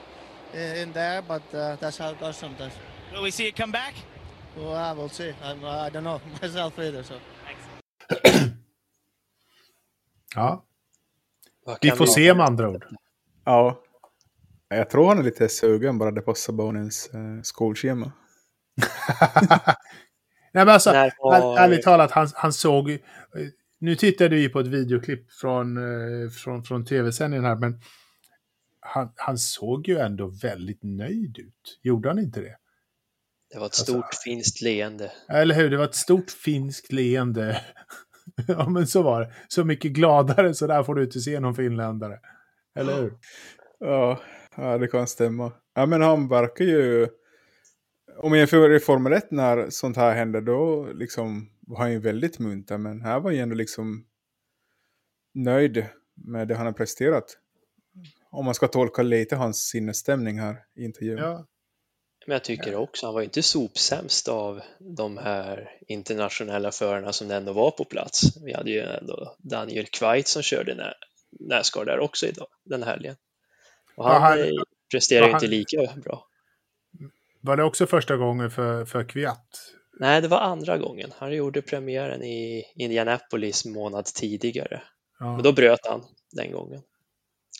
[0.55, 2.73] in in there, but uh, that's how it goes sometimes.
[3.13, 3.95] Will we see it come back?
[4.57, 5.33] Well, uh, we'll see.
[5.43, 7.15] I'm, uh, I don't know myself either, so.
[10.35, 10.65] Ja,
[11.67, 12.85] Vad vi kan får se med andra ord.
[13.45, 13.83] Ja.
[14.69, 18.13] Jag tror han är lite sugen bara det passar barnens eh, skolschema.
[20.53, 22.99] Nej, men alltså, När var- ärligt talat, han, han såg...
[23.79, 27.81] Nu tittade vi på ett videoklipp från, eh, från, från tv-sändningen här, men
[28.81, 31.79] han, han såg ju ändå väldigt nöjd ut.
[31.83, 32.57] Gjorde han inte det?
[33.53, 35.13] Det var ett Alltså- stort finskt leende.
[35.29, 35.71] Eller hur?
[35.71, 37.61] Det var ett stort finskt leende.
[38.49, 39.33] ja, men så var det.
[39.49, 42.19] Så mycket gladare, så där får du inte se någon finländare.
[42.79, 43.13] Eller hur?
[43.79, 44.21] Ja,
[44.57, 45.53] ja, det kan stämma.
[45.75, 47.09] Ja, men han verkar ju...
[48.19, 51.99] Om jag jämför i Formel 1 när sånt här hände, då liksom var han ju
[51.99, 52.79] väldigt munter.
[52.79, 54.07] Men här var han ju ändå liksom
[55.35, 57.39] nöjd med det han har presterat.
[58.31, 61.19] Om man ska tolka lite hans sinnesstämning här i intervjun.
[61.19, 61.47] Ja.
[62.27, 64.61] Men jag tycker också, han var ju inte sopsämst av
[64.97, 68.37] de här internationella förarna som ändå var på plats.
[68.45, 70.95] Vi hade ju ändå Daniel Kveit som körde
[71.41, 73.17] Nascar där också idag, den helgen.
[73.97, 74.51] Och han, han- eh,
[74.91, 76.27] presterar ju inte lika bra.
[77.41, 79.73] Var det också första gången för, för Kviat?
[80.01, 81.13] Nej, det var andra gången.
[81.17, 84.83] Han gjorde premiären i Indianapolis månad tidigare.
[85.19, 85.33] Ja.
[85.35, 86.83] Men då bröt han den gången.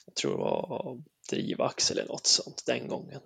[0.07, 3.21] Jag tror det var drivaxel eller något sånt den gången.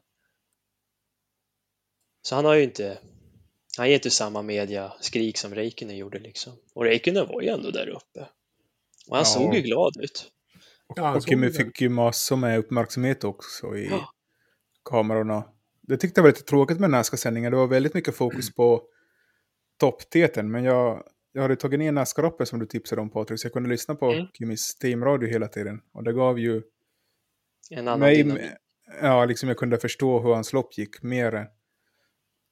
[2.23, 2.99] Så han har ju inte,
[3.79, 6.53] han ger inte samma mediaskrik som Räikkönen gjorde liksom.
[6.75, 8.21] Och Räikkönen var ju ändå där uppe.
[9.09, 9.25] Och han Ja.
[9.25, 10.31] såg ju glad ut.
[10.97, 11.65] Ja, Och Kimmy ju det.
[11.65, 14.09] fick ju massor med uppmärksamhet också i Ja.
[14.85, 15.45] kamerorna.
[15.83, 17.51] Det tyckte jag var lite tråkigt med Nascar-sändningen.
[17.53, 18.83] Det var väldigt mycket fokus på
[19.77, 20.51] toppteten.
[20.51, 21.03] Men jag,
[21.33, 23.41] jag hade tagit ner Nascar-appen som du tipsade om Patrik.
[23.41, 24.27] Så jag kunde lyssna på Mm.
[24.39, 25.81] Kimmys teamradio hela tiden.
[25.93, 26.63] Och det gav ju
[27.71, 28.17] En annan mig...
[28.17, 28.45] dynamik.
[29.03, 31.35] Ja, liksom jag kunde förstå hur hans lopp gick mer.
[31.35, 31.47] än-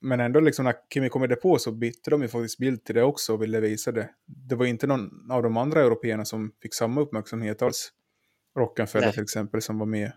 [0.01, 2.95] Men ändå liksom när Kimmy kom i depå så bytte de ju faktiskt bild till
[2.95, 4.11] det också och ville visa det.
[4.27, 7.93] Det var inte någon av de andra européerna som fick samma uppmärksamhet alls.
[8.59, 10.13] Rockenfeller till exempel som var med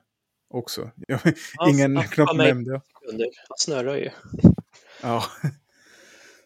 [0.47, 0.91] också.
[1.07, 1.19] Ja,
[1.69, 2.81] Ingen ja, knappt ja, men- nämnde jag.
[3.09, 3.25] Under.
[3.49, 4.09] Han snurrar ju.
[5.03, 5.23] Ja.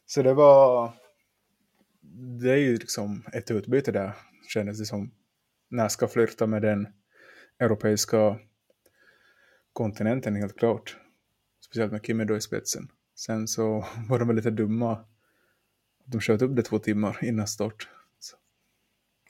[0.06, 0.94] Så det var...
[2.42, 4.14] Det är ju liksom ett utbyte där,
[4.48, 5.12] kändes det som.
[5.70, 6.88] När ska flirta med den
[7.60, 8.40] europeiska
[9.74, 10.98] kontinenten, helt klart.
[11.66, 12.92] Speciellt med Kimi då i spetsen.
[13.16, 15.06] Sen så var de väl lite dumma.
[16.06, 17.90] De sköt upp det två timmar innan start.
[18.20, 18.36] Så.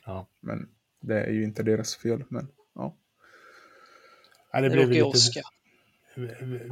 [0.06, 0.28] Ja.
[0.40, 0.70] Men
[1.07, 2.23] det är ju inte deras fel.
[2.30, 2.95] Men ja.
[4.52, 5.41] Ja, det Det blev lite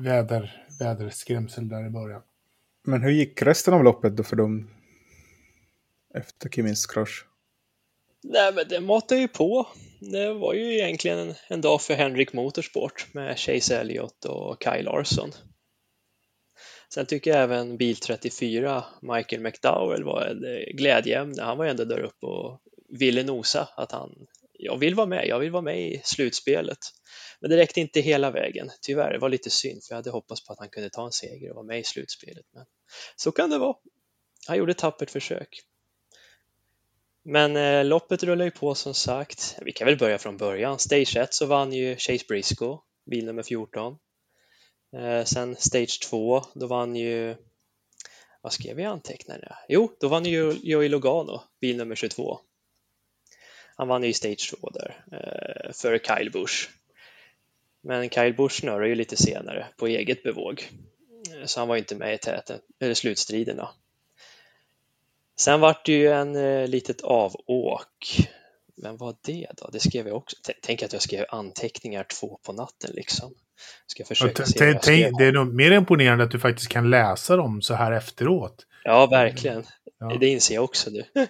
[0.01, 2.21] väder, väderskrämsel där i början.
[2.83, 4.69] Men hur gick resten av loppet då för dem?
[6.13, 7.25] Efter Kimmins krasch?
[8.23, 9.67] Nej, men det matar ju på.
[9.99, 14.85] Det var ju egentligen en, en dag för Henrik Motorsport med Chase Elliott och Kyle
[14.85, 15.31] Larsson.
[16.93, 21.41] Sen tycker jag även bil 34, Michael McDowell, var ett glädjeämne.
[21.41, 22.61] Han var ändå där uppe och
[22.99, 26.79] ville nosa att han, jag vill vara med, jag vill vara med i slutspelet.
[27.39, 29.13] Men det räckte inte hela vägen, tyvärr.
[29.13, 31.49] Det var lite synd, för jag hade hoppats på att han kunde ta en seger
[31.49, 32.45] och vara med i slutspelet.
[32.53, 32.65] Men
[33.15, 33.75] så kan det vara.
[34.47, 35.59] Han gjorde ett tappert försök.
[37.23, 39.57] Men eh, loppet rullar ju på som sagt.
[39.61, 40.79] Vi kan väl börja från början.
[40.79, 43.97] Stage 1 så vann ju Chase Briscoe, bil nummer 14.
[44.97, 47.35] Eh, sen Stage 2, då vann ju,
[48.41, 49.55] vad skrev jag i anteckningarna?
[49.67, 52.39] Jo, då vann ju Joey Logano, bil nummer 22.
[53.75, 56.69] Han vann ju Stage 2 där, eh, för Kyle Busch.
[57.83, 60.69] Men Kyle Busch snurrade ju lite senare på eget bevåg,
[61.33, 63.69] eh, så han var inte med i täten, eller slutstriderna.
[65.35, 68.27] Sen vart det ju en eh, litet avåk.
[68.75, 69.69] Men vad det då?
[69.71, 70.37] Det skrev jag också.
[70.61, 73.33] Tänk att jag skrev anteckningar två på natten liksom.
[73.87, 74.59] Ska försöka se
[75.17, 78.65] Det är nog mer imponerande att du faktiskt kan läsa dem så här efteråt.
[78.83, 79.63] Ja, verkligen.
[79.99, 80.17] Ja.
[80.19, 81.05] Det inser jag också nu.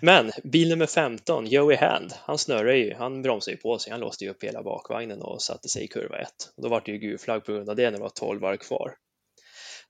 [0.00, 4.00] Men bil nummer 15, Joey Hand, han snurrade ju, han bromsade ju på sig, han
[4.00, 6.28] låste ju upp hela bakvagnen och satte sig i kurva 1.
[6.56, 8.56] Då var det ju gul flagg på grund av det när det var 12 varv
[8.56, 8.96] kvar.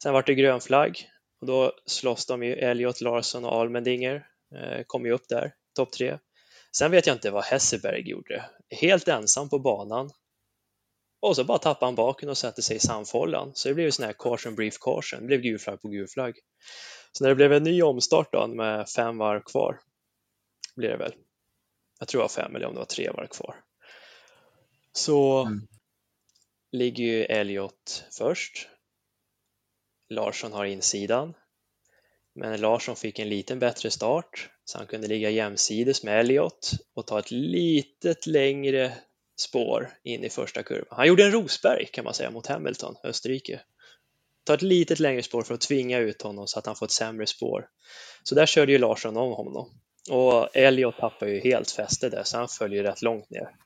[0.02, 1.08] Sen var det grön flagg
[1.40, 5.92] och då slåss de ju, Elliot Larsson och Almendinger eh, kom ju upp där, topp
[5.92, 6.18] tre.
[6.76, 8.44] Sen vet jag inte vad Hesseberg gjorde,
[8.80, 10.10] helt ensam på banan.
[11.22, 13.50] Och så bara tappade han baken och satte sig i samfållan.
[13.54, 16.08] Så det blev ju sån här caution brief caution, det blev gul flagg på gul
[16.08, 16.34] flagg.
[17.18, 19.80] Så när det blev en ny omstart då med fem varv kvar,
[20.76, 21.14] blir det väl.
[21.98, 23.56] Jag tror det var fem eller om det var tre varv kvar.
[24.92, 25.66] Så mm.
[26.72, 28.68] ligger ju Elliot först
[30.08, 31.34] Larsson har insidan.
[32.34, 37.06] Men Larsson fick en liten bättre start så han kunde ligga jämsides med Elliot och
[37.06, 38.92] ta ett litet längre
[39.40, 40.96] spår in i första kurvan.
[40.96, 43.60] Han gjorde en Rosberg kan man säga mot Hamilton, Österrike.
[44.44, 46.92] Ta ett litet längre spår för att tvinga ut honom så att han får ett
[46.92, 47.68] sämre spår.
[48.22, 49.70] Så där körde ju Larsson om honom.
[50.10, 53.56] Och Elliot tappar ju helt fäste där så han följer rätt långt ner.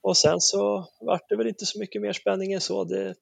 [0.00, 2.84] Och sen så vart det väl inte så mycket mer spänning än så.
[2.84, 3.14] Det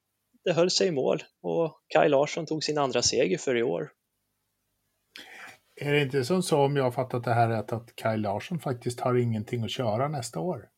[0.47, 3.93] det höll sig i mål och Kaj Larsson tog sin andra seger för i år.
[5.75, 8.59] Är det inte som så, om jag har fattat det här rätt, att Kaj Larsson
[8.61, 10.71] faktiskt har ingenting att köra nästa år?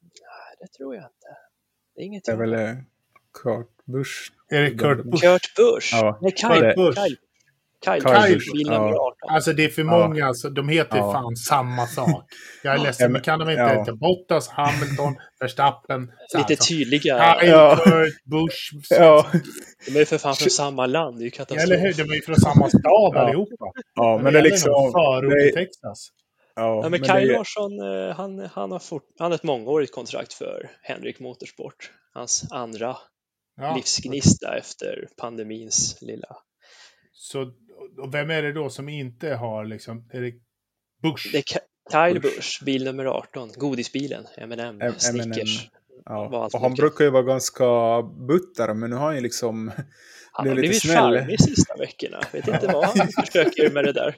[0.00, 1.49] Nej, det tror jag inte.
[2.00, 2.74] Det är inget Det är väl eh,
[3.42, 4.32] Kurt Busch?
[4.50, 5.20] Är det Kurt Busch?
[5.20, 5.90] Kurt Busch?
[5.92, 6.18] Ja.
[6.22, 6.96] Nej, Kaj, Busch.
[6.96, 9.14] Kaj, Kyle, Kyle, Kyle ja.
[9.28, 10.26] Alltså det är för många, ja.
[10.26, 11.12] alltså, de heter ja.
[11.12, 12.24] fan samma sak.
[12.62, 16.00] Jag är ledsen, men kan de inte heta Bottas, Hamilton, Verstappen?
[16.34, 16.68] Lite alltså.
[16.68, 17.36] tydliga.
[17.40, 17.76] Kyle, ja.
[17.84, 18.72] Kurt, Bush.
[18.90, 19.26] Ja.
[19.86, 21.62] De är ju för fan från samma land, det är ju katastrof.
[21.62, 23.72] Eller hur, de är ju från samma stad allihopa.
[23.94, 24.92] Ja, men det är liksom...
[24.92, 26.10] Förort i Texas.
[26.54, 27.32] Ja, men, men Kaj det...
[27.32, 31.92] Larsson, eh, han, han, har fort, han har ett mångårigt kontrakt för Henrik Motorsport.
[32.14, 32.96] Hans andra
[33.56, 33.76] ja.
[33.76, 36.36] livsgnista efter pandemins lilla
[37.20, 37.52] så
[37.98, 40.32] och vem är det då som inte har liksom, är det
[41.02, 41.32] Bush?
[41.32, 41.44] Det är
[41.92, 45.68] Kyle Bush, Bush bil nummer 18, godisbilen, M&M, Snickers.
[46.04, 46.48] Ja.
[46.54, 47.64] Och han brukar ju vara ganska
[48.02, 49.72] butter, men nu har han ju liksom
[50.32, 52.20] Han har blivit charmig sista veckorna.
[52.32, 54.16] Vet inte vad han försöker med det där.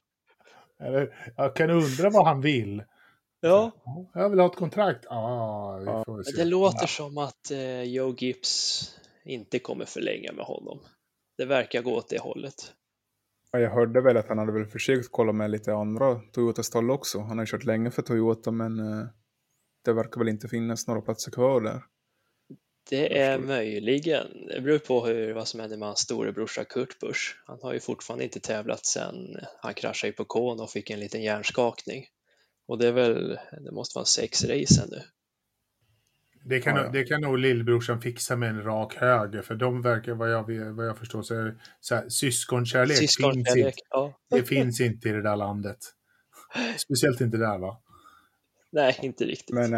[1.36, 2.82] Jag kan undra vad han vill.
[3.40, 3.70] Ja.
[4.14, 5.06] Jag vill ha ett kontrakt.
[5.06, 6.04] Ah, ja.
[6.36, 8.84] Det låter som att eh, Joe Gibbs
[9.24, 10.78] inte kommer förlänga med honom.
[11.38, 12.54] Det verkar gå åt det hållet.
[13.52, 17.20] Ja, jag hörde väl att han hade väl försökt kolla med lite andra Toyota-stall också.
[17.20, 19.06] Han har kört länge för Toyota men eh,
[19.84, 21.82] det verkar väl inte finnas några platser kvar där.
[22.90, 24.46] Det är möjligen.
[24.48, 27.42] Det beror på hur, vad som händer med hans storebrorsa Kurt Busch.
[27.46, 31.22] Han har ju fortfarande inte tävlat sedan han kraschade på kon och fick en liten
[31.22, 32.06] hjärnskakning.
[32.66, 35.02] Och det är väl, det måste vara sex race nu.
[36.44, 40.12] Det kan, ja, det kan nog lillbrorsan fixa med en rak höger, för de verkar,
[40.14, 44.18] vad jag, vad jag förstår, så är så här, syskonkärlek, syskonkärlek finns inte, ja.
[44.30, 45.78] det finns inte i det där landet.
[46.78, 47.82] Speciellt inte där va?
[48.70, 49.54] Nej, inte riktigt.
[49.54, 49.72] Men,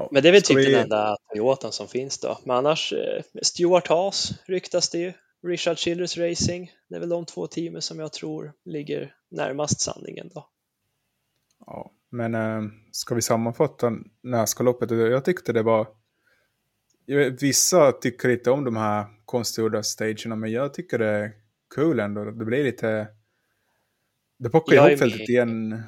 [0.00, 0.70] uh, Men det är väl typ vi...
[0.70, 2.38] den enda Toyotan som finns då.
[2.44, 5.12] Men annars, eh, Stuart Haas ryktas det ju.
[5.42, 6.72] Richard Childress Racing.
[6.88, 10.48] Det är väl de två teamen som jag tror ligger närmast sanningen då.
[11.66, 12.62] Ja, men äh,
[12.92, 13.92] ska vi sammanfatta
[14.22, 14.90] Näskaloppet?
[14.90, 15.86] Jag tyckte det var...
[17.40, 21.32] Vissa tycker inte om de här konstgjorda stagerna, men jag tycker det är
[21.74, 22.24] kul ändå.
[22.24, 23.08] Det blir lite...
[24.38, 25.82] Det pockar ihop fältet igen.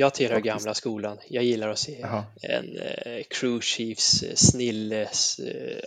[0.00, 1.18] Jag tillhör gamla skolan.
[1.28, 2.24] Jag gillar att se Aha.
[2.42, 5.82] en eh, crew chiefs eh, snilles eh,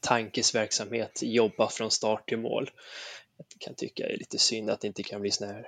[0.00, 2.70] tankesverksamhet jobba från start till mål.
[3.36, 5.66] Jag kan tycka det är lite synd att det inte kan bli såna här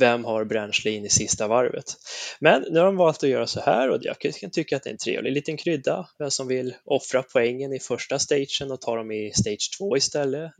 [0.00, 1.96] vem har bränsle in i sista varvet?
[2.40, 4.90] Men nu har de valt att göra så här och jag kan tycka att det
[4.90, 6.08] är en trevlig liten krydda.
[6.18, 10.52] Vem som vill offra poängen i första stagen och ta dem i stage 2 istället.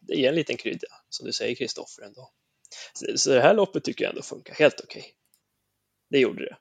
[0.00, 2.30] Det, ger en liten krydda, som du säger Kristoffer ändå.
[2.92, 5.00] Så, så det här loppet tycker jag ändå funkar helt okej.
[5.00, 5.12] Okay.
[6.10, 6.56] Det gjorde det.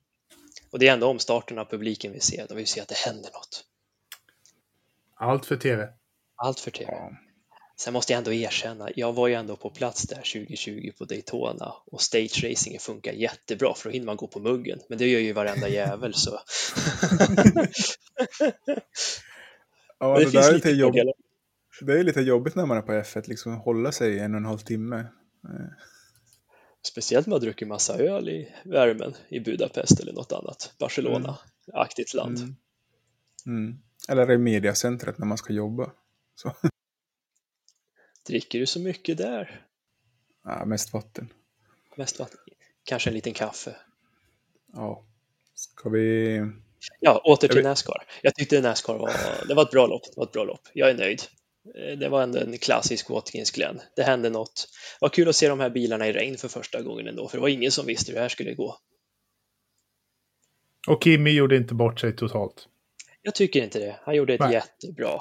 [0.72, 2.48] Och det är ändå omstarten av publiken vi ser.
[2.48, 3.66] De vill se att det händer något.
[5.16, 5.90] Allt för tv.
[6.36, 6.92] Allt för tv.
[7.80, 11.74] Sen måste jag ändå erkänna, jag var ju ändå på plats där 2020 på Daytona
[11.86, 14.80] och stage racingen funkar jättebra för då hinner man gå på muggen.
[14.90, 16.32] Men det gör ju varenda jävel så.
[20.00, 20.96] ja, det, det, där är lite jobb...
[21.82, 24.46] det är lite jobbigt när man är på F1, liksom hålla sig en och en
[24.46, 25.06] halv timme.
[26.82, 32.38] Speciellt om man druckit massa öl i värmen i Budapest eller något annat Barcelona-aktigt land.
[32.38, 32.56] Mm.
[33.46, 33.80] Mm.
[34.10, 35.92] Eller i mediacentret när man ska jobba.
[36.36, 36.56] Så.
[38.28, 39.66] Dricker du så mycket där?
[40.44, 41.34] Ja, mest vatten.
[41.96, 42.40] Mest vatten.
[42.84, 43.76] Kanske en liten kaffe.
[44.74, 45.06] Ja.
[45.54, 46.42] Ska vi...
[47.00, 48.04] Ja, åter till Nascar.
[48.22, 49.12] Jag tyckte Nascar var,
[49.48, 50.04] det var ett bra lopp.
[50.04, 50.68] Det var ett bra lopp.
[50.74, 51.22] Jag är nöjd.
[51.76, 53.82] Eh, det var ändå en klassisk Watkins Glen.
[53.96, 54.68] Det hände något.
[55.02, 57.42] Var kul att se de här bilarna i regn för första gången ändå, för det
[57.42, 58.78] var ingen som visste hur det här skulle gå.
[60.88, 62.68] Och Kimi gjorde inte bort sig totalt.
[63.22, 64.00] Jag tycker inte det.
[64.04, 64.54] Han gjorde ett Nej.
[64.54, 65.20] jättebra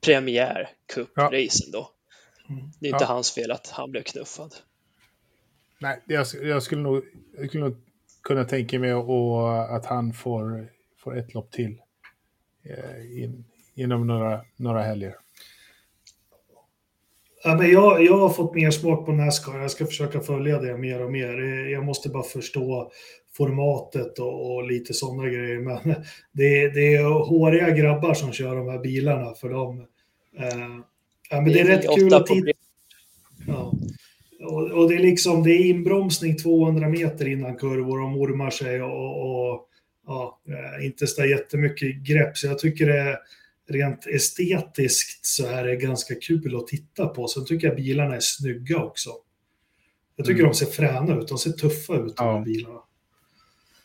[0.00, 1.66] premiär cup-race ja.
[1.66, 1.90] ändå.
[2.48, 2.70] Mm.
[2.80, 3.08] Det är inte ja.
[3.08, 4.54] hans fel att han blev knuffad.
[5.78, 7.04] Nej, jag, jag, skulle, nog,
[7.38, 7.76] jag skulle nog
[8.22, 10.68] kunna tänka mig och, att han får,
[10.98, 11.82] får ett lopp till
[12.62, 13.44] eh, in,
[13.74, 15.16] inom några, några helger.
[17.46, 19.60] Ja, men jag, jag har fått mer smak på Nascar.
[19.60, 21.38] Jag ska försöka följa det mer och mer.
[21.72, 22.92] Jag måste bara förstå
[23.36, 25.60] formatet och, och lite sådana grejer.
[25.60, 25.94] Men
[26.32, 29.80] det, det är håriga grabbar som kör de här bilarna för dem.
[30.38, 30.46] Eh,
[31.30, 32.50] ja, men det är, det är rätt kul att titta.
[33.46, 33.72] Ja.
[34.40, 38.82] Och, och, det är liksom, det är inbromsning 200 meter innan kurvor och mormar sig
[38.82, 39.68] och, och
[40.06, 42.36] ja, eh, inte så jättemycket grepp.
[42.36, 43.18] Så jag tycker det är
[43.68, 47.28] rent estetiskt så är det ganska kul att titta på.
[47.28, 49.10] Sen tycker jag bilarna är snygga också.
[50.16, 50.50] Jag tycker mm.
[50.52, 52.24] de ser fräna ut, de ser tuffa ut, ja.
[52.24, 52.80] de här bilarna.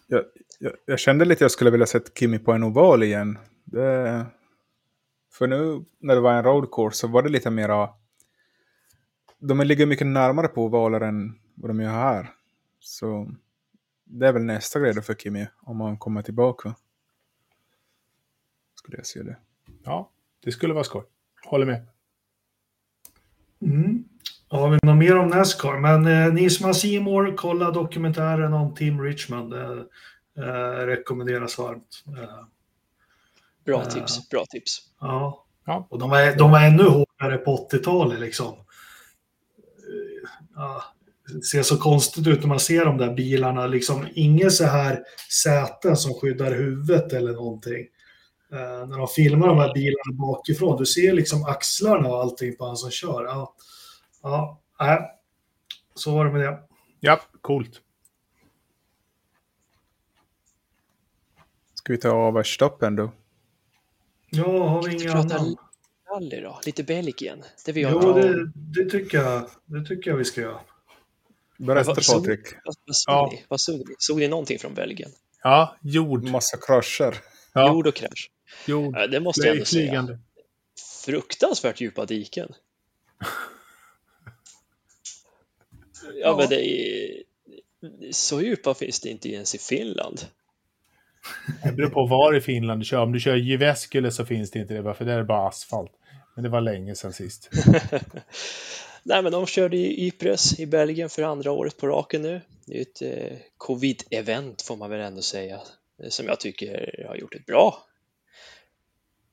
[0.07, 0.23] Jag,
[0.59, 3.37] jag, jag, kände lite att jag skulle vilja se Kimi på en oval igen.
[3.63, 4.25] Det,
[5.31, 7.89] för nu när det var en road course så var det lite mera...
[9.39, 12.29] De ligger mycket närmare på ovaler än vad de gör här.
[12.79, 13.31] Så
[14.03, 16.75] det är väl nästa grej då för Kimi om han kommer tillbaka.
[18.75, 19.37] Skulle jag se det.
[19.83, 20.09] Ja,
[20.43, 21.03] det skulle vara skoj.
[21.45, 21.87] Håller med.
[23.61, 24.03] Mm.
[24.47, 25.79] Har vi något mer om Nascar?
[25.79, 29.53] Men eh, ni som har Seymour, kolla dokumentären om Tim Richmond.
[29.53, 29.85] Det
[30.37, 32.03] eh, rekommenderas varmt.
[32.07, 32.45] Eh,
[33.65, 34.79] bra tips, bra tips.
[34.99, 35.45] Ja.
[35.65, 35.87] ja.
[35.89, 38.47] Och de var, de var ännu hårdare på 80-talet liksom.
[38.47, 40.83] Eh, ja,
[41.33, 43.67] det ser så konstigt ut när man ser de där bilarna.
[43.67, 45.03] Liksom, inget så här
[45.43, 47.87] säten som skyddar huvudet eller någonting.
[48.51, 50.77] Eh, när de filmar de här bilarna bakifrån.
[50.77, 53.23] Du ser liksom axlarna och allting på han som kör.
[53.23, 53.55] Ja,
[54.21, 54.99] ja nej.
[55.95, 56.59] så var det med det.
[56.99, 57.81] Ja, coolt.
[61.73, 63.11] Ska vi ta av Verstappen då?
[64.29, 65.37] Ja, har vi inga andra?
[66.15, 66.59] Rally då?
[66.65, 67.43] Lite Belgien?
[67.65, 70.59] Det vi jo, det, det, tycker jag, det tycker jag vi ska göra.
[71.57, 72.53] Berätta Patrik.
[72.65, 73.33] Vad, vad, såg ja.
[73.47, 73.95] Vad såg ni?
[73.97, 75.11] Såg ni någonting från Belgien?
[75.43, 76.29] Ja, jord.
[76.29, 77.15] Massa krascher.
[77.53, 77.67] Ja.
[77.67, 78.31] Jord och krasch.
[78.67, 79.11] Jord.
[79.11, 80.19] Det måste jag ändå säga.
[81.05, 82.53] Fruktansvärt djupa diken.
[86.03, 87.23] ja, ja, men det är...
[88.11, 90.25] Så djupa finns det inte ens i Finland.
[91.63, 93.01] Det beror på var i Finland du kör.
[93.01, 95.91] Om du kör Jyväskylä så finns det inte det, för det är bara asfalt.
[96.35, 97.49] Men det var länge sedan sist.
[99.03, 102.41] Nej, men de körde i Ypres i Belgien för andra året på raken nu.
[102.65, 105.59] Det är ett eh, covid-event får man väl ändå säga,
[106.09, 107.85] som jag tycker har gjort ett bra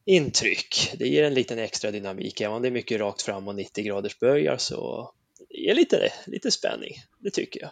[0.04, 0.94] intryck.
[0.98, 2.40] Det ger en liten extra dynamik.
[2.40, 5.10] Även om det är mycket rakt fram och 90 graders böjar så
[5.48, 6.92] det ger lite, lite spänning.
[7.18, 7.70] Det tycker jag.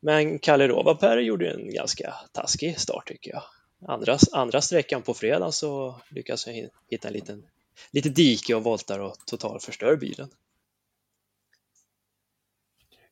[0.00, 3.42] Men Kalle Rovapää gjorde en ganska taskig start tycker jag.
[3.88, 7.46] Andra, andra sträckan på fredag så lyckas jag hitta en liten,
[7.90, 10.28] lite dike och voltar och totalt förstör bilen.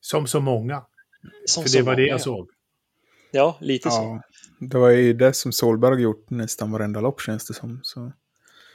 [0.00, 0.86] Som så många.
[1.46, 2.50] Som För det var många, det jag såg.
[3.34, 4.20] Ja, lite ja, så.
[4.64, 7.80] Det var ju det som Solberg gjort nästan varenda lopp känns det som.
[7.82, 8.12] Så.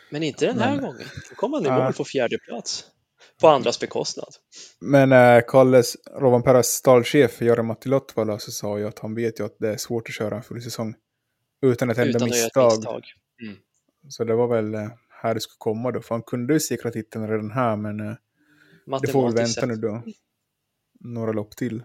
[0.10, 0.82] Men inte den här Men...
[0.82, 1.08] gången.
[1.30, 2.86] Då kom han i mål på fjärde plats
[3.42, 4.30] på andras bekostnad.
[4.80, 9.46] Men äh, Kalles, Rovanperas stallchef Jari Matti Lottvala så sa ju att han vet ju
[9.46, 10.96] att det är svårt att köra en full säsong
[11.62, 12.72] utan ett enda misstag.
[12.72, 13.04] misstag.
[13.42, 13.56] Mm.
[14.10, 16.92] Så det var väl äh, här det skulle komma då, för han kunde ju säkra
[16.92, 18.16] titeln redan här, men äh,
[19.02, 20.04] det får väl vänta nu då.
[21.00, 21.84] Några lopp till.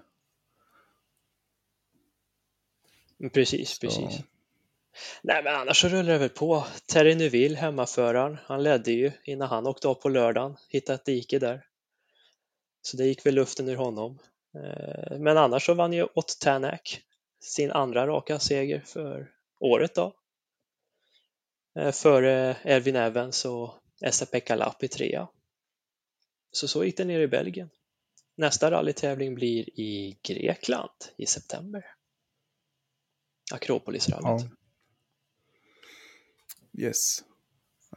[3.32, 4.20] Precis, Så- precis.
[5.22, 6.66] Nej, men annars så rullar det väl på.
[6.92, 11.38] Terry Neville, hemmaföraren, han ledde ju innan han åkte av på lördagen, hittade ett dike
[11.38, 11.66] där.
[12.82, 14.18] Så det gick väl luften ur honom.
[14.54, 17.00] Eh, Men annars så vann ju Ott Tanak
[17.40, 19.30] sin andra raka seger för
[19.60, 20.14] året då.
[21.78, 25.28] Eh, Före Elvin Evans och Esa-Pekka Lappi trea.
[26.52, 27.70] Så så gick det ner i Belgien.
[28.36, 31.84] Nästa rallytävling blir i Grekland i september.
[33.52, 34.24] Akropolisrallyt.
[36.72, 36.82] Ja.
[36.84, 37.22] Yes.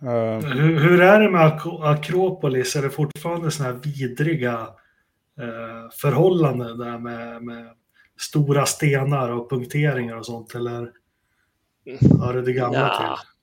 [0.01, 2.75] Eh, Hur, hur är det med Ak- Akropolis?
[2.75, 4.53] Är det fortfarande sådana här vidriga
[5.39, 7.75] eh, förhållanden där med, med
[8.21, 10.55] stora stenar och punkteringar och sånt?
[10.55, 10.91] Eller
[12.19, 13.17] hör det det gamla Nja.
[13.17, 13.33] till?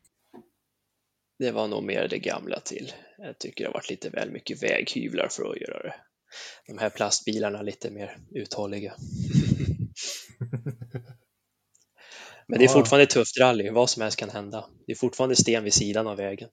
[1.39, 2.93] Det var nog mer det gamla till.
[3.19, 5.95] Jag tycker det har varit lite väl mycket väghyvlar för att göra det.
[6.67, 8.95] De här plastbilarna är lite mer uthålliga.
[12.49, 14.69] Men det är fortfarande ett tufft rally, vad som helst kan hända.
[14.87, 16.49] Det är fortfarande sten vid sidan av vägen.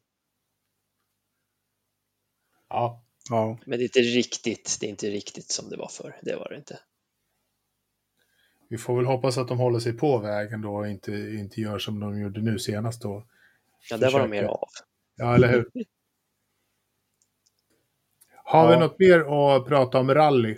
[2.70, 3.58] Ja, ja.
[3.66, 6.20] Men det är inte riktigt, det är inte riktigt som det var förr.
[6.22, 6.80] Det var det inte.
[8.70, 11.80] vi får väl hoppas att de håller sig på vägen då och inte, inte gör
[11.80, 13.28] som de gjorde nu senast då.
[13.90, 14.68] Ja, där var de mer av.
[15.16, 15.70] Ja, eller hur?
[18.44, 18.80] Har vi Ja.
[18.80, 20.58] något mer att prata om rally?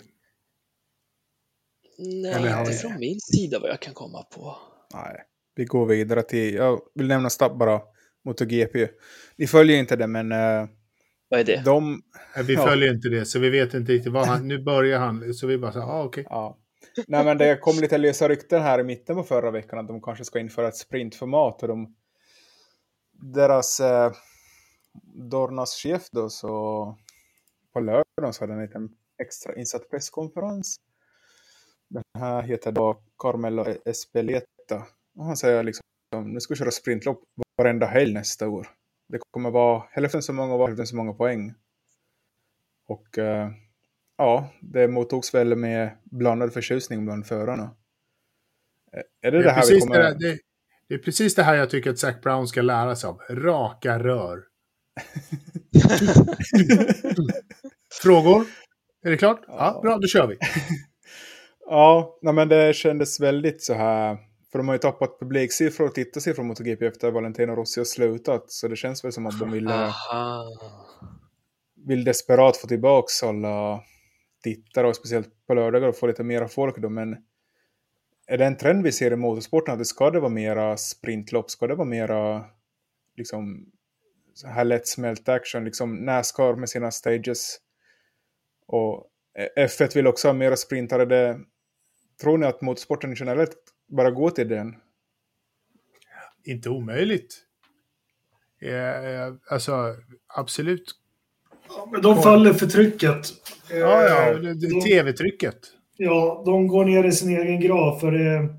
[1.97, 4.57] Nej, inte vi- från min sida vad jag kan komma på.
[4.93, 5.21] Nej,
[5.55, 7.81] vi går vidare till, jag vill nämna snabbt bara,
[8.25, 8.87] MotoGP.
[9.37, 10.67] Vi följer inte det, men eh,
[11.29, 11.61] Vad är det?
[11.65, 12.01] de,
[12.35, 12.65] Nej, Vi Ja.
[12.67, 14.47] följer inte det, så vi vet inte riktigt vad han...
[14.47, 16.25] Nu börjar han, så vi bara så här, ah, okej.
[16.29, 16.57] ja.
[17.07, 20.01] Nej, men det kom lite lösa rykten här i mitten på förra veckan att de
[20.01, 21.95] kanske ska införa ett sprintformat och de,
[23.33, 24.11] deras eh,
[25.29, 26.97] Dornas chef då så
[27.73, 28.89] på lördagen så hade en liten
[29.21, 30.75] extra insatt presskonferens.
[31.89, 34.45] Den här heter då Carmelo Espeleta.
[34.71, 35.83] Och han säger liksom
[36.25, 37.23] nu ska vi köra sprintlopp
[37.57, 38.67] varenda helg nästa år.
[39.09, 41.53] Det kommer vara hälften så många och hälften så många poäng.
[42.87, 43.49] Och eh,
[44.17, 47.75] ja, det mottogs väl med blandad förtjusning bland förarna.
[48.93, 49.99] Eh, Är det det, Det är, här vi precis kommer...
[49.99, 50.39] det, det,
[50.87, 53.21] det är precis det här jag tycker att Zac Brown ska lära sig av.
[53.29, 54.43] Raka rör.
[58.01, 58.45] Frågor?
[59.05, 59.41] Är det klart?
[59.47, 59.81] Ja, Ja.
[59.81, 60.37] bra, då kör vi.
[61.65, 64.17] Ja, nej, men det kändes väldigt så här.
[64.53, 68.51] För de har ju tappat publiksiffror och tittarsiffror mot GP efter Valentino Rossi har slutat.
[68.51, 70.45] Så det känns väl som att de vill, eh, Aha.
[71.75, 73.83] vill desperat få tillbaka alla
[74.43, 76.89] tittare och speciellt på lördagar och få lite mera folk då.
[76.89, 77.17] Men
[78.27, 81.51] är det en trend vi ser i motorsporten att det ska det vara mera sprintlopp?
[81.51, 82.45] Ska det vara mera
[83.17, 83.65] liksom
[84.33, 85.65] så här lättsmält action?
[85.65, 87.57] Liksom Nascar med sina stages.
[88.67, 89.07] Och
[89.57, 91.05] F1 vill också ha mera sprintare.
[91.05, 91.39] Det,
[92.21, 94.75] tror ni att motorsporten generellt bara går till den?
[96.45, 97.35] Inte omöjligt.
[98.61, 99.95] Eh, eh, alltså,
[100.37, 100.83] absolut.
[101.69, 103.27] Ja, men de faller för trycket.
[103.71, 105.57] Ja, ja, Eh, det- det- de- tv-trycket.
[105.97, 108.49] Ja, de går ner i sin egen grav för det,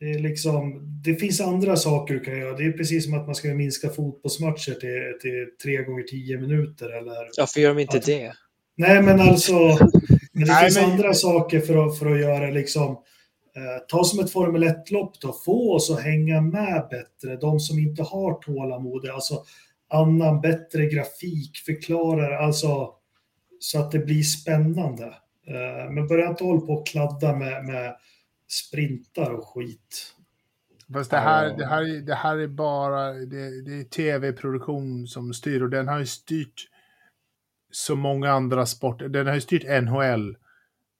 [0.00, 2.56] det är liksom, det finns andra saker du kan göra.
[2.56, 6.98] Det är precis som att man ska minska fotbollsmatcher till, till tre gånger tio minuter
[6.98, 7.28] eller...
[7.38, 8.32] Varför gör de inte Att- det?
[8.76, 9.78] Nej, men alltså, men
[10.32, 12.98] det Nej, finns men- andra saker för att, för att göra liksom, eh,
[13.88, 17.36] ta som ett Formel 1-lopp då, få oss att hänga med bättre.
[17.36, 19.44] De som inte har tålamod, alltså
[19.90, 22.90] annan bättre grafik, förklarar, alltså
[23.60, 25.04] så att det blir spännande.
[25.46, 27.96] Eh, men börja inte hålla på och kladda med, med
[28.48, 30.14] sprintar och skit.
[30.92, 35.34] Fast det här, det här, är- det här är bara det, det är tv-produktion som
[35.34, 36.68] styr och den har ju styrt
[37.70, 39.08] så många andra sporter.
[39.08, 40.36] Den har ju styrt NHL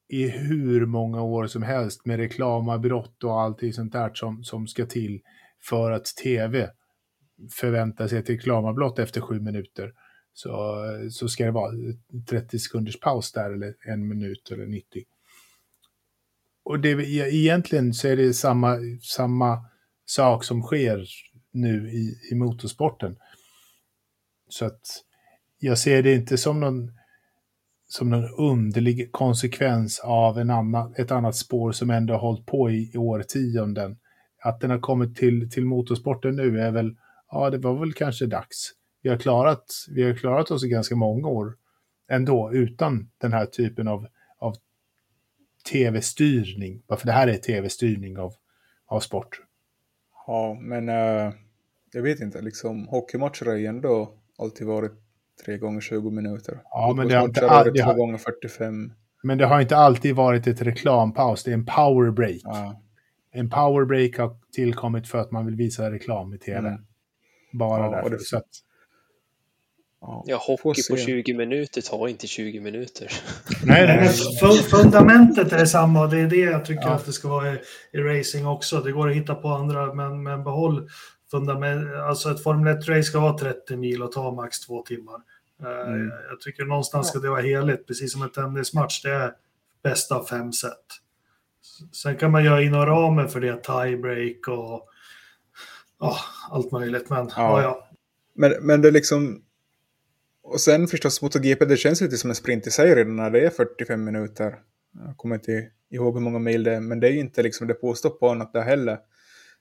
[0.09, 4.87] i hur många år som helst med reklamavbrott och allting sånt där som, som ska
[4.87, 5.21] till
[5.63, 6.71] för att tv
[7.51, 9.93] förväntar sig ett reklamavbrott efter sju minuter.
[10.33, 11.73] Så, så ska det vara
[12.29, 15.05] 30 sekunders paus där eller en minut eller 90.
[16.63, 16.91] Och det,
[17.35, 19.65] egentligen så är det samma, samma
[20.07, 21.05] sak som sker
[21.51, 23.17] nu i, i motorsporten.
[24.49, 24.81] Så att
[25.59, 26.98] jag ser det inte som någon,
[27.89, 32.71] som en underlig konsekvens av en annan, ett annat spår som ändå har hållit på
[32.71, 33.99] i, i årtionden.
[34.43, 36.97] Att den har kommit till, till motorsporten nu är väl,
[37.31, 38.73] ja det var väl kanske dags.
[39.03, 41.57] Vi har klarat, vi har klarat oss i ganska många år
[42.11, 44.07] ändå utan den här typen av,
[44.39, 44.57] av
[45.73, 46.83] tv-styrning.
[46.87, 48.35] Varför det här är tv-styrning av,
[48.87, 49.41] av sport.
[50.27, 51.33] Ja, men äh,
[51.93, 55.08] jag vet inte, liksom hockeymatcher har ju ändå alltid varit
[55.45, 56.61] tre gånger 20 minuter.
[56.65, 58.93] Ja, men det har inte all- det har- gånger 45.
[59.23, 62.41] Men det har inte alltid varit ett reklampaus, det är en power break.
[62.43, 62.83] Ja.
[63.33, 66.59] en powerbreak har tillkommit för att man vill visa reklam i tv.
[66.69, 66.81] Mm.
[67.53, 68.11] Bara Ja, och därför.
[68.11, 68.45] det- Så att,
[70.01, 71.05] Ja, Ja, får hockey på se.
[71.05, 73.09] 20 minuter tar inte 20 minuter.
[73.65, 74.09] nej, Nej,
[74.43, 75.65] fu- fundamentet är
[75.97, 76.91] och det är det jag tycker Ja.
[76.95, 77.59] att det ska vara i,
[77.93, 78.81] i racing också.
[78.81, 80.89] Det går att hitta på andra, men, men behåll
[81.31, 81.95] fundament.
[81.95, 85.21] Alltså ett Formel 1-race ska vara 30 mil och ta max två timmar.
[85.63, 86.11] Eh, Mm.
[86.31, 89.03] Jag tycker någonstans ska det vara heligt, precis som en tennismatch.
[89.03, 89.33] Det är
[89.83, 90.87] bästa av fem set.
[91.93, 94.89] Sen kan man göra inom ramen för det tiebreak och
[96.01, 96.17] ja,
[96.51, 97.11] allt möjligt.
[97.11, 97.63] Men ja.
[97.63, 97.89] Ja,
[98.35, 99.43] Men, men det är liksom...
[100.43, 103.41] Och sen förstås MotoGP, det känns lite som en sprint i sig redan när det
[103.41, 104.59] är 45 minuter.
[105.07, 107.67] Jag kommer inte ihåg hur många mil det är, men det är ju inte liksom
[107.67, 108.99] det påstår på något där heller.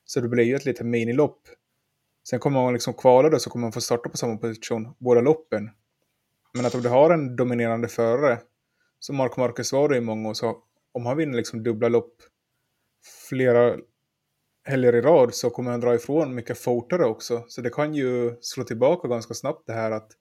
[0.08, 1.42] Så det blir ju ett litet minilopp.
[2.30, 5.22] Sen kommer man liksom kvala då så kommer man få starta på samma position båda
[5.22, 5.70] loppen.
[6.54, 8.40] Men att om du har en dominerande förare,
[9.00, 10.58] som Mark Marcus var det i många år, så
[10.92, 12.14] om han vinner liksom dubbla lopp
[13.30, 13.78] flera
[14.64, 17.44] helger i rad så kommer han dra ifrån mycket fortare också.
[17.48, 20.12] Så det kan ju slå tillbaka ganska snabbt det här att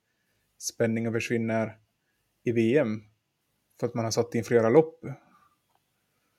[0.59, 1.79] spänningen försvinner
[2.45, 3.03] i VM.
[3.81, 5.05] För att man har satt in flera lopp.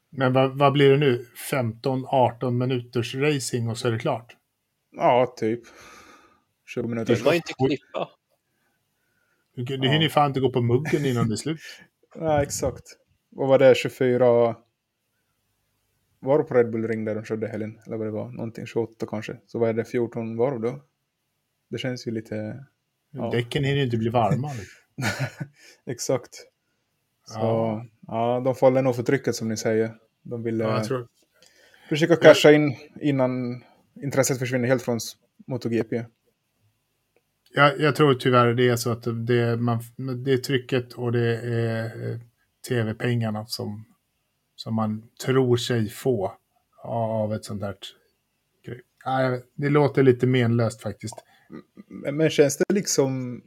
[0.10, 1.26] Men vad, vad blir det nu?
[1.52, 4.36] 15-18 minuters racing och så är det klart?
[4.92, 5.62] Ja, typ.
[6.66, 7.24] 20 Det minuter.
[7.24, 8.10] man ju inte klippa.
[9.56, 11.60] Du, du hinner ju fan inte gå på muggen innan det är slut.
[12.16, 12.84] Ja, exakt.
[13.30, 13.76] Vad var det?
[13.78, 14.56] 24...
[16.20, 17.80] Var på Red Bull Ring där de körde helgen?
[17.88, 18.30] Eller vad det var?
[18.32, 19.38] Någonting 28 kanske.
[19.48, 19.86] Så vad är det?
[19.86, 20.82] 14 varv då?
[21.70, 22.66] Det känns ju lite...
[23.12, 23.30] Ja.
[23.32, 24.52] Däcken hinner ju inte bli varma.
[24.54, 25.48] liksom.
[25.86, 26.30] Exakt.
[27.28, 27.86] Så Ja.
[28.08, 28.42] ja.
[28.46, 29.96] de faller nog för trycket som ni säger.
[30.24, 31.08] De vill Ja, tror,
[31.90, 33.64] försöka casha in innan
[34.04, 35.00] intresset försvinner helt från
[35.48, 36.06] MotoGP.
[37.54, 39.80] jag, jag tror tyvärr det är så att det, man,
[40.24, 42.20] det är trycket och det är eh,
[42.70, 43.86] tv-pengarna som,
[44.56, 46.34] som man tror sig få
[46.84, 47.76] av ett sånt här
[48.66, 48.82] grej.
[49.56, 51.16] Det låter lite menlöst faktiskt.
[51.88, 53.42] Men, men känns det liksom...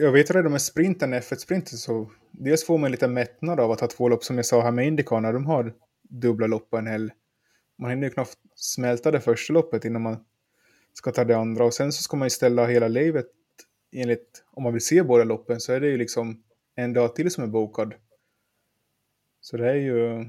[0.00, 3.88] Jag vet redan med sprinten, F1-sprinten, så dels får man lite mättnad av att ha
[3.88, 6.86] två lopp som jag sa här med Indycar när de har dubbla lopp på en
[6.86, 7.10] helg.
[7.78, 10.24] Man hinner ju knappt smälta det första loppet innan man
[10.92, 11.64] ska ta det andra.
[11.64, 13.26] Och sen så ska man ju ställa hela livet
[13.92, 16.42] enligt, om man vill se båda loppen, så är det ju liksom
[16.74, 17.94] en dag till som är bokad.
[19.40, 20.26] Så det är ju,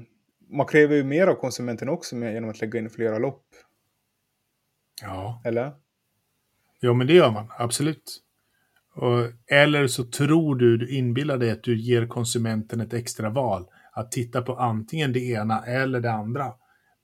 [0.48, 3.44] man kräver ju mer av konsumenten också med, genom att lägga in flera lopp,
[5.02, 5.42] Ja.
[5.44, 5.72] eller?
[6.80, 7.46] Jo, men det gör man.
[7.58, 8.22] Absolut.
[9.46, 13.66] Eller så tror du, du inbillar dig att du ger konsumenten ett extra val.
[13.92, 16.52] Att titta på antingen det ena eller det andra.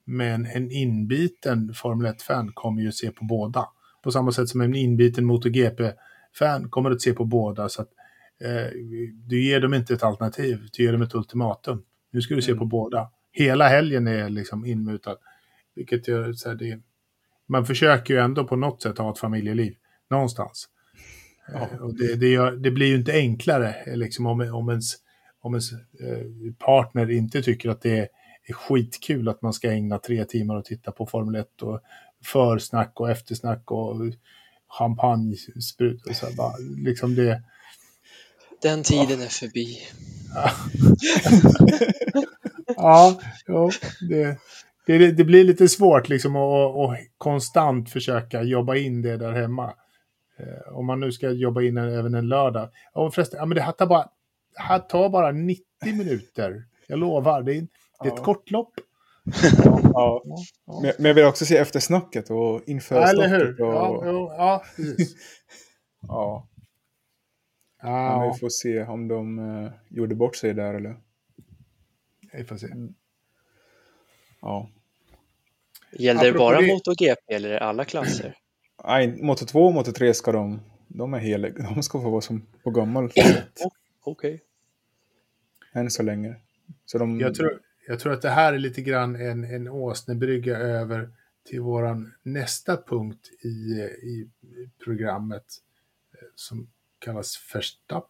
[0.05, 3.65] Men en inbiten Formel 1-fan kommer ju se på båda.
[4.03, 7.69] På samma sätt som en inbiten MotoGP-fan kommer att se på båda.
[7.69, 7.89] Så att,
[8.41, 8.71] eh,
[9.27, 11.83] du ger dem inte ett alternativ, du ger dem ett ultimatum.
[12.11, 13.09] Nu ska du se på båda.
[13.31, 15.17] Hela helgen är liksom inmutad.
[15.75, 16.79] Vilket gör så här, det,
[17.47, 19.75] man försöker ju ändå på något sätt ha ett familjeliv.
[20.09, 20.69] Någonstans.
[21.55, 24.93] Eh, Och det, det, gör, det blir ju inte enklare eh, liksom, om, om ens,
[25.41, 28.07] om ens eh, partner inte tycker att det är,
[28.47, 31.81] är skitkul att man ska ägna tre timmar och titta på Formel 1 och
[32.25, 33.95] försnack och eftersnack och
[34.69, 37.43] champagnesprut och så här, bara, liksom det.
[38.61, 39.77] Den tiden är förbi.
[42.75, 43.71] Ja, jo,
[44.09, 44.37] det,
[44.85, 49.73] det, det blir lite svårt liksom att, att konstant försöka jobba in det där hemma.
[50.39, 52.69] Eh, Om man nu ska jobba in en- även en lördag.
[52.93, 54.09] Och förresten, ja, men det här tar bara,
[54.55, 55.63] det här tar bara 90
[55.97, 56.63] minuter.
[56.87, 57.61] Jag lovar, det är,
[58.03, 58.23] det är ett Ja.
[58.23, 58.73] kortlopp.
[59.93, 60.23] Ja.
[60.81, 63.61] Men, men jag vill också se eftersnacket och inför Ja, eller hur?
[63.61, 65.15] Och, Ja, jo, ja precis.
[66.01, 66.47] ja.
[67.83, 70.95] Men Ja, vi får se om de eh, gjorde bort sig där eller...
[72.33, 72.67] vi får se.
[74.41, 74.69] Ja.
[75.91, 78.35] Gällde det Apropå bara det- MotoGP eller det alla klasser?
[78.83, 80.61] Nej, Moto 2 och Moto 3 ska de...
[80.87, 81.53] De är heliga.
[81.75, 83.53] De ska få vara som på gammal sätt.
[84.03, 84.43] Okej.
[85.73, 86.35] Än så länge.
[86.85, 87.19] Så de...
[87.19, 91.09] Jag tror, jag tror att det här är lite grann en, en åsnebrygga över
[91.49, 93.47] till våran nästa punkt i,
[94.07, 94.29] i
[94.83, 95.45] programmet
[96.13, 96.69] eh, som
[96.99, 98.09] kallas Verstappen.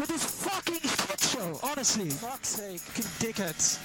[0.00, 1.60] with this fucking shit show.
[1.62, 2.80] Honestly, fuck's sake,
[3.20, 3.78] dickheads.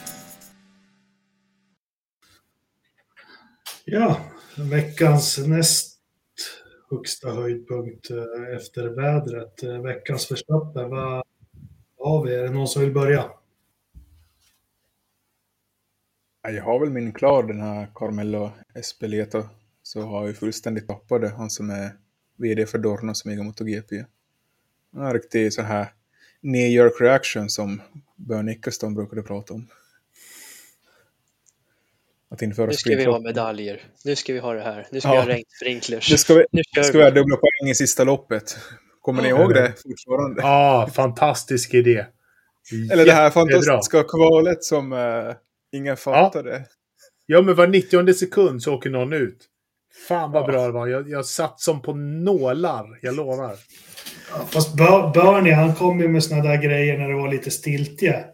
[3.87, 4.21] Ja,
[4.57, 5.99] veckans näst
[6.89, 9.63] högsta höjdpunkt eh, efter vädret.
[9.63, 10.89] Eh, veckans Verstappen.
[10.89, 11.23] Vad
[11.99, 12.35] har vi?
[12.35, 13.25] Är det någon som vill börja?
[16.41, 19.49] Jag har väl min klar, den här Carmelo Espeleta.
[19.83, 21.29] Så har jag fullständigt tappat det.
[21.29, 21.91] Han som är
[22.37, 24.05] vd för Dorna som äger MotoGP.
[24.93, 25.93] En riktig sån här
[26.41, 27.81] New York-reaction som
[28.15, 29.67] Björn Nickersson brukade prata om
[32.35, 33.81] att införa Nu ska vi ha medaljer.
[34.05, 34.87] Nu ska vi ha det här.
[34.91, 35.13] Nu ska Ja.
[35.13, 36.11] vi ha regnsprinklers.
[36.11, 38.57] Nu ska vi, Nu ska vi ha dubbla poäng i sista loppet.
[39.01, 39.39] Kommer ni Ja.
[39.41, 40.41] ihåg det fortfarande?
[40.41, 42.05] Ja, fantastisk idé.
[42.91, 45.33] Eller det här fantastiska kvalet som uh,
[45.71, 46.65] ingen fattade.
[47.25, 49.37] Ja, men var 90 sekund så åker någon ut.
[50.07, 50.47] Fan vad Ja.
[50.47, 50.87] bra det var.
[50.87, 53.55] Jag, jag satt som på nålar, jag lovar.
[54.31, 58.25] Ja, fast Bernie, han kom ju med såna där grejer när det var lite stiltje.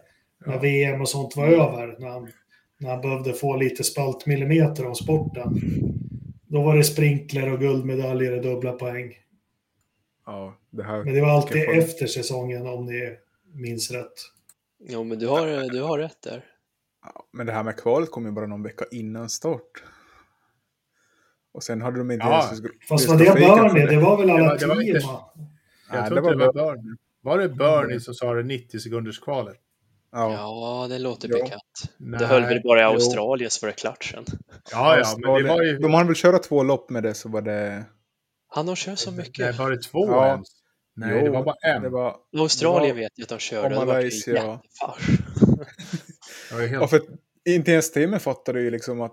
[0.46, 2.00] När VM och sånt var över.
[2.00, 2.28] När han,
[2.82, 5.60] när han behövde få lite spaltmillimeter om sporten.
[6.46, 9.14] Då var det sprinkler och guldmedaljer och dubbla poäng.
[10.26, 11.04] Ja, det här.
[11.04, 13.16] Men det var alltid få- efter säsongen om ni
[13.54, 14.12] minns rätt.
[14.88, 16.44] Jo, men du har, du har rätt där.
[17.04, 19.82] Ja, men det här med kvalet kom ju bara någon vecka innan start.
[21.52, 22.62] Och sen hade de inte Ja, ens...
[22.88, 23.86] Fast var det Bernie?
[23.86, 25.12] Det var väl Det alla var- det var inte- team?
[25.12, 25.32] va?
[25.90, 26.96] Jag Nej, tror det var det var Bernie.
[27.20, 29.56] Var det Bernie som sa det 90 sekunders kvalet?
[30.12, 30.32] Ja.
[30.32, 31.44] Ja, det låter Ja.
[31.44, 31.62] bekant.
[31.96, 32.88] Nej, det höll väl bara i jo.
[32.88, 34.24] Australien så var det klart sen.
[34.70, 35.78] Ja, ja, men det var ju...
[35.78, 37.84] De hann väl köra två lopp med det så var det...
[38.48, 39.58] Han har kört så Nej, mycket.
[39.58, 40.26] var det två Ja.
[40.28, 40.48] ens?
[40.96, 41.82] Nej, Jo, det var bara en.
[41.82, 42.16] Det var...
[42.38, 43.68] Australien det vet jag att de och körde.
[43.68, 44.60] Det var Malaysia.
[46.50, 46.72] Det var helt...
[46.72, 47.00] Ja, för
[47.48, 49.12] inte ens teamet fattade ju liksom att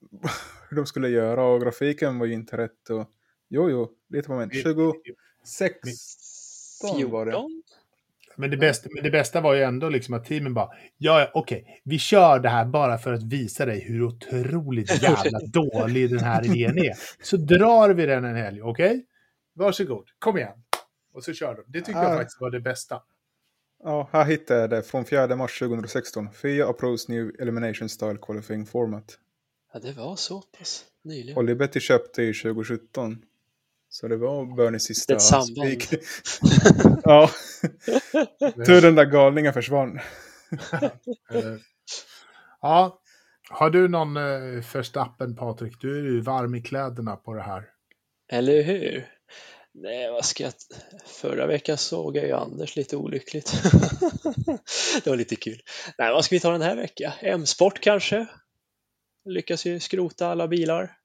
[0.70, 2.90] hur de skulle göra och grafiken var ju inte rätt.
[2.90, 3.06] Och...
[3.48, 4.52] Jo, jo, lite moment.
[4.54, 4.76] 26
[7.06, 7.32] var det.
[7.32, 7.62] 14?
[8.36, 10.68] Men det, bästa, men det bästa var ju ändå liksom att teamen bara,
[10.98, 16.10] ja, okej, vi kör det här bara för att visa dig hur otroligt jävla dålig
[16.10, 16.92] den här idén är.
[17.22, 19.04] Så drar vi den en helg, okej?
[19.54, 20.62] Varsågod, kom igen.
[21.14, 21.62] Och så kör de.
[21.66, 22.16] Det tycker jag Ah.
[22.16, 23.02] faktiskt var det bästa.
[23.84, 26.28] Ja, här hittade jag det från 4 mars 2016.
[26.32, 29.18] FIA approves new elimination style qualifying format.
[29.72, 31.36] Ja, det var så pass nyligen.
[31.36, 33.22] Och Liberty köpte i 2017.
[33.88, 35.82] Så det var Bernies sista ett samband.
[35.82, 35.88] spik.
[37.02, 37.30] ja,
[38.66, 40.00] tur den där galningen försvann.
[41.32, 41.56] Eh,
[42.60, 43.00] Ja,
[43.50, 45.80] har du någon uh, förstappen Patrik?
[45.80, 47.64] Du är ju varm i kläderna på det här.
[48.32, 49.08] Eller hur?
[49.74, 50.52] Nej, vad ska jag...
[51.06, 53.62] Förra veckan såg jag ju Anders lite olyckligt.
[55.04, 55.62] det var lite kul.
[55.98, 57.12] Nej, vad ska vi ta den här veckan?
[57.20, 58.26] M-sport kanske?
[59.24, 60.96] Lyckas ju skrota alla bilar.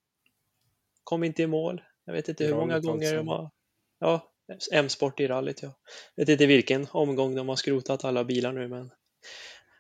[1.04, 1.82] Kom inte i mål.
[2.06, 3.52] Jag vet inte hur många gånger de har...
[4.00, 4.32] Ja,
[4.72, 5.74] M-sport i rallyt, ja.
[6.16, 8.92] Jag vet inte vilken omgång de har skrotat alla bilar nu, men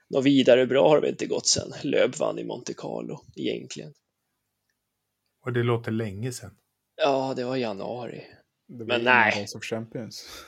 [0.09, 3.93] något vidare bra har det inte gått sen Löb vann i Monte Carlo egentligen.
[5.41, 6.57] Och det låter länge sedan.
[6.95, 8.27] Ja, det var i januari.
[8.67, 9.41] Det var Men nej.
[9.43, 10.45] Race of Champions.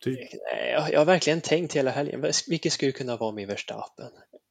[0.00, 0.18] Typ.
[0.18, 4.10] Nej, jag, jag har verkligen tänkt hela helgen, vilket skulle kunna vara min Verstappen?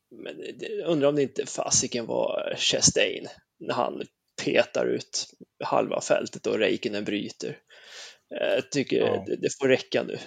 [0.09, 3.27] Men det, undrar om det inte fasiken var Chastain
[3.59, 4.03] när han
[4.45, 5.27] petar ut
[5.63, 7.57] halva fältet och Räikkönen bryter.
[8.29, 9.23] Jag tycker Ja.
[9.27, 10.17] det, det får räcka nu.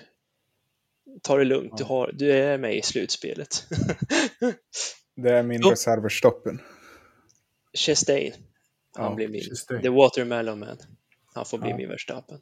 [1.22, 1.88] Ta det lugnt, du, Ja.
[1.88, 3.66] har, du är med i slutspelet.
[5.16, 6.60] Det är min reserverstoppen.
[7.78, 8.32] Chastain,
[8.96, 9.40] han Ja, blir min.
[9.40, 9.82] Chastain.
[9.82, 10.78] The Watermelon Man.
[11.34, 12.40] Han får bli min Verstappen.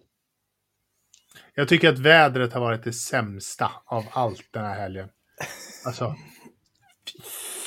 [1.54, 5.08] Jag tycker att vädret har varit det sämsta av allt den här helgen.
[5.86, 6.14] Alltså,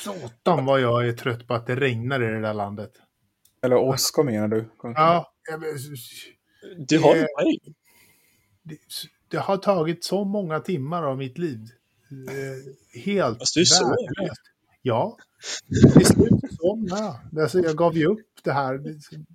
[0.04, 2.92] satan vad jag är trött på att det regnar i det där landet.
[3.66, 4.64] Eller Oskar menar du?
[4.82, 5.68] Ja, jag men,
[6.86, 7.74] Du har Det- en poäng.
[8.62, 8.76] det,
[9.28, 11.58] det har tagit så många timmar av mitt liv.
[12.30, 14.40] Eh, Helt Fast du värdelöst.
[14.82, 15.16] Ja,
[15.94, 17.02] till slut somnade
[17.32, 17.42] jag.
[17.42, 18.80] Alltså, jag gav ju upp det här.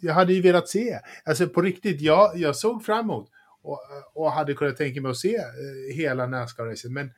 [0.01, 0.99] Jag hade ju velat se.
[1.25, 3.29] Alltså på riktigt, jag, jag såg fram emot
[3.61, 3.79] och,
[4.13, 6.89] och hade kunnat tänka mig att se eh, hela Nascar-racet.
[6.91, 7.11] Men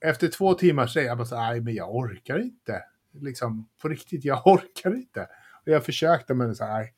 [0.00, 2.82] efter två timmar är jag bara så nej men jag orkar inte.
[3.20, 5.26] Liksom, på riktigt, jag orkar inte.
[5.66, 6.94] Och jag försökte men så här, nej.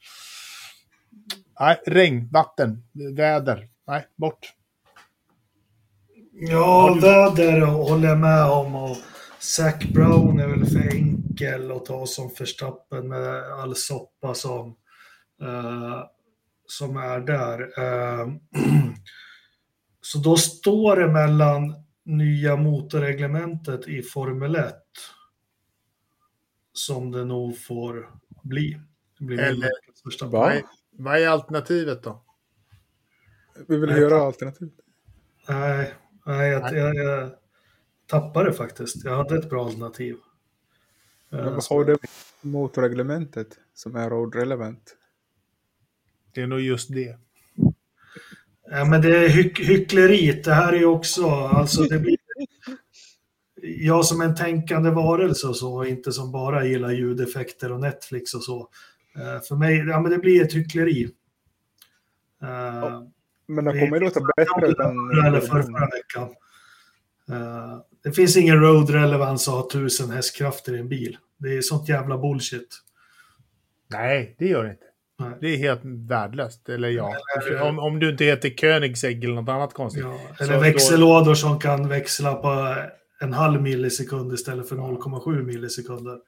[1.60, 2.84] Nej, regn, vatten,
[3.16, 3.68] väder.
[3.86, 4.52] Nej, bort.
[6.32, 8.74] Ja, väder håller jag med om.
[8.74, 8.96] Och
[9.38, 14.76] Zac Brown är väl för enkel att ta som förstappen med all soppa som,
[15.42, 16.04] eh,
[16.66, 17.60] som är där.
[17.60, 18.28] Eh,
[20.00, 21.74] så då står det mellan
[22.04, 24.74] nya motorreglementet i Formel 1
[26.72, 28.10] som det nog får
[28.44, 28.80] bli.
[29.18, 29.70] Det blir Eller-.
[30.22, 30.28] Va?
[30.30, 32.24] Vad är, vad är alternativet då?
[33.68, 34.26] Vi vill Nej, göra fan.
[34.26, 34.70] alternativ.
[35.48, 35.94] Nej,
[36.26, 36.74] nej, jag, Nej.
[36.74, 37.30] jag, jag
[38.06, 39.04] tappade faktiskt.
[39.04, 40.16] Jag hade ett bra alternativ.
[41.28, 41.98] Men Eh, vad har det
[42.40, 44.96] mot reglementet som är road relevant?
[46.34, 47.18] Det är nog just det.
[48.70, 50.44] Ja, men det är hyck hyckleriet.
[50.44, 52.16] Det här är ju också, alltså det blir...
[53.66, 58.42] Jag som en tänkande varelse och så, inte som bara gillar ljudeffekter och Netflix och
[58.44, 58.68] så.
[59.16, 61.08] Eh, För mig, ja men det blir ett hyckleri.
[62.42, 63.02] Eh,
[63.46, 65.10] Men de Det- kommer ju låta bättre utan...
[65.26, 66.28] Eller för förra veckan.
[67.30, 71.16] Eh, Det finns ingen road relevans att ha tusen hästkrafter i en bil.
[71.38, 72.68] Det är sånt jävla bullshit.
[73.90, 74.84] Nej, det gör det inte.
[75.18, 75.30] Nej.
[75.40, 76.68] Det är helt värdelöst.
[76.68, 77.14] Eller ja,
[77.46, 80.04] Eller- om, om du inte heter Koenigsegg eller något annat konstigt.
[80.04, 82.76] Ja, eller då- växellådor som kan växla på
[83.20, 86.18] en halv millisekund istället för 0,7 millisekunder.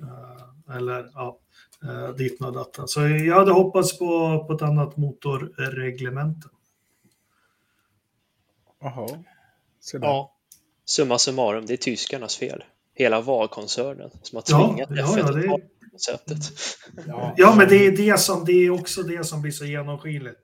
[0.00, 1.38] Eh, eller ja,
[1.84, 2.88] uh, dit och datten.
[2.88, 6.48] Så jag hade hoppats på, på ett annat motorreglemente.
[8.80, 9.24] Jaha.
[9.92, 10.32] Ja,
[10.84, 12.64] Summa summarum, det är tyskarnas fel.
[12.94, 16.38] Hela VAR-koncernen som har tvingat ja, F1 ja, det- det konceptet.
[17.06, 17.34] ja.
[17.36, 20.40] Ja, men det är, det, som, det är också det som blir så genomskinligt.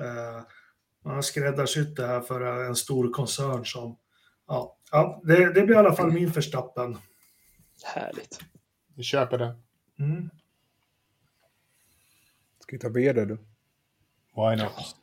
[0.00, 0.42] Uh,
[1.04, 3.98] man har skräddarsytt det här för en stor koncern som...
[4.48, 6.98] Ja, ja det, det blir i alla fall min förstappen.
[7.84, 8.40] Härligt.
[8.94, 9.56] Vi köper det.
[9.98, 10.30] Mm.
[12.58, 13.38] Ska vi ta vidare du?
[14.34, 14.96] Why not?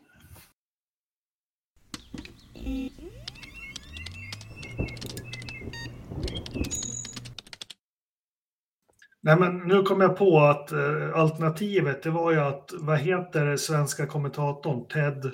[9.22, 13.58] Nej, men nu kom jag på att eh, alternativet det var ju att, vad heter
[13.58, 15.32] svenska kommentatorn, Ted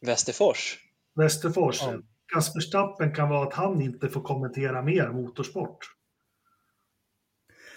[0.00, 0.78] Västerfors.
[1.14, 1.82] Westerfors?
[1.82, 1.98] Ja.
[2.32, 5.78] Kasper Stappen kan vara att han inte får kommentera mer motorsport.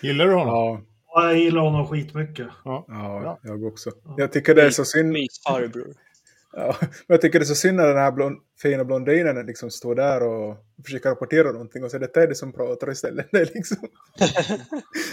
[0.02, 0.48] Gillar du honom?
[0.56, 0.82] Ja,
[1.14, 2.48] Ja, Jag gillar honom skitmycket.
[2.88, 3.92] ja jag också.
[4.04, 4.16] Ja.
[4.18, 5.18] Jag tycker det är så synd.
[5.48, 5.94] Farbror.
[6.54, 9.72] Ja, men jag tycker det är så synd när den här blond, fina blondinen liksom
[9.72, 13.28] står där och försöker rapportera någonting och så är det Teddy som pratar istället.
[13.32, 13.78] Det är liksom...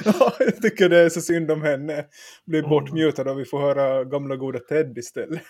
[0.05, 2.07] ja, jag tycker det är så synd om henne.
[2.47, 5.43] Blir bortmutad och vi får höra gamla goda Ted istället.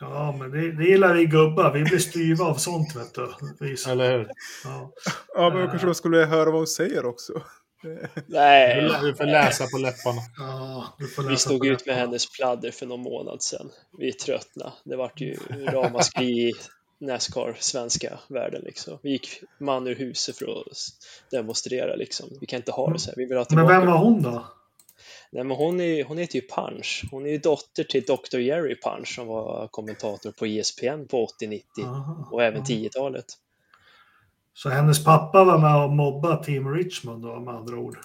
[0.00, 1.72] Ja, men det, det gillar vi gubbar.
[1.72, 3.34] Vi blir styva av sånt, vet du.
[3.60, 4.28] Vi, Eller hur?
[4.64, 4.92] ja.
[5.34, 7.32] Ja, men kanske man skulle höra vad hon säger också.
[8.26, 10.20] Nej, Du får läsa på läpparna.
[10.38, 13.70] Ja, får vi läsa stod ut med hennes pladder för någon månad sedan.
[13.98, 14.72] Vi är tröttna.
[14.84, 15.36] Det vart ju
[15.68, 16.52] ramaskri i
[17.00, 18.98] Nascar, svenska världen liksom.
[19.02, 19.28] Vi gick
[19.60, 20.76] man ur huset för att
[21.30, 22.28] demonstrera liksom.
[22.40, 23.16] Vi kan inte ha det så här.
[23.16, 24.46] Vi vill ha Men vem var hon då?
[25.34, 27.04] Nej, men hon, är, hon heter ju Punch.
[27.10, 28.38] Hon är ju dotter till Dr.
[28.38, 32.28] Jerry Punch som var kommentator på ESPN på 80-90 Aha.
[32.30, 33.24] och även 10-talet.
[34.52, 37.98] Så hennes pappa var med och mobbade Team Richmond då, med andra ord.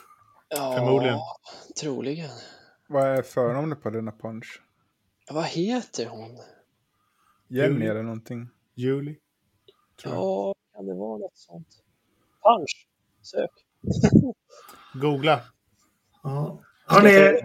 [0.49, 1.19] Ja, Förmodligen.
[1.81, 2.29] Troligen.
[2.87, 4.61] Vad är förnamnet på denna punch?
[5.31, 6.39] Vad heter hon?
[7.47, 7.89] Jenny Julie.
[7.91, 8.47] eller någonting?
[8.75, 9.15] Julie.
[10.03, 11.67] Ja, kan det vara något sånt?
[12.43, 12.87] Punch.
[13.21, 13.51] Sök.
[14.93, 15.41] Googla.
[16.23, 16.59] Ja.
[16.89, 17.39] Hörrni.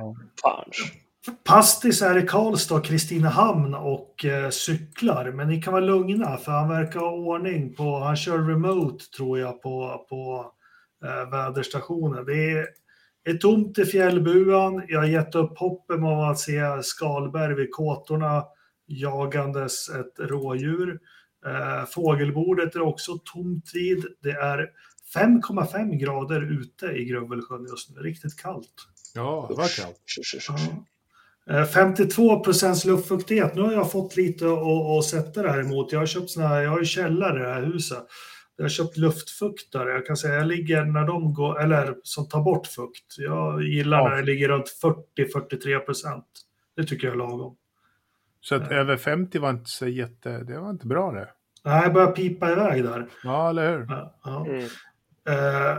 [1.45, 5.33] Pastis är i Karlstad Kristinehamn och eh, cyklar.
[5.33, 9.39] Men ni kan vara lugna för han verkar ha ordning på, han kör remote tror
[9.39, 10.53] jag på, på
[11.05, 12.25] eh, väderstationen.
[12.25, 12.66] Det är,
[13.25, 14.83] är tomt i fjällbuan.
[14.89, 18.45] Jag har gett upp hoppet om att se Skalberg vid kåtorna
[18.87, 21.01] jagandes ett rådjur.
[21.47, 24.05] Eh, fågelbordet är också tomt vid.
[24.23, 24.71] Det är
[25.15, 28.01] 5,5 grader ute i Grövelsjön just nu.
[28.01, 28.94] Riktigt kallt.
[29.15, 29.97] Ja, det var kallt.
[30.07, 30.55] Usch, usch, usch, Ja.
[30.55, 31.55] usch.
[31.55, 33.55] Eh, 52 procents luftfuktighet.
[33.55, 35.93] Nu har jag fått lite att, att sätta det här emot.
[35.93, 38.07] Jag har köpt såna här, jag har ju källare i det här huset.
[38.57, 39.91] Jag har köpt luftfuktare.
[39.93, 43.15] Jag kan säga jag ligger när de går, eller som tar bort fukt.
[43.19, 44.09] Jag gillar Ja.
[44.09, 44.69] när det ligger runt
[45.16, 46.24] 40-43 procent.
[46.77, 47.57] Det tycker jag är lagom.
[48.41, 50.39] Så att över 50 var inte så jätte...
[50.39, 51.28] Det var inte bra det.
[51.65, 53.07] Nej, jag börjar pipa iväg där.
[53.24, 53.86] Ja, eller hur?
[53.89, 54.47] Ja, ja.
[54.47, 54.65] Mm.
[55.28, 55.78] Eh,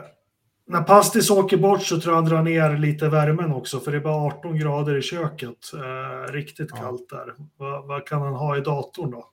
[0.68, 3.98] när Pastis åker bort så tror jag han drar ner lite värmen också, för det
[3.98, 5.58] är bara 18 grader i köket.
[5.74, 6.78] Eh, riktigt Ja.
[6.78, 7.34] kallt där.
[7.58, 9.30] Vad, vad kan han ha i datorn då?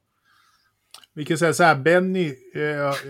[1.15, 2.63] Vi kan säga så här, Benny eh,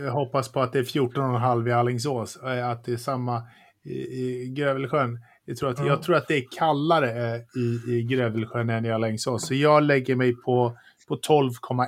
[0.05, 2.37] jag hoppas på att det är 14,5 i Alingsås.
[2.37, 3.43] eh, Att det är samma
[3.85, 5.19] i, i Grövelsjön.
[5.45, 5.87] Jag tror, att, Ja.
[5.87, 9.47] jag tror att det är kallare eh, i, i Grövelsjön än i Alingsås.
[9.47, 10.79] Så jag lägger mig på,
[11.09, 11.87] på 12,1.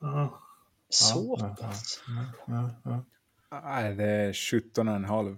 [0.00, 0.40] Ja.
[0.88, 1.66] Så ja, ja.
[1.66, 2.00] pass.
[2.46, 3.04] Ja, ja.
[3.52, 5.36] Nej, det är 17,5.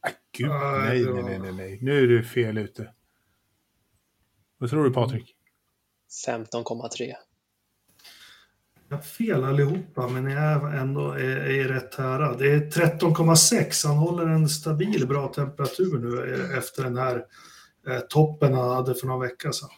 [0.00, 1.78] Aj, Gud, Nej, nej, nej, nej, nej, nej.
[1.82, 2.94] Nu är du fel ute.
[4.58, 5.36] Vad tror du Patrik?
[6.26, 7.12] 15,3.
[8.88, 12.38] Jag har fel allihopa, men jag är ändå är, är rätt härad.
[12.38, 13.86] Det är 13,6.
[13.86, 17.24] Han håller en stabil bra temperatur nu eh, efter den här
[17.88, 19.68] eh, toppen han hade för några veckor sedan.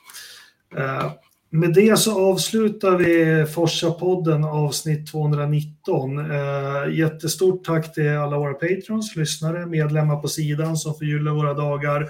[0.77, 1.13] Eh,
[1.55, 6.19] med det så avslutar vi Forsa-podden avsnitt 219.
[6.19, 12.03] Eh, jättestort tack till alla våra patrons, lyssnare, medlemmar på sidan som förgyller våra dagar.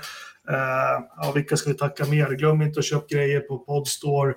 [0.50, 2.30] Eh, ja, vilka ska vi tacka mer?
[2.30, 4.30] Glöm inte att köpa grejer på Podstore.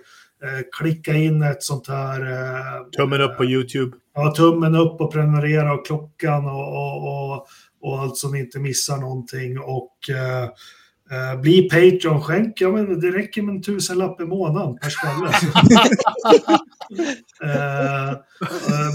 [0.43, 2.21] Eh, klicka in ett sånt här...
[2.21, 3.97] Eh, Tummen upp på YouTube.
[4.15, 7.47] Ja, tummen upp och prenumerera och klockan och, och, och,
[7.81, 9.59] och allt så ni inte missar någonting.
[9.59, 9.97] Och
[11.11, 15.29] Eh, bli Patreon, skänk, ja men det räcker med en tusenlapp i månaden per skalle.
[17.43, 18.17] eh, eh,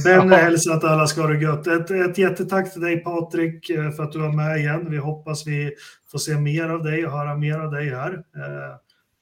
[0.05, 1.67] Ben hälsar att alla ska ha det gött.
[1.67, 3.67] Ett, ett jättetack till dig Patrik
[3.97, 4.87] för att du var med igen.
[4.91, 5.73] Vi hoppas vi
[6.11, 8.13] får se mer av dig och höra mer av dig här.
[8.13, 8.77] Eh,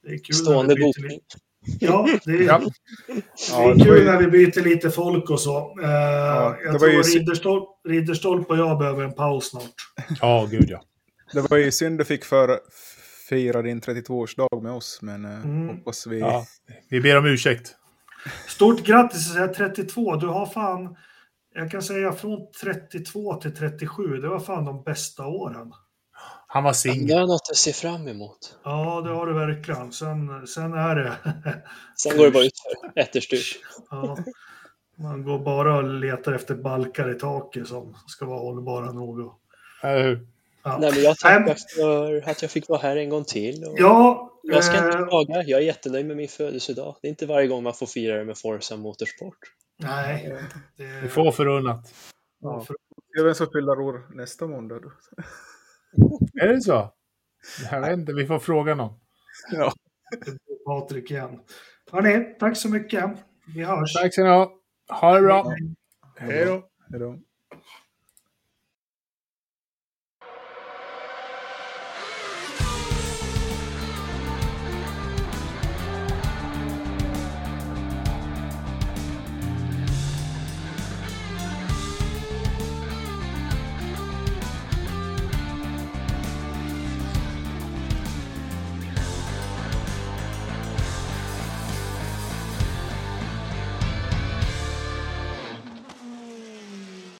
[0.05, 1.09] det är kul Stående när vi byter bokning.
[1.11, 1.37] lite-
[1.79, 2.61] Ja, det är, Ja.
[3.07, 5.57] det Ja, är kul ju- när vi byter lite folk och så.
[5.57, 9.63] Eh, det jag tror ju Ridderstolp, Ridderstolp och jag behöver en paus snart.
[10.21, 10.81] Ja, gud ja.
[11.33, 12.59] Det var ju synd du fick för,
[13.29, 15.67] fira din 32-årsdag med oss, men eh, Mm.
[15.77, 16.19] hoppas vi...
[16.19, 16.45] ja.
[16.89, 17.75] Vi ber om ursäkt.
[18.47, 20.15] Stort grattis att säga 32.
[20.15, 20.95] Du har fan,
[21.53, 25.73] jag kan säga från 32 till 37, det var fan de bästa åren.
[26.47, 27.17] Han var Det singel.
[27.17, 28.57] är något att se fram emot.
[28.63, 29.91] Ja, det har du verkligen.
[29.91, 31.13] Sen, sen är det...
[31.95, 32.99] Sen går det bara utför.
[33.01, 33.57] Ätterstyrs.
[33.91, 34.17] ja,
[34.95, 39.19] man går bara och letar efter balkar i taket som ska vara hållbara nog.
[39.19, 39.39] och-
[39.83, 40.27] Eller hur?
[40.63, 43.63] Ja, Nej, men jag tackar för att jag fick vara här en gång till.
[43.65, 45.43] Och ja Jag ska inte eh, klaga.
[45.43, 46.95] Jag är jättenöjd med min födelsedag.
[47.01, 49.37] Det är inte varje gång man får fira det med Forza Motorsport.
[49.77, 50.37] nej.
[50.77, 51.93] Vi Det, får förunnat.
[52.41, 52.65] ja,
[53.17, 54.91] Jag vem som fyller år nästa måndag då.
[56.41, 56.93] Är det så?
[57.71, 58.93] Jag vet inte, vi får fråga någon.
[59.51, 59.73] Ja.
[60.65, 61.39] Patrik igen.
[61.91, 63.03] Hörni, tack så mycket.
[63.55, 63.93] Vi hörs.
[63.93, 64.51] Tack ska ni ha.
[64.89, 65.53] Ha det bra.
[66.17, 66.63] Hej då.
[66.91, 67.19] Hej då.